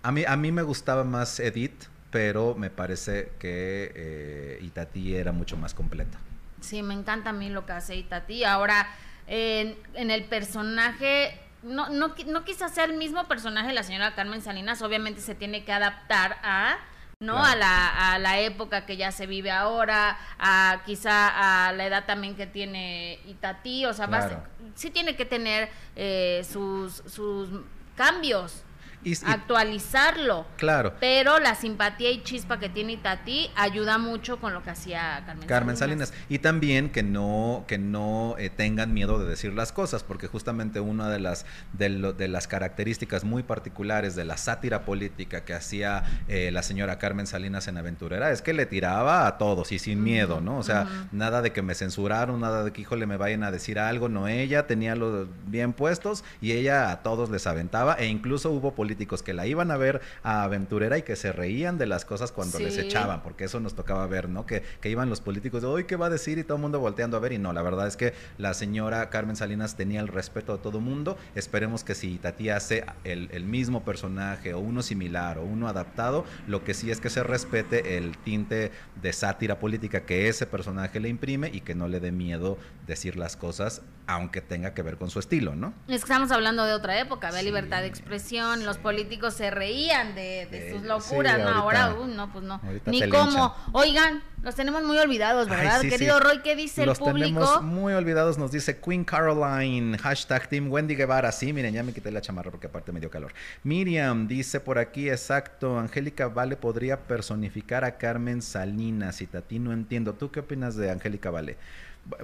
[0.02, 5.32] A mí, a mí me gustaba más Edith, pero me parece que eh, Itatí era
[5.32, 6.18] mucho más completa.
[6.60, 8.44] Sí, me encanta a mí lo que hace Itati.
[8.44, 8.86] Ahora,
[9.26, 14.14] en, en el personaje, no, no, no quizás sea el mismo personaje de la señora
[14.14, 16.76] Carmen Salinas, obviamente se tiene que adaptar a,
[17.20, 17.34] ¿no?
[17.36, 17.46] Claro.
[17.48, 22.04] A, la, a la época que ya se vive ahora, a quizá a la edad
[22.06, 24.42] también que tiene Itati, o sea, Claro.
[24.74, 27.48] sí tiene que tener eh, sus, sus
[27.96, 28.64] cambios,
[29.02, 30.46] Y, y- actualizarlo.
[30.56, 30.94] claro.
[31.00, 35.48] Pero la simpatía y chispa que tiene Itati ayuda mucho con lo que hacía Carmen,
[35.48, 36.12] Carmen Salinas.
[36.28, 40.80] Y también que no, que no eh, tengan miedo de decir las cosas, porque justamente
[40.80, 45.54] una de las, de, lo- de las características muy particulares de la sátira política que
[45.54, 49.78] hacía eh, la señora Carmen Salinas en Aventurera es que le tiraba a todos y
[49.78, 50.58] sin miedo, ¿no?
[50.58, 53.78] O sea, nada de que me censuraron, nada de que, híjole, me vayan a decir
[53.78, 58.50] algo, no, ella tenía los bien puestos y ella a todos les aventaba e incluso
[58.50, 62.04] hubo políticos que la iban a ver a Aventurera y que se reían de las
[62.04, 64.46] cosas cuando les echaban, porque eso nos tocaba ver, ¿no?
[64.46, 66.38] Que, que iban los políticos de, hoy ¿qué va a decir?
[66.38, 69.10] Y todo el mundo volteando a ver y no, la verdad es que la señora
[69.10, 73.28] Carmen Salinas tenía el respeto de todo el mundo, esperemos que si Tati hace el,
[73.32, 77.22] el mismo personaje o uno similar o uno adaptado, lo que sí es que se
[77.22, 78.70] respete el tinte
[79.00, 83.16] de sátira política que ese personaje le imprime y que no le dé miedo decir
[83.16, 85.72] las cosas, aunque tenga que ver con su estilo, ¿no?
[85.88, 89.50] Es que estamos hablando de otra época, había Sí, libertad de expresión, los políticos se
[89.50, 91.48] reían de, de De sus locuras, sí, ¿no?
[91.48, 92.60] ahorita- Ahora, uy, no, pues no.
[92.86, 93.54] Ni cómo.
[93.72, 95.80] Oigan, los tenemos muy olvidados, Ay, ¿verdad?
[95.82, 96.24] sí, Querido sí.
[96.24, 97.28] Roy, ¿qué dice Los el público?
[97.28, 101.30] tenemos muy olvidados, nos dice Queen Caroline, hashtag Team Wendy Guevara.
[101.32, 103.32] Sí, miren, ya me quité la chamarra porque aparte me dio calor.
[103.62, 109.72] Miriam dice por aquí, exacto, Angélica Vale podría personificar a Carmen Salinas y Tati no
[109.72, 110.14] entiendo.
[110.14, 111.56] ¿Tú qué opinas de Angélica Vale?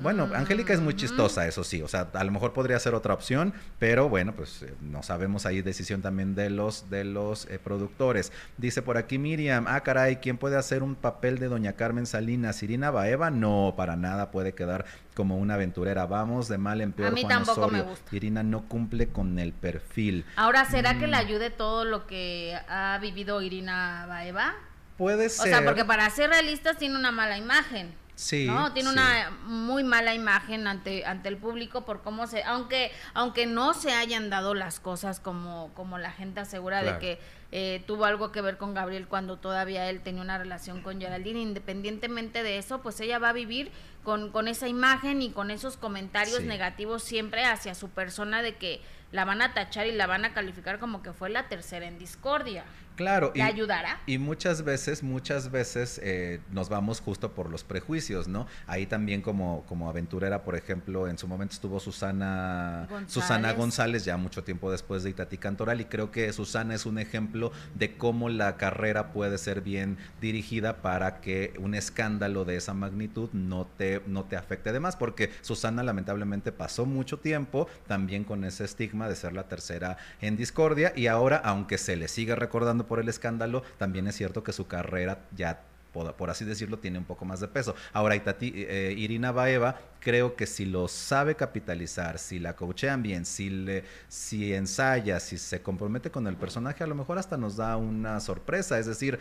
[0.01, 0.97] Bueno, Angélica es muy Mm.
[0.97, 1.81] chistosa, eso sí.
[1.83, 5.47] O sea, a lo mejor podría ser otra opción, pero bueno, pues eh, no sabemos
[5.47, 8.33] ahí decisión también de los de los eh, productores.
[8.57, 12.63] Dice por aquí Miriam, ah caray, ¿quién puede hacer un papel de Doña Carmen Salinas?
[12.65, 16.07] Irina Baeva, no, para nada puede quedar como una aventurera.
[16.07, 17.09] Vamos de mal en peor.
[17.09, 17.85] A mí Juan tampoco me Osorio.
[17.85, 18.17] gusta.
[18.17, 20.25] Irina no cumple con el perfil.
[20.37, 21.11] Ahora, ¿será que Mm.
[21.11, 24.55] le ayude todo lo que ha vivido Irina Baeva?
[24.99, 25.49] Puede O ser.
[25.49, 27.95] sea, porque para ser realistas tiene una mala imagen.
[28.17, 28.47] Sí.
[28.47, 28.73] ¿no?
[28.73, 28.95] Tiene sí.
[28.95, 33.93] una muy mala imagen ante, ante el público por cómo se, aunque, aunque no se
[33.93, 36.95] hayan dado las cosas como, como la gente asegura Claro.
[36.95, 37.21] de que
[37.53, 41.41] eh, tuvo algo que ver con Gabriel cuando todavía él tenía una relación con Geraldine,
[41.41, 43.71] independientemente de eso, pues ella va a vivir
[44.03, 46.45] con, con esa imagen y con esos comentarios Sí.
[46.47, 48.81] negativos siempre hacia su persona de que
[49.13, 51.99] la van a tachar y la van a calificar como que fue la tercera en
[51.99, 52.65] discordia.
[52.97, 53.31] Claro.
[53.35, 54.01] ¿Le ayudará?
[54.07, 58.47] Y muchas veces, muchas veces eh, nos vamos justo por los prejuicios, ¿no?
[58.67, 63.13] Ahí también como, como aventurera, por ejemplo, en su momento estuvo Susana González.
[63.13, 66.99] Susana González, ya mucho tiempo después de Itati Cantoral, y creo que Susana es un
[66.99, 72.73] ejemplo de cómo la carrera puede ser bien dirigida para que un escándalo de esa
[72.73, 78.25] magnitud no te, no te afecte de más, porque Susana lamentablemente pasó mucho tiempo también
[78.25, 82.35] con ese estigma de ser la tercera en discordia, y ahora, aunque se le sigue
[82.35, 85.61] recordando por el escándalo, también es cierto que su carrera ya
[86.03, 87.75] por, así decirlo, tiene un poco más de peso.
[87.93, 93.25] Ahora, Itati, eh, Irina Baeva, creo que si lo sabe capitalizar, si la coachean bien,
[93.25, 97.57] si, le, si ensaya, si se compromete con el personaje, a lo mejor hasta nos
[97.57, 98.79] da una sorpresa.
[98.79, 99.19] Es decir,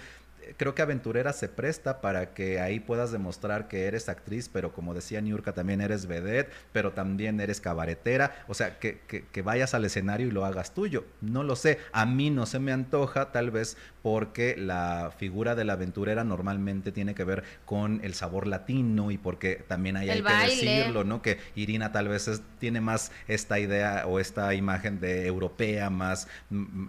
[0.57, 4.93] creo que Aventurera se presta para que ahí puedas demostrar que eres actriz, pero como
[4.93, 9.73] decía Niurka, también eres vedette, pero también eres cabaretera, o sea, que, que, que, vayas
[9.73, 11.05] al escenario y lo hagas tuyo.
[11.21, 15.65] No lo sé, a mí no se me antoja, tal vez porque la figura de
[15.65, 20.21] la aventurera normalmente tiene que ver con el sabor latino y porque también hay, hay
[20.21, 21.23] que decirlo, ¿no?
[21.23, 26.27] Que Irina tal vez es, tiene más esta idea o esta imagen de europea, más,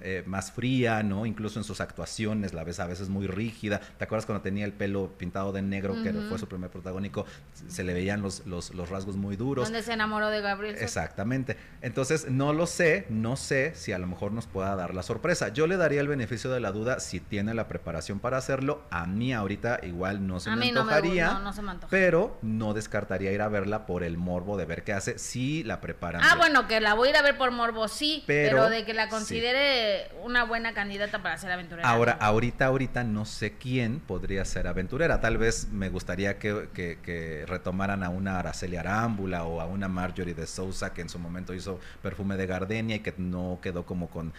[0.03, 1.25] eh, más fría, ¿no?
[1.25, 3.81] Incluso en sus actuaciones la ves a veces muy rígida.
[3.97, 6.03] ¿Te acuerdas cuando tenía el pelo pintado de negro, uh -huh.
[6.03, 7.25] que fue su primer protagónico?
[7.67, 9.65] Se le veían los, los, los rasgos muy duros.
[9.65, 10.77] Donde se enamoró de Gabriel.
[10.79, 11.57] Exactamente.
[11.81, 15.49] Entonces, no lo sé, no sé si a lo mejor nos pueda dar la sorpresa.
[15.49, 18.83] Yo le daría el beneficio de la duda si tiene la preparación para hacerlo.
[18.91, 21.91] A mí ahorita igual no se a me antojaría, no me, no, se me antoja.
[21.91, 25.81] pero no descartaría ir a verla por el morbo de ver qué hace si la
[25.81, 26.23] preparan.
[26.23, 26.39] Ah, bien.
[26.39, 28.95] bueno, que la voy a ir a ver por morbo, sí, pero, Pero, de que
[28.95, 31.89] la considere una buena candidata para ser aventurera.
[31.89, 32.27] Ahora, no.
[32.27, 35.21] ahorita, ahorita no sé quién podría ser aventurera.
[35.21, 39.89] Tal vez me gustaría que, que, que retomaran a una Araceli Arámbula o a una
[39.89, 43.87] Marjorie de Sousa que en su momento hizo perfume de gardenia y que no quedó
[43.87, 44.33] como con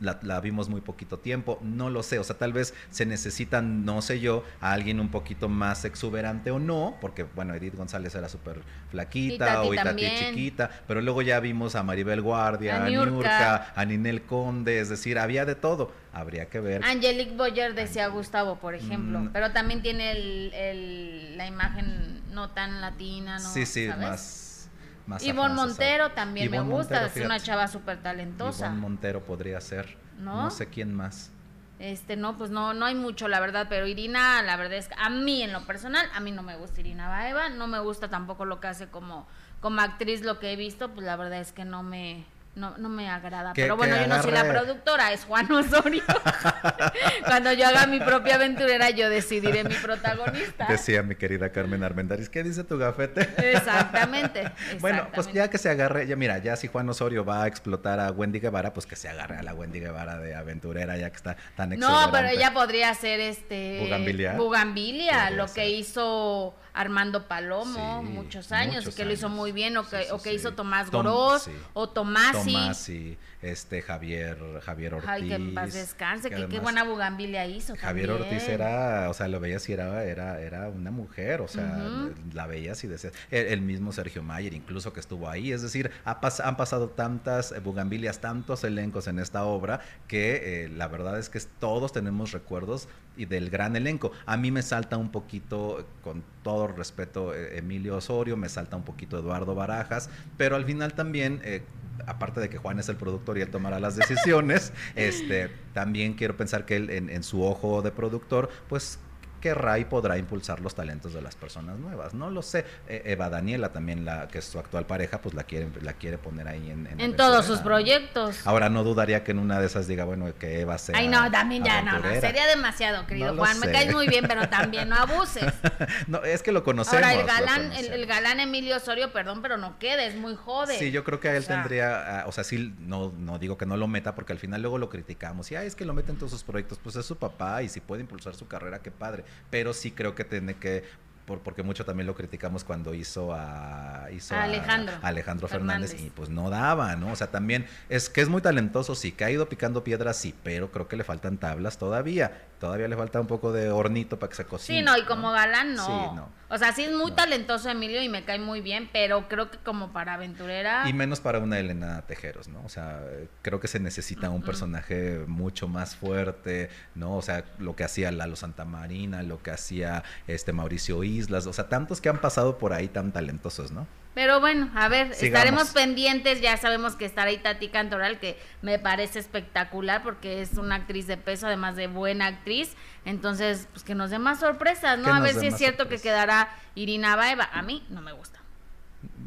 [0.00, 1.58] la, la, vimos muy poquito tiempo.
[1.62, 2.18] No lo sé.
[2.18, 6.50] O sea, tal vez se necesitan, no sé yo, a alguien un poquito más exuberante
[6.50, 9.34] o no, porque bueno, Edith González era súper flaquita
[9.64, 13.10] Itati o Itati chiquita, pero luego ya vimos a Maribel Guardia, A a Niurka.
[13.10, 15.92] Niurka, a Ninel Conde, es decir, había de todo.
[16.12, 16.84] Habría que ver.
[16.84, 19.30] Angelique Boyer decía Gustavo, por ejemplo, Mm.
[19.32, 23.48] pero también tiene el, el- la imagen no tan latina, ¿no?
[23.52, 24.70] sí, sí, ¿Sabes?
[25.06, 25.22] más.
[25.22, 25.54] Ivonne.
[25.54, 28.66] Montero también me gusta, Montero, es una chava súper talentosa.
[28.66, 29.96] Ivonne Montero podría ser.
[30.18, 30.44] ¿No?
[30.44, 30.50] ¿No?
[30.50, 31.30] sé quién más.
[31.78, 34.94] Este, no, pues no, no hay mucho, la verdad, pero Irina, la verdad es que
[34.96, 38.08] a mí en lo personal, a mí no me gusta Irina Baeva, no me gusta
[38.08, 39.26] tampoco lo que hace como,
[39.60, 42.24] como actriz, lo que he visto, pues la verdad es que no me,
[42.54, 43.52] no, no me agrada.
[43.52, 46.02] Que- pero bueno, yo no soy la productora, es Juan Osorio.
[47.24, 50.66] Cuando yo haga mi propia aventurera, yo decidiré mi protagonista.
[50.68, 53.22] Decía mi querida Carmen Armendáriz, ¿qué dice tu gafete?
[53.52, 54.44] Exactamente.
[54.80, 58.00] Bueno, pues ya que se agarre, ya mira, ya si Juan Osorio va a explotar
[58.00, 61.16] a Wendy Guevara, pues que se agarre a la Wendy Guevara de aventurera, ya que
[61.16, 64.32] está tan No, pero ella podría ser este Bugambilia.
[64.34, 65.54] Bugambilia, Podría lo ser.
[65.64, 69.88] que hizo Armando Palomo Sí, muchos años muchos y que lo hizo muy bien, o
[69.88, 71.52] que, sí, o que hizo Tomás Tom- Gorós sí.
[71.72, 72.52] o Tomasi.
[72.52, 75.08] Tomasi, este Javier, Javier Ortiz.
[75.10, 77.76] Ay, que en paz descanse, que, qué buena Bugambilia hizo.
[77.76, 78.32] Javier también.
[78.32, 82.46] Ortiz era, o sea, lo veías y era, era, era una mujer, o sea, la
[82.46, 86.20] veías y decías, el, el mismo Sergio Mayer, incluso que estuvo ahí, es decir, ha
[86.20, 91.18] pas- han pasado tantas eh, bugambilias, tantos elencos en esta obra, que eh, la verdad
[91.18, 94.12] es que todos tenemos recuerdos y del gran elenco.
[94.26, 98.84] A mí me salta un poquito, con todo respeto, eh, Emilio Osorio, me salta un
[98.84, 101.40] poquito Eduardo Barajas, pero al final también...
[101.44, 101.62] eh,
[102.08, 106.36] Aparte de que Juan es el productor y él tomará las decisiones, este, también quiero
[106.36, 108.98] pensar que él en, en su ojo de productor, pues
[109.44, 112.14] querrá y podrá impulsar los talentos de las personas nuevas.
[112.14, 112.64] No lo sé.
[112.88, 116.16] E, Eva Daniela también, la que es su actual pareja, pues la quiere, la quiere
[116.16, 116.86] poner ahí en...
[116.86, 118.46] En, en todos sus proyectos.
[118.46, 120.96] Ahora no dudaría que en una de esas diga, bueno, que Eva sea...
[120.96, 123.60] Ay, no, también ya, no, no, sería demasiado, querido Juan.
[123.60, 125.52] Me caes muy bien, pero también no abuses.
[126.06, 127.04] no, es que lo conocemos.
[127.04, 130.78] Ahora, el galán, el, galán Emilio Osorio, perdón, pero no quede, es muy joven.
[130.78, 133.66] Sí, yo creo que a él tendría, ah, o sea, sí, no, no digo que
[133.66, 135.52] no lo meta, porque al final luego lo criticamos.
[135.52, 137.80] Y, ay, es que lo meten todos sus proyectos, pues es su papá y si
[137.80, 139.24] puede impulsar su carrera, qué padre.
[139.50, 140.84] Pero sí creo que tiene que
[141.24, 146.28] por, porque mucho también lo criticamos cuando hizo a, hizo Alejandro, Alejandro Fernández, y pues
[146.28, 147.12] no daba, ¿no?
[147.12, 150.34] O sea, también es que es muy talentoso, sí, que ha ido picando piedras, sí,
[150.42, 152.32] pero creo que le faltan tablas todavía.
[152.60, 154.78] Todavía le falta un poco de hornito para que se cocine.
[154.78, 155.84] Sí, no, y como galán no.
[155.84, 156.28] Sí, no.
[156.48, 159.58] O sea, sí es muy talentoso Emilio y me cae muy bien, pero creo que
[159.58, 160.88] como para aventurera.
[160.88, 162.62] Y menos para una Elena Tejeros, ¿no?
[162.64, 163.02] O sea,
[163.42, 167.16] creo que se necesita un personaje mucho más fuerte, ¿no?
[167.16, 171.68] O sea, lo que hacía Lalo Santamarina, lo que hacía este Mauricio Islas, o sea,
[171.68, 173.86] tantos que han pasado por ahí tan talentosos, ¿no?
[174.14, 176.40] Pero bueno, a ver, estaremos pendientes.
[176.40, 181.08] Ya sabemos que estará ahí Tati Cantoral, que me parece espectacular porque es una actriz
[181.08, 182.74] de peso, además de buena actriz.
[183.04, 185.12] Entonces, pues que nos dé más sorpresas, ¿no?
[185.12, 187.48] A ver si es cierto que quedará Irina Baeva.
[187.52, 188.38] A mí no me gusta.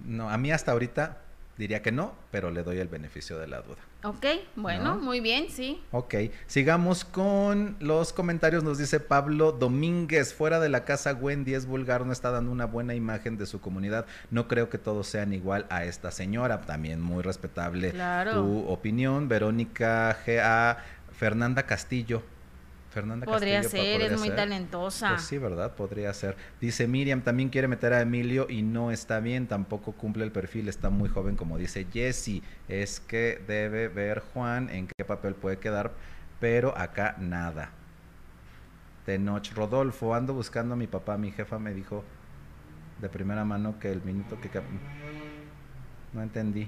[0.06, 1.18] No, a mí hasta ahorita
[1.58, 3.82] diría que no, pero le doy el beneficio de la duda.
[4.04, 4.26] Ok,
[4.56, 5.82] bueno, muy bien, sí.
[5.92, 6.16] Ok,
[6.46, 8.64] sigamos con los comentarios.
[8.64, 12.66] Nos dice Pablo Domínguez, fuera de la casa Wendy es vulgar, no está dando una
[12.66, 14.06] buena imagen de su comunidad.
[14.30, 16.62] No creo que todos sean igual a esta señora.
[16.62, 17.94] También muy respetable
[18.32, 19.28] tu opinión.
[19.28, 20.78] Verónica G.A.
[21.12, 22.22] Fernanda Castillo
[22.98, 25.10] Fernanda podría ser, es muy talentosa.
[25.10, 25.76] Pues sí, ¿verdad?
[25.76, 26.36] Podría ser.
[26.60, 30.68] Dice Miriam, también quiere meter a Emilio y no está bien, tampoco cumple el perfil,
[30.68, 32.42] está muy joven, como dice Jesse.
[32.68, 35.92] Es que debe ver Juan en qué papel puede quedar,
[36.40, 37.70] pero acá nada.
[39.06, 42.04] Tenoch Rodolfo, ando buscando a mi papá, mi jefa me dijo
[43.00, 44.50] de primera mano que el minuto que...
[46.14, 46.68] No entendí.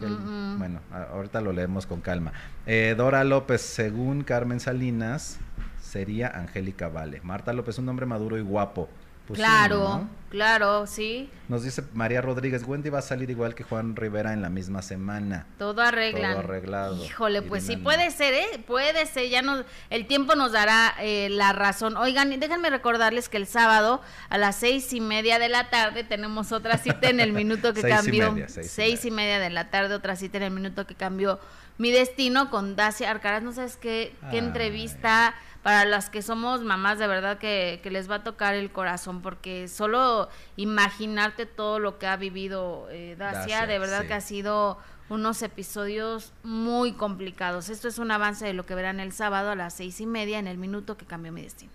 [0.00, 0.80] Bueno,
[1.12, 2.32] ahorita lo leemos con calma.
[2.66, 5.38] Eh, Dora López, según Carmen Salinas,
[5.80, 7.20] sería Angélica Vale.
[7.22, 8.88] Marta López, un hombre maduro y guapo.
[9.30, 11.30] Pues claro, claro, sí.
[11.46, 14.82] Nos dice María Rodríguez, Wendy va a salir igual que Juan Rivera en la misma
[14.82, 15.46] semana.
[15.56, 16.32] Todo arreglan.
[16.32, 17.04] Todo arreglado.
[17.04, 18.64] Híjole, pues sí, puede ser, ¿eh?
[18.66, 21.96] Puede ser, ya no, el tiempo nos dará eh, la razón.
[21.96, 24.00] Oigan, déjenme recordarles que el sábado
[24.30, 27.82] a las seis y media de la tarde tenemos otra cita en el minuto que
[27.82, 28.34] cambió.
[28.48, 29.38] seis, y, media.
[29.38, 31.38] de la tarde, otra cita en el minuto que cambió
[31.78, 33.44] mi destino con Dacia Arcaraz.
[33.44, 38.16] No sabes qué, qué entrevista para las que somos mamás, de verdad que, les va
[38.16, 43.78] a tocar el corazón, porque solo imaginarte todo lo que ha vivido eh, Dacia, de
[43.78, 44.78] verdad que ha sido
[45.10, 47.68] unos episodios muy complicados.
[47.68, 50.38] Esto es un avance de lo que verán el sábado a las seis y media
[50.38, 51.72] en el minuto que cambió mi destino.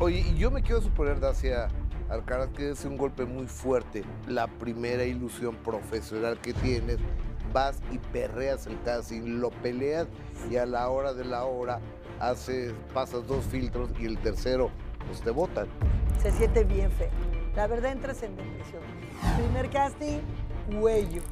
[0.00, 1.68] Oye, yo me quiero suponer, Dacia
[2.10, 6.98] Alcaraz, que es un golpe muy fuerte, la primera ilusión profesional que tienes
[7.54, 10.08] vas y perreas el casting, lo peleas
[10.50, 11.80] y a la hora de la hora
[12.20, 14.70] haces, pasas dos filtros y el tercero
[15.06, 15.68] pues te botan.
[16.20, 17.10] Se siente bien feo.
[17.54, 18.82] La verdad entras en depresión.
[19.36, 20.18] Primer casting,
[20.72, 21.22] huello.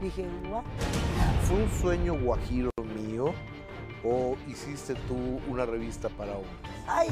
[0.00, 0.62] Dije, ¿what?
[1.48, 3.34] ¿Fue un sueño guajiro mío
[4.04, 6.54] o hiciste tú una revista para hombres?
[6.86, 7.08] Ay,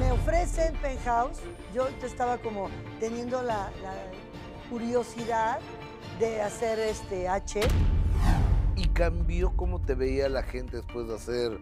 [0.00, 1.40] me ofrecen Penthouse.
[1.74, 3.94] Yo estaba como teniendo la, la
[4.70, 5.58] curiosidad
[6.18, 7.60] de hacer este H.
[8.74, 11.58] ¿Y cambió cómo te veía la gente después de hacer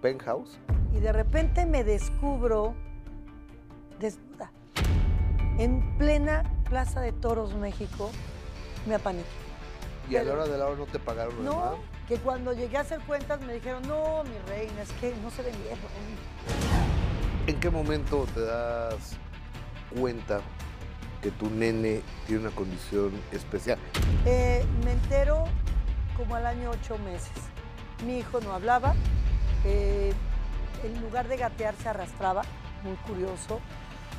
[0.00, 0.58] Penthouse?
[0.92, 2.74] Y de repente me descubro
[3.98, 4.50] desnuda.
[5.58, 8.10] En plena Plaza de Toros, México,
[8.86, 9.28] me apaniqué.
[10.08, 11.76] ¿Y a la hora de la hora no te pagaron no, nada?
[12.08, 15.42] que cuando llegué a hacer cuentas me dijeron, no, mi reina, es que no se
[15.42, 15.78] vendieron.
[17.46, 19.16] ¿En qué momento te das
[19.96, 20.40] cuenta
[21.20, 23.78] que tu nene tiene una condición especial?
[24.26, 25.44] Eh, me entero
[26.16, 27.32] como al año ocho meses.
[28.06, 28.94] Mi hijo no hablaba,
[29.64, 30.12] eh,
[30.84, 32.42] en lugar de gatear se arrastraba,
[32.82, 33.60] muy curioso.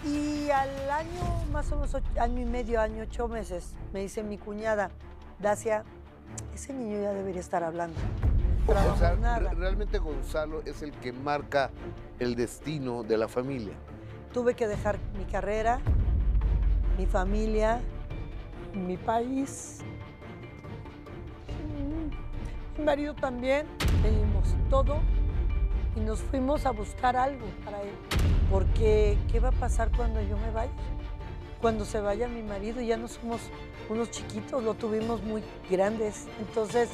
[0.06, 4.38] Y al año, más o menos año y medio, año, ocho meses, me dice mi
[4.38, 4.90] cuñada,
[5.40, 5.84] Dacia,
[6.54, 8.00] ese niño ya debería estar hablando.
[8.68, 11.72] o sea, realmente Gonzalo es el que marca
[12.20, 13.74] el destino de la familia.
[14.34, 15.80] Tuve que dejar mi carrera,
[16.98, 17.82] mi familia,
[18.74, 19.80] mi país.
[22.78, 23.68] Mi marido también.
[24.02, 25.00] Pedimos todo
[25.96, 27.94] y nos fuimos a buscar algo para él.
[28.50, 30.72] Porque, ¿qué va a pasar cuando yo me vaya?
[31.62, 33.42] Cuando se vaya mi marido, ya no somos
[33.90, 36.28] unos chiquitos, lo tuvimos muy grandes.
[36.40, 36.90] Entonces,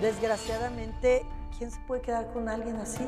[0.00, 1.26] Desgraciadamente,
[1.58, 3.02] ¿quién se puede quedar con alguien así?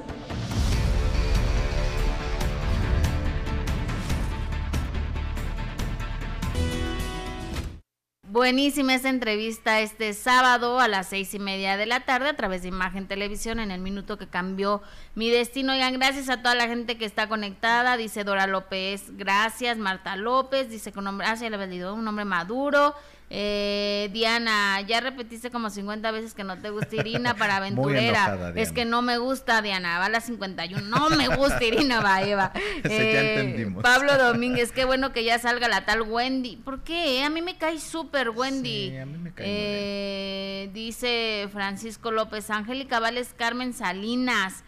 [8.32, 12.62] Buenísima esta entrevista este sábado a las seis y media de la tarde a través
[12.62, 14.82] de Imagen Televisión en el minuto que cambió
[15.16, 15.73] mi destino.
[15.73, 17.97] Oigan, gracias a toda la gente que está conectada.
[17.97, 19.78] Dice Dora López, gracias.
[19.78, 22.94] Marta López, dice con nombre, ah, sí, le un nombre maduro.
[23.32, 28.52] Eh, Diana, ya repetiste como 50 veces que no te gusta Irina para aventurera.
[28.57, 30.82] es que no me gusta Diana, va a la 51.
[30.82, 32.52] No me gusta Irina, va Eva.
[32.85, 36.57] Eh, Pablo Domínguez, qué bueno que ya salga la tal Wendy.
[36.57, 37.23] ¿Por qué?
[37.23, 38.97] A mí me cae súper Wendy.
[38.97, 44.65] a mí me cae eh, Dice Francisco López, Angélica Vales, Carmen Salinas.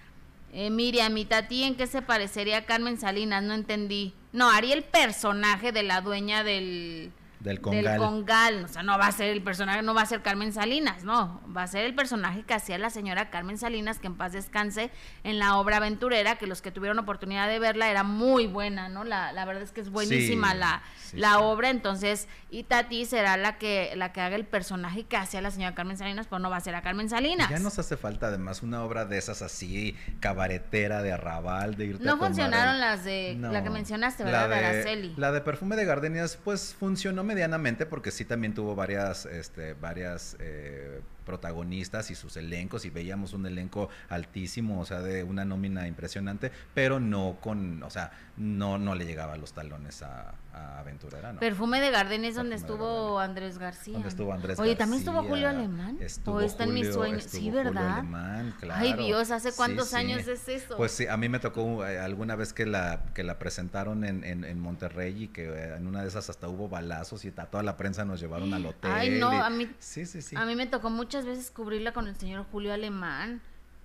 [0.52, 3.43] Eh, Miriam, mi tati, ¿en qué se parecería a Carmen Salinas?
[3.43, 4.14] No entendí.
[4.32, 7.10] No, haría el personaje de la dueña del
[7.43, 7.85] del Congal.
[7.85, 8.64] Del Congal.
[8.64, 11.40] O sea, no va a ser el personaje, no va a ser Carmen Salinas, no.
[11.55, 14.90] Va a ser el personaje que hacía la señora Carmen Salinas, que en paz descanse,
[15.24, 19.05] en la obra aventurera, que los que tuvieron oportunidad de verla era muy buena, ¿no?
[19.05, 20.82] La, la verdad es que es buenísima la,
[21.12, 21.70] la obra.
[21.70, 25.74] Entonces, y Tati será la que, la que haga el personaje que hacía la señora
[25.74, 27.51] Carmen Salinas, pero no va a ser a Carmen Salinas.
[27.51, 32.05] Ya nos hace falta además una obra de esas así, cabaretera, de arrabal, de irte
[32.05, 34.48] No funcionaron las de, la que mencionaste, ¿verdad?
[34.48, 35.14] La de, Araceli.
[35.16, 40.36] La de perfume de gardenias, pues funcionó medianamente porque sí también tuvo varias, este, varias
[40.38, 45.88] eh, protagonistas y sus elencos y veíamos un elenco altísimo, o sea, de una nómina
[45.88, 51.32] impresionante, pero no con, o sea, no, no le llegaba a los talones a, Aventurera,
[51.32, 51.40] ¿no?
[51.40, 53.94] Perfume de Gardenias donde estuvo Andrés García.
[53.94, 55.96] Donde estuvo Andrés Oye, también estuvo Julio Alemán.
[55.98, 57.24] Estuvo o está en mis sueños.
[57.24, 58.00] Sí, ¿verdad?
[58.00, 58.80] Alemán, claro.
[58.82, 60.76] Ay, Dios, ¿hace cuántos años es eso?
[60.76, 64.24] Pues sí, a mí me tocó eh, alguna vez que la, que la presentaron en,
[64.24, 67.62] en, Monterrey y que eh, en una de esas hasta hubo balazos y a toda
[67.62, 68.92] la prensa nos llevaron al hotel.
[68.92, 69.70] Ay, no, a mí.
[69.78, 70.36] Sí, sí, sí.
[70.36, 73.40] A mí me tocó muchas veces cubrirla con el señor Julio Alemán.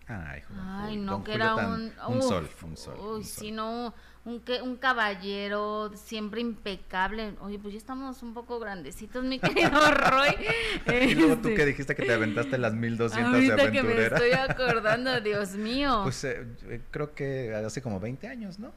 [0.07, 2.97] Ay, Ay no, que era un, un sol, un sol.
[2.99, 3.93] Uy, sí, no,
[4.27, 7.33] un, un caballero siempre impecable.
[7.39, 10.35] Oye, pues ya estamos un poco grandecitos, mi querido Roy.
[11.01, 14.17] y luego tú que este, dijiste que te aventaste las 1200 Ahorita de aventurera.
[14.19, 16.01] que me estoy acordando, Dios mío.
[16.03, 18.73] Pues eh, eh, creo que hace como 20 años, ¿no?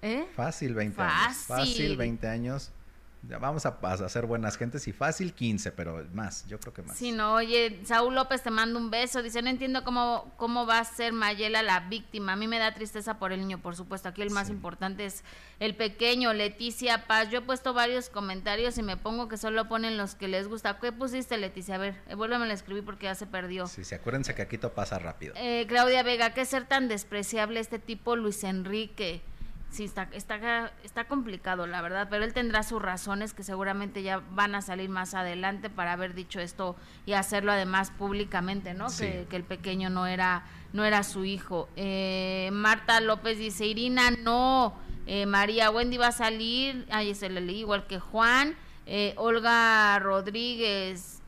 [0.00, 0.26] ¿Eh?
[0.34, 1.36] Fácil 20 años.
[1.46, 2.72] Fácil 20 años
[3.22, 6.96] vamos a, a, ser buenas gentes y fácil 15, pero más, yo creo que más.
[6.96, 10.78] Sí, no, oye, Saúl López te manda un beso, dice, no entiendo cómo, cómo va
[10.78, 14.08] a ser Mayela la víctima, a mí me da tristeza por el niño, por supuesto,
[14.08, 15.22] aquí el más importante es
[15.58, 19.96] el pequeño, Leticia Paz, yo he puesto varios comentarios y me pongo que solo ponen
[19.96, 21.74] los que les gusta, ¿qué pusiste Leticia?
[21.74, 23.66] A ver, eh, vuélveme a escribir porque ya se perdió.
[23.66, 25.34] Sí, sí, acuérdense que aquí todo pasa rápido.
[25.36, 29.22] Eh, Claudia Vega, ¿qué ser tan despreciable este tipo Luis Enrique?
[29.70, 34.20] Sí está, está, está complicado, la verdad, pero él tendrá sus razones que seguramente ya
[34.32, 36.76] van a salir más adelante para haber dicho esto
[37.06, 38.88] y hacerlo además públicamente, ¿no?
[38.98, 41.68] Que, el pequeño no era, no era su hijo.
[41.76, 44.74] Eh, Marta López dice, Irina, no,
[45.06, 48.56] eh, María Wendy va a salir, ahí se le leí igual que Juan,
[48.86, 51.22] eh, Olga Rodríguez,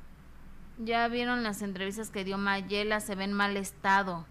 [0.78, 4.26] ya vieron las entrevistas que dio Mayela, se ven mal estado.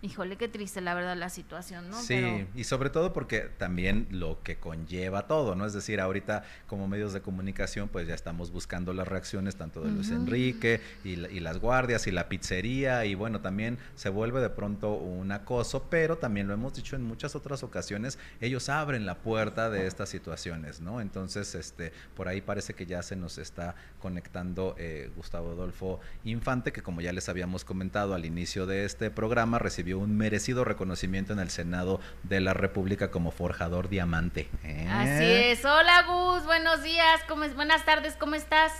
[0.00, 2.00] Híjole, qué triste la verdad la situación, ¿no?
[2.00, 5.66] Sí, y sobre todo porque también lo que conlleva todo, ¿no?
[5.66, 9.90] Es decir, ahorita como medios de comunicación pues ya estamos buscando las reacciones tanto de
[9.90, 14.94] Luis Enrique y, las guardias y la pizzería y bueno, también se vuelve de pronto
[14.94, 19.68] un acoso, pero también lo hemos dicho en muchas otras ocasiones, ellos abren la puerta
[19.68, 21.00] de estas situaciones, ¿no?
[21.00, 26.72] Entonces, este, por ahí parece que ya se nos está conectando eh, Gustavo Adolfo Infante,
[26.72, 31.32] que como ya les habíamos comentado al inicio de este programa, recibió un merecido reconocimiento
[31.32, 34.48] en el Senado de la República como forjador diamante.
[34.64, 34.88] ¿eh?
[34.90, 35.64] Así es.
[35.64, 37.54] Hola Gus, buenos días, ¿cómo es?
[37.54, 38.72] buenas tardes, ¿cómo estás?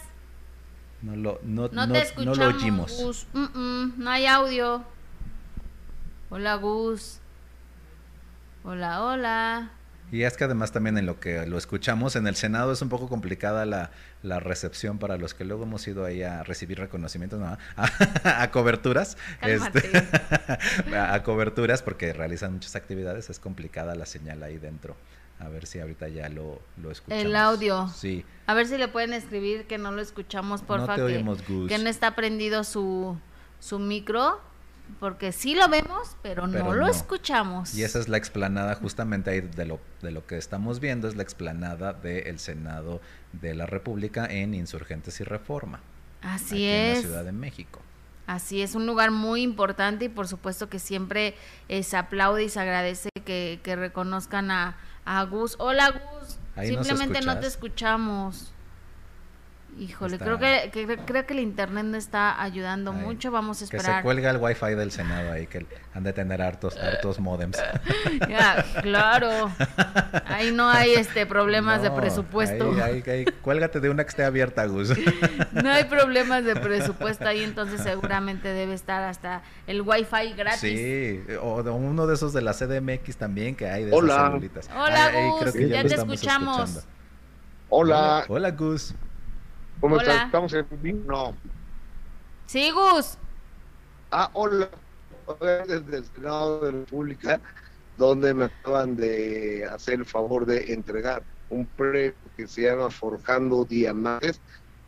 [1.03, 3.03] No lo, no, no, te escuchamos, no lo oímos.
[3.03, 3.27] Gus.
[3.33, 4.85] no hay audio.
[6.31, 7.21] Hola Gus.
[8.65, 9.71] Hola, hola.
[10.11, 12.89] Y es que además también en lo que lo escuchamos en el Senado es un
[12.89, 13.91] poco complicada la,
[14.23, 17.57] recepción para los que luego hemos ido ahí a recibir reconocimientos, ¿no?
[18.25, 19.17] a, coberturas.
[19.43, 19.93] Este,
[20.97, 24.97] a coberturas porque realizan muchas actividades, es complicada la señal ahí dentro.
[25.41, 27.25] A ver si ahorita ya lo, lo escuchamos.
[27.25, 27.89] El audio.
[27.95, 28.25] Sí.
[28.47, 30.97] A ver si le pueden escribir que no lo escuchamos, porfa.
[30.97, 33.17] No que, que no está prendido su,
[33.61, 34.41] su micro
[35.01, 37.75] porque sí lo vemos, pero, no, lo escuchamos.
[37.75, 41.17] Y esa es la explanada justamente ahí de lo, de lo que estamos viendo, es
[41.17, 43.01] la explanada del Senado
[43.33, 45.81] de la República en Insurgentes y Reforma.
[46.23, 46.89] Así es.
[46.89, 47.81] En la Ciudad de México.
[48.27, 51.35] Así es, un lugar muy importante y por supuesto que siempre
[51.83, 55.57] se aplaude y se agradece que, reconozcan a, a, Gus.
[55.59, 58.53] Hola Gus, simplemente no te escuchamos.
[59.79, 60.71] Híjole, creo que,
[61.07, 63.31] creo que el internet no está ayudando mucho.
[63.31, 63.87] Vamos a esperar.
[63.87, 67.59] Que se cuelga el wifi del Senado ahí, que han de tener hartos, hartos modems.
[68.29, 69.51] Ya, claro.
[70.27, 72.73] Ahí no hay este problemas de presupuesto.
[72.83, 74.93] Ahí, ahí, cuélgate de una que esté abierta, Gus.
[75.53, 80.61] No hay problemas de presupuesto ahí, entonces seguramente debe estar hasta el wifi gratis.
[80.61, 84.39] Sí, o uno de esos de la CDMX también que hay de Hola.
[84.43, 86.87] esas Hola, Gus, ya, te escuchamos.
[87.69, 88.25] Hola.
[88.29, 88.95] Hola, Gus.
[89.81, 90.27] ¿Cómo estás?
[90.27, 91.01] ¿Estamos en vivo?
[91.07, 91.35] No.
[92.47, 93.17] Sí, Gus.
[94.11, 94.69] Ah, hola.
[95.41, 97.41] Desde el Senado de la República,
[97.99, 103.65] donde me acaban de hacer el favor de entregar un premio que se llama Forjando
[103.65, 104.41] Diamantes.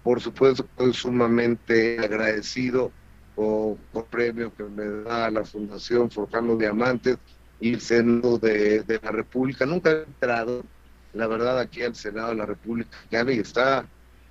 [0.03, 2.91] Por supuesto, estoy sumamente agradecido
[3.35, 7.19] por, el premio que me da la Fundación Forjando Diamantes
[7.61, 9.67] y el Senado de, de la República.
[9.67, 10.65] Nunca he entrado,
[11.13, 13.85] la verdad, aquí al Senado de la República y está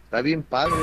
[0.09, 0.73] Está bien padre,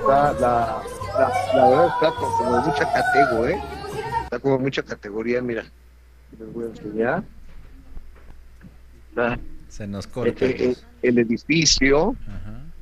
[0.00, 0.82] Está, la,
[1.54, 3.62] la, verdad está como mucha categoría, ¿eh?
[4.24, 5.66] Está como mucha categoría, mira.
[6.38, 7.24] Les voy a enseñar.
[9.68, 10.46] Se nos corta.
[10.46, 12.16] El, el, edificio.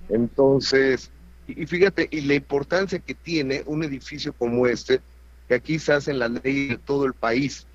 [0.09, 1.11] Entonces,
[1.49, 5.01] y fíjate, y la importancia que tiene un edificio como este,
[5.49, 7.67] que aquí se hacen las leyes de todo el país.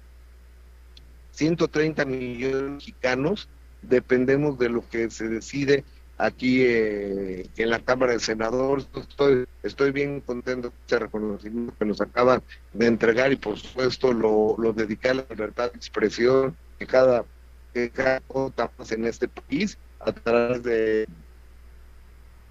[1.33, 3.49] 130 millones mexicanos
[3.81, 5.83] dependemos de lo que se decide
[6.17, 8.87] aquí eh, en la Cámara de Senadores.
[8.95, 12.41] Estoy, estoy bien contento de este reconocimiento que nos acaban
[12.73, 17.25] de entregar y por supuesto lo, lo dedicar a la libertad de expresión que cada,
[17.73, 18.21] que cada
[18.77, 21.07] más en este país a través de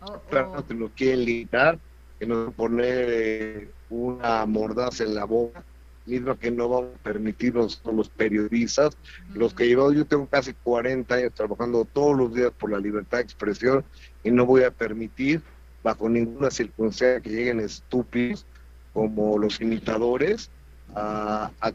[0.00, 0.66] oh, oh.
[0.66, 1.78] que nos quieren limitar,
[2.18, 5.62] que nos poner eh, una mordaza en la boca
[6.06, 8.96] mismo que no vamos a permitir los, los periodistas,
[9.34, 13.18] los que llevo, yo tengo casi 40 años trabajando todos los días por la libertad
[13.18, 13.84] de expresión
[14.24, 15.42] y no voy a permitir
[15.82, 18.46] bajo ninguna circunstancia que lleguen estúpidos
[18.92, 20.50] como los imitadores
[20.94, 21.72] a, a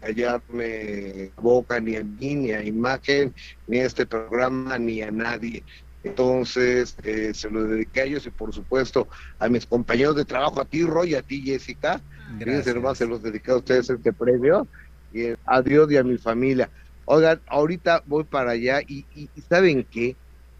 [0.00, 3.34] callarme boca ni a mí, ni a imagen,
[3.66, 5.62] ni a este programa, ni a nadie.
[6.04, 9.08] Entonces, eh, se lo dediqué a ellos y por supuesto
[9.38, 12.00] a mis compañeros de trabajo, a ti Roy, a ti Jessica,
[12.38, 14.66] Fíjense nomás, se los dediqué a ustedes este premio.
[15.12, 16.68] Y a Dios y a mi familia.
[17.06, 19.06] Oigan, ahorita voy para allá y,
[19.48, 20.14] ¿saben qué?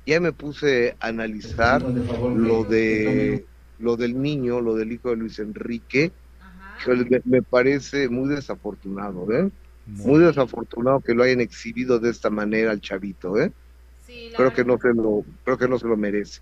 [0.07, 3.45] Ya me puse a analizar lo de
[3.79, 6.11] lo del niño, lo del hijo de Luis Enrique.
[6.87, 9.51] Me, me, parece muy desafortunado, ¿eh?
[9.85, 13.53] Muy, desafortunado que lo hayan exhibido de esta manera al chavito, ¿eh?
[14.37, 16.41] creo que no se lo, creo que no se lo merece.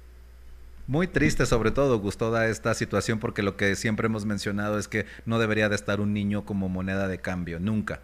[0.86, 5.04] Muy triste sobre todo, gustó esta situación porque lo que siempre hemos mencionado es que
[5.24, 8.00] no debería de estar un niño como moneda de cambio, nunca.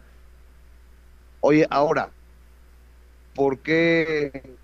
[1.40, 2.10] Oye, ahora,
[3.34, 4.56] ¿por qué?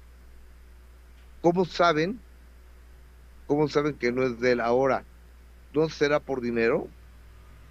[1.41, 2.19] ¿Cómo saben?
[3.47, 5.05] ¿Cómo saben que no es de él ahora?
[5.73, 6.89] ¿No será por dinero?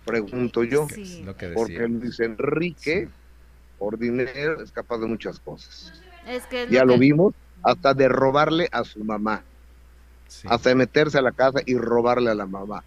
[0.05, 0.87] Pregunto yo.
[1.55, 3.09] porque Luis Enrique,
[3.77, 5.91] por dinero, es capaz de muchas cosas.
[6.69, 7.33] ya lo vimos,
[7.63, 9.43] hasta de robarle a su mamá
[10.45, 12.83] hasta meterse a la casa y robarle a la mamá.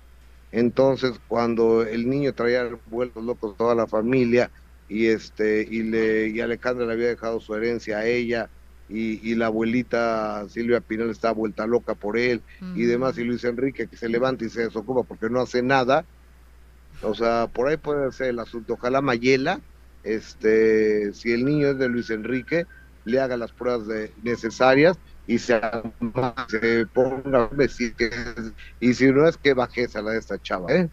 [0.52, 4.50] Entonces, cuando el niño traía vueltos locos toda la familia
[4.88, 8.50] y este y le y Alejandra le había dejado su herencia a ella
[8.88, 12.42] y, la abuelita Silvia Pinal estaba vuelta loca por él
[12.74, 16.04] y demás y Luis Enrique que se levanta y se desocupa porque no hace nada.
[17.02, 18.74] O sea, por ahí puede ser el asunto.
[18.74, 19.60] Ojalá Mayela,
[20.02, 22.66] este, si el niño es de Luis Enrique,
[23.04, 23.86] le haga las pruebas
[24.24, 25.60] necesarias y se,
[26.48, 27.50] se ponga
[28.80, 30.90] y si no es que bajeza la de esta chava, ¿eh?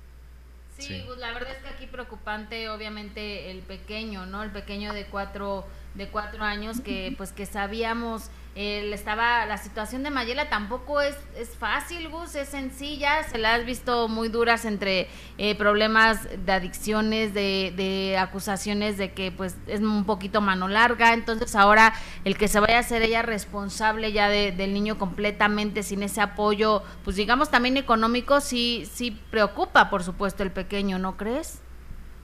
[0.69, 1.66] Sí, pues la verdad es que
[1.97, 4.43] preocupante obviamente el pequeño, ¿no?
[4.43, 5.65] El pequeño de cuatro
[5.97, 11.15] de cuatro años que pues que sabíamos él estaba la situación de Mayela tampoco es,
[11.35, 15.07] es fácil Gus es sencilla se la has visto muy duras entre
[15.39, 21.13] eh, problemas de adicciones de, de, acusaciones de que pues es un poquito mano larga
[21.13, 21.93] entonces ahora
[22.25, 26.83] el que se vaya a hacer ella responsable ya del niño completamente sin ese apoyo
[27.03, 31.61] pues digamos también económico sí sí preocupa por supuesto el pequeño no crees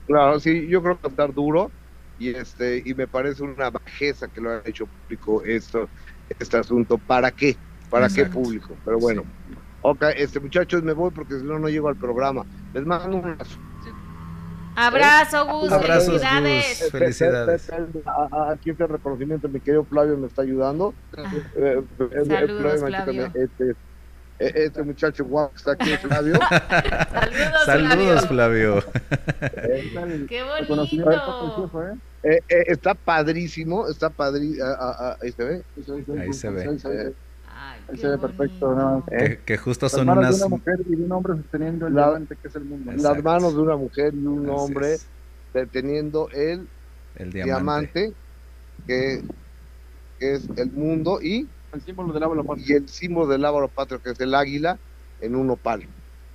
[0.06, 1.70] claro sí yo creo que va a estar duro
[2.18, 5.88] y este y me parece una bajeza que lo ha hecho público esto
[6.38, 7.56] este asunto para qué
[7.90, 9.24] para qué público pero bueno
[9.82, 13.24] ok este muchachos me voy porque si no no llego al programa les mando un
[13.24, 13.58] abrazo
[14.76, 15.70] Abrazo, Gus.
[15.70, 16.90] felicidades.
[16.90, 17.70] felicidades.
[18.50, 20.94] Aquí este reconocimiento, mi querido Flavio me está ayudando.
[21.16, 21.32] Ah.
[21.56, 23.26] Eh, eh, Saludos, Flavio.
[23.34, 23.76] Este,
[24.38, 26.34] este muchacho guapo está aquí, Flavio.
[27.10, 28.84] Saludos, Saludos, Flavio.
[30.28, 30.88] Qué bonito.
[32.22, 34.64] Eh, eh, está padrísimo, está padrísimo.
[35.20, 35.62] ahí se ve.
[36.20, 36.62] Ahí se ve.
[36.62, 37.14] Ahí se ve.
[37.56, 38.74] Ay, Ahí se ve perfecto.
[38.74, 39.04] ¿no?
[39.06, 40.38] Que, que justo son Las manos unas...
[40.40, 42.92] de una mujer y de un hombre sosteniendo el La- diamante que es el mundo.
[42.96, 45.06] Las manos de una mujer y un Así hombre es,
[45.52, 46.66] deteniendo el
[47.16, 48.12] el diamante, diamante.
[48.86, 49.22] que,
[50.18, 52.64] que es el mundo y, El símbolo del agua la patria.
[52.68, 54.78] y el símbolo del árbol patrio que es el águila
[55.20, 55.86] en un opal.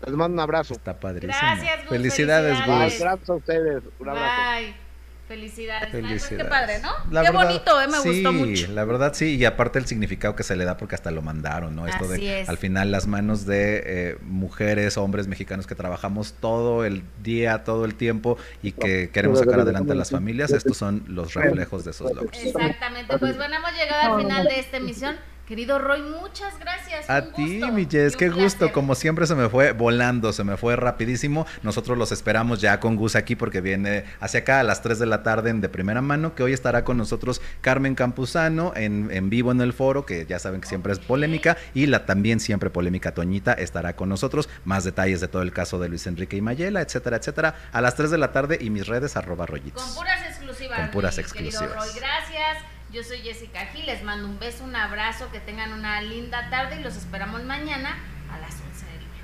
[0.05, 0.73] Les mando un abrazo.
[0.73, 1.33] Está padrísimo.
[1.33, 2.57] Gracias, Gus, Felicidades.
[2.59, 2.67] Gus.
[2.67, 3.83] Un abrazo a ustedes.
[3.99, 4.41] Un abrazo.
[4.59, 4.88] Bye.
[5.29, 5.91] Felicidades.
[5.91, 6.27] Felicidades.
[6.27, 6.89] qué padre, ¿no?
[7.11, 8.71] La qué verdad, bonito, eh, me sí, gustó mucho.
[8.71, 11.75] La verdad sí, y aparte el significado que se le da porque hasta lo mandaron,
[11.75, 11.85] ¿no?
[11.85, 12.49] Esto Así de es.
[12.49, 17.85] al final las manos de eh, mujeres, hombres mexicanos que trabajamos todo el día, todo
[17.85, 21.91] el tiempo y que queremos sacar adelante a las familias, estos son los reflejos de
[21.91, 22.35] esos logros.
[22.43, 23.15] Exactamente.
[23.19, 25.15] Pues bueno, hemos llegado al final de esta emisión.
[25.49, 27.09] Querido Roy, muchas gracias.
[27.09, 28.59] A ti, gusto mi Jess, y qué gusto.
[28.59, 28.71] placer.
[28.71, 31.47] Como siempre se me fue volando, se me fue rapidísimo.
[31.63, 35.07] Nosotros los esperamos ya con Gus aquí porque viene hacia acá a las 3 de
[35.07, 39.31] la tarde en de primera mano, que hoy estará con nosotros Carmen Campuzano en, en
[39.31, 42.69] vivo en el foro, que ya saben que siempre es polémica, y la también siempre
[42.69, 44.49] polémica Toñita estará con nosotros.
[44.65, 47.95] Más detalles de todo el caso de Luis Enrique y Mayela, etcétera, etcétera, a las
[47.95, 49.81] 3 de la tarde y mis redes arroba rollitos.
[49.81, 50.79] Con puras exclusivas.
[50.79, 51.75] Con puras exclusivas.
[51.75, 52.78] Roy, gracias.
[52.91, 56.79] Yo soy Jessica Gil, les mando un beso, un abrazo, que tengan una linda tarde
[56.79, 57.95] y los esperamos mañana
[58.31, 59.23] a las 11 del día.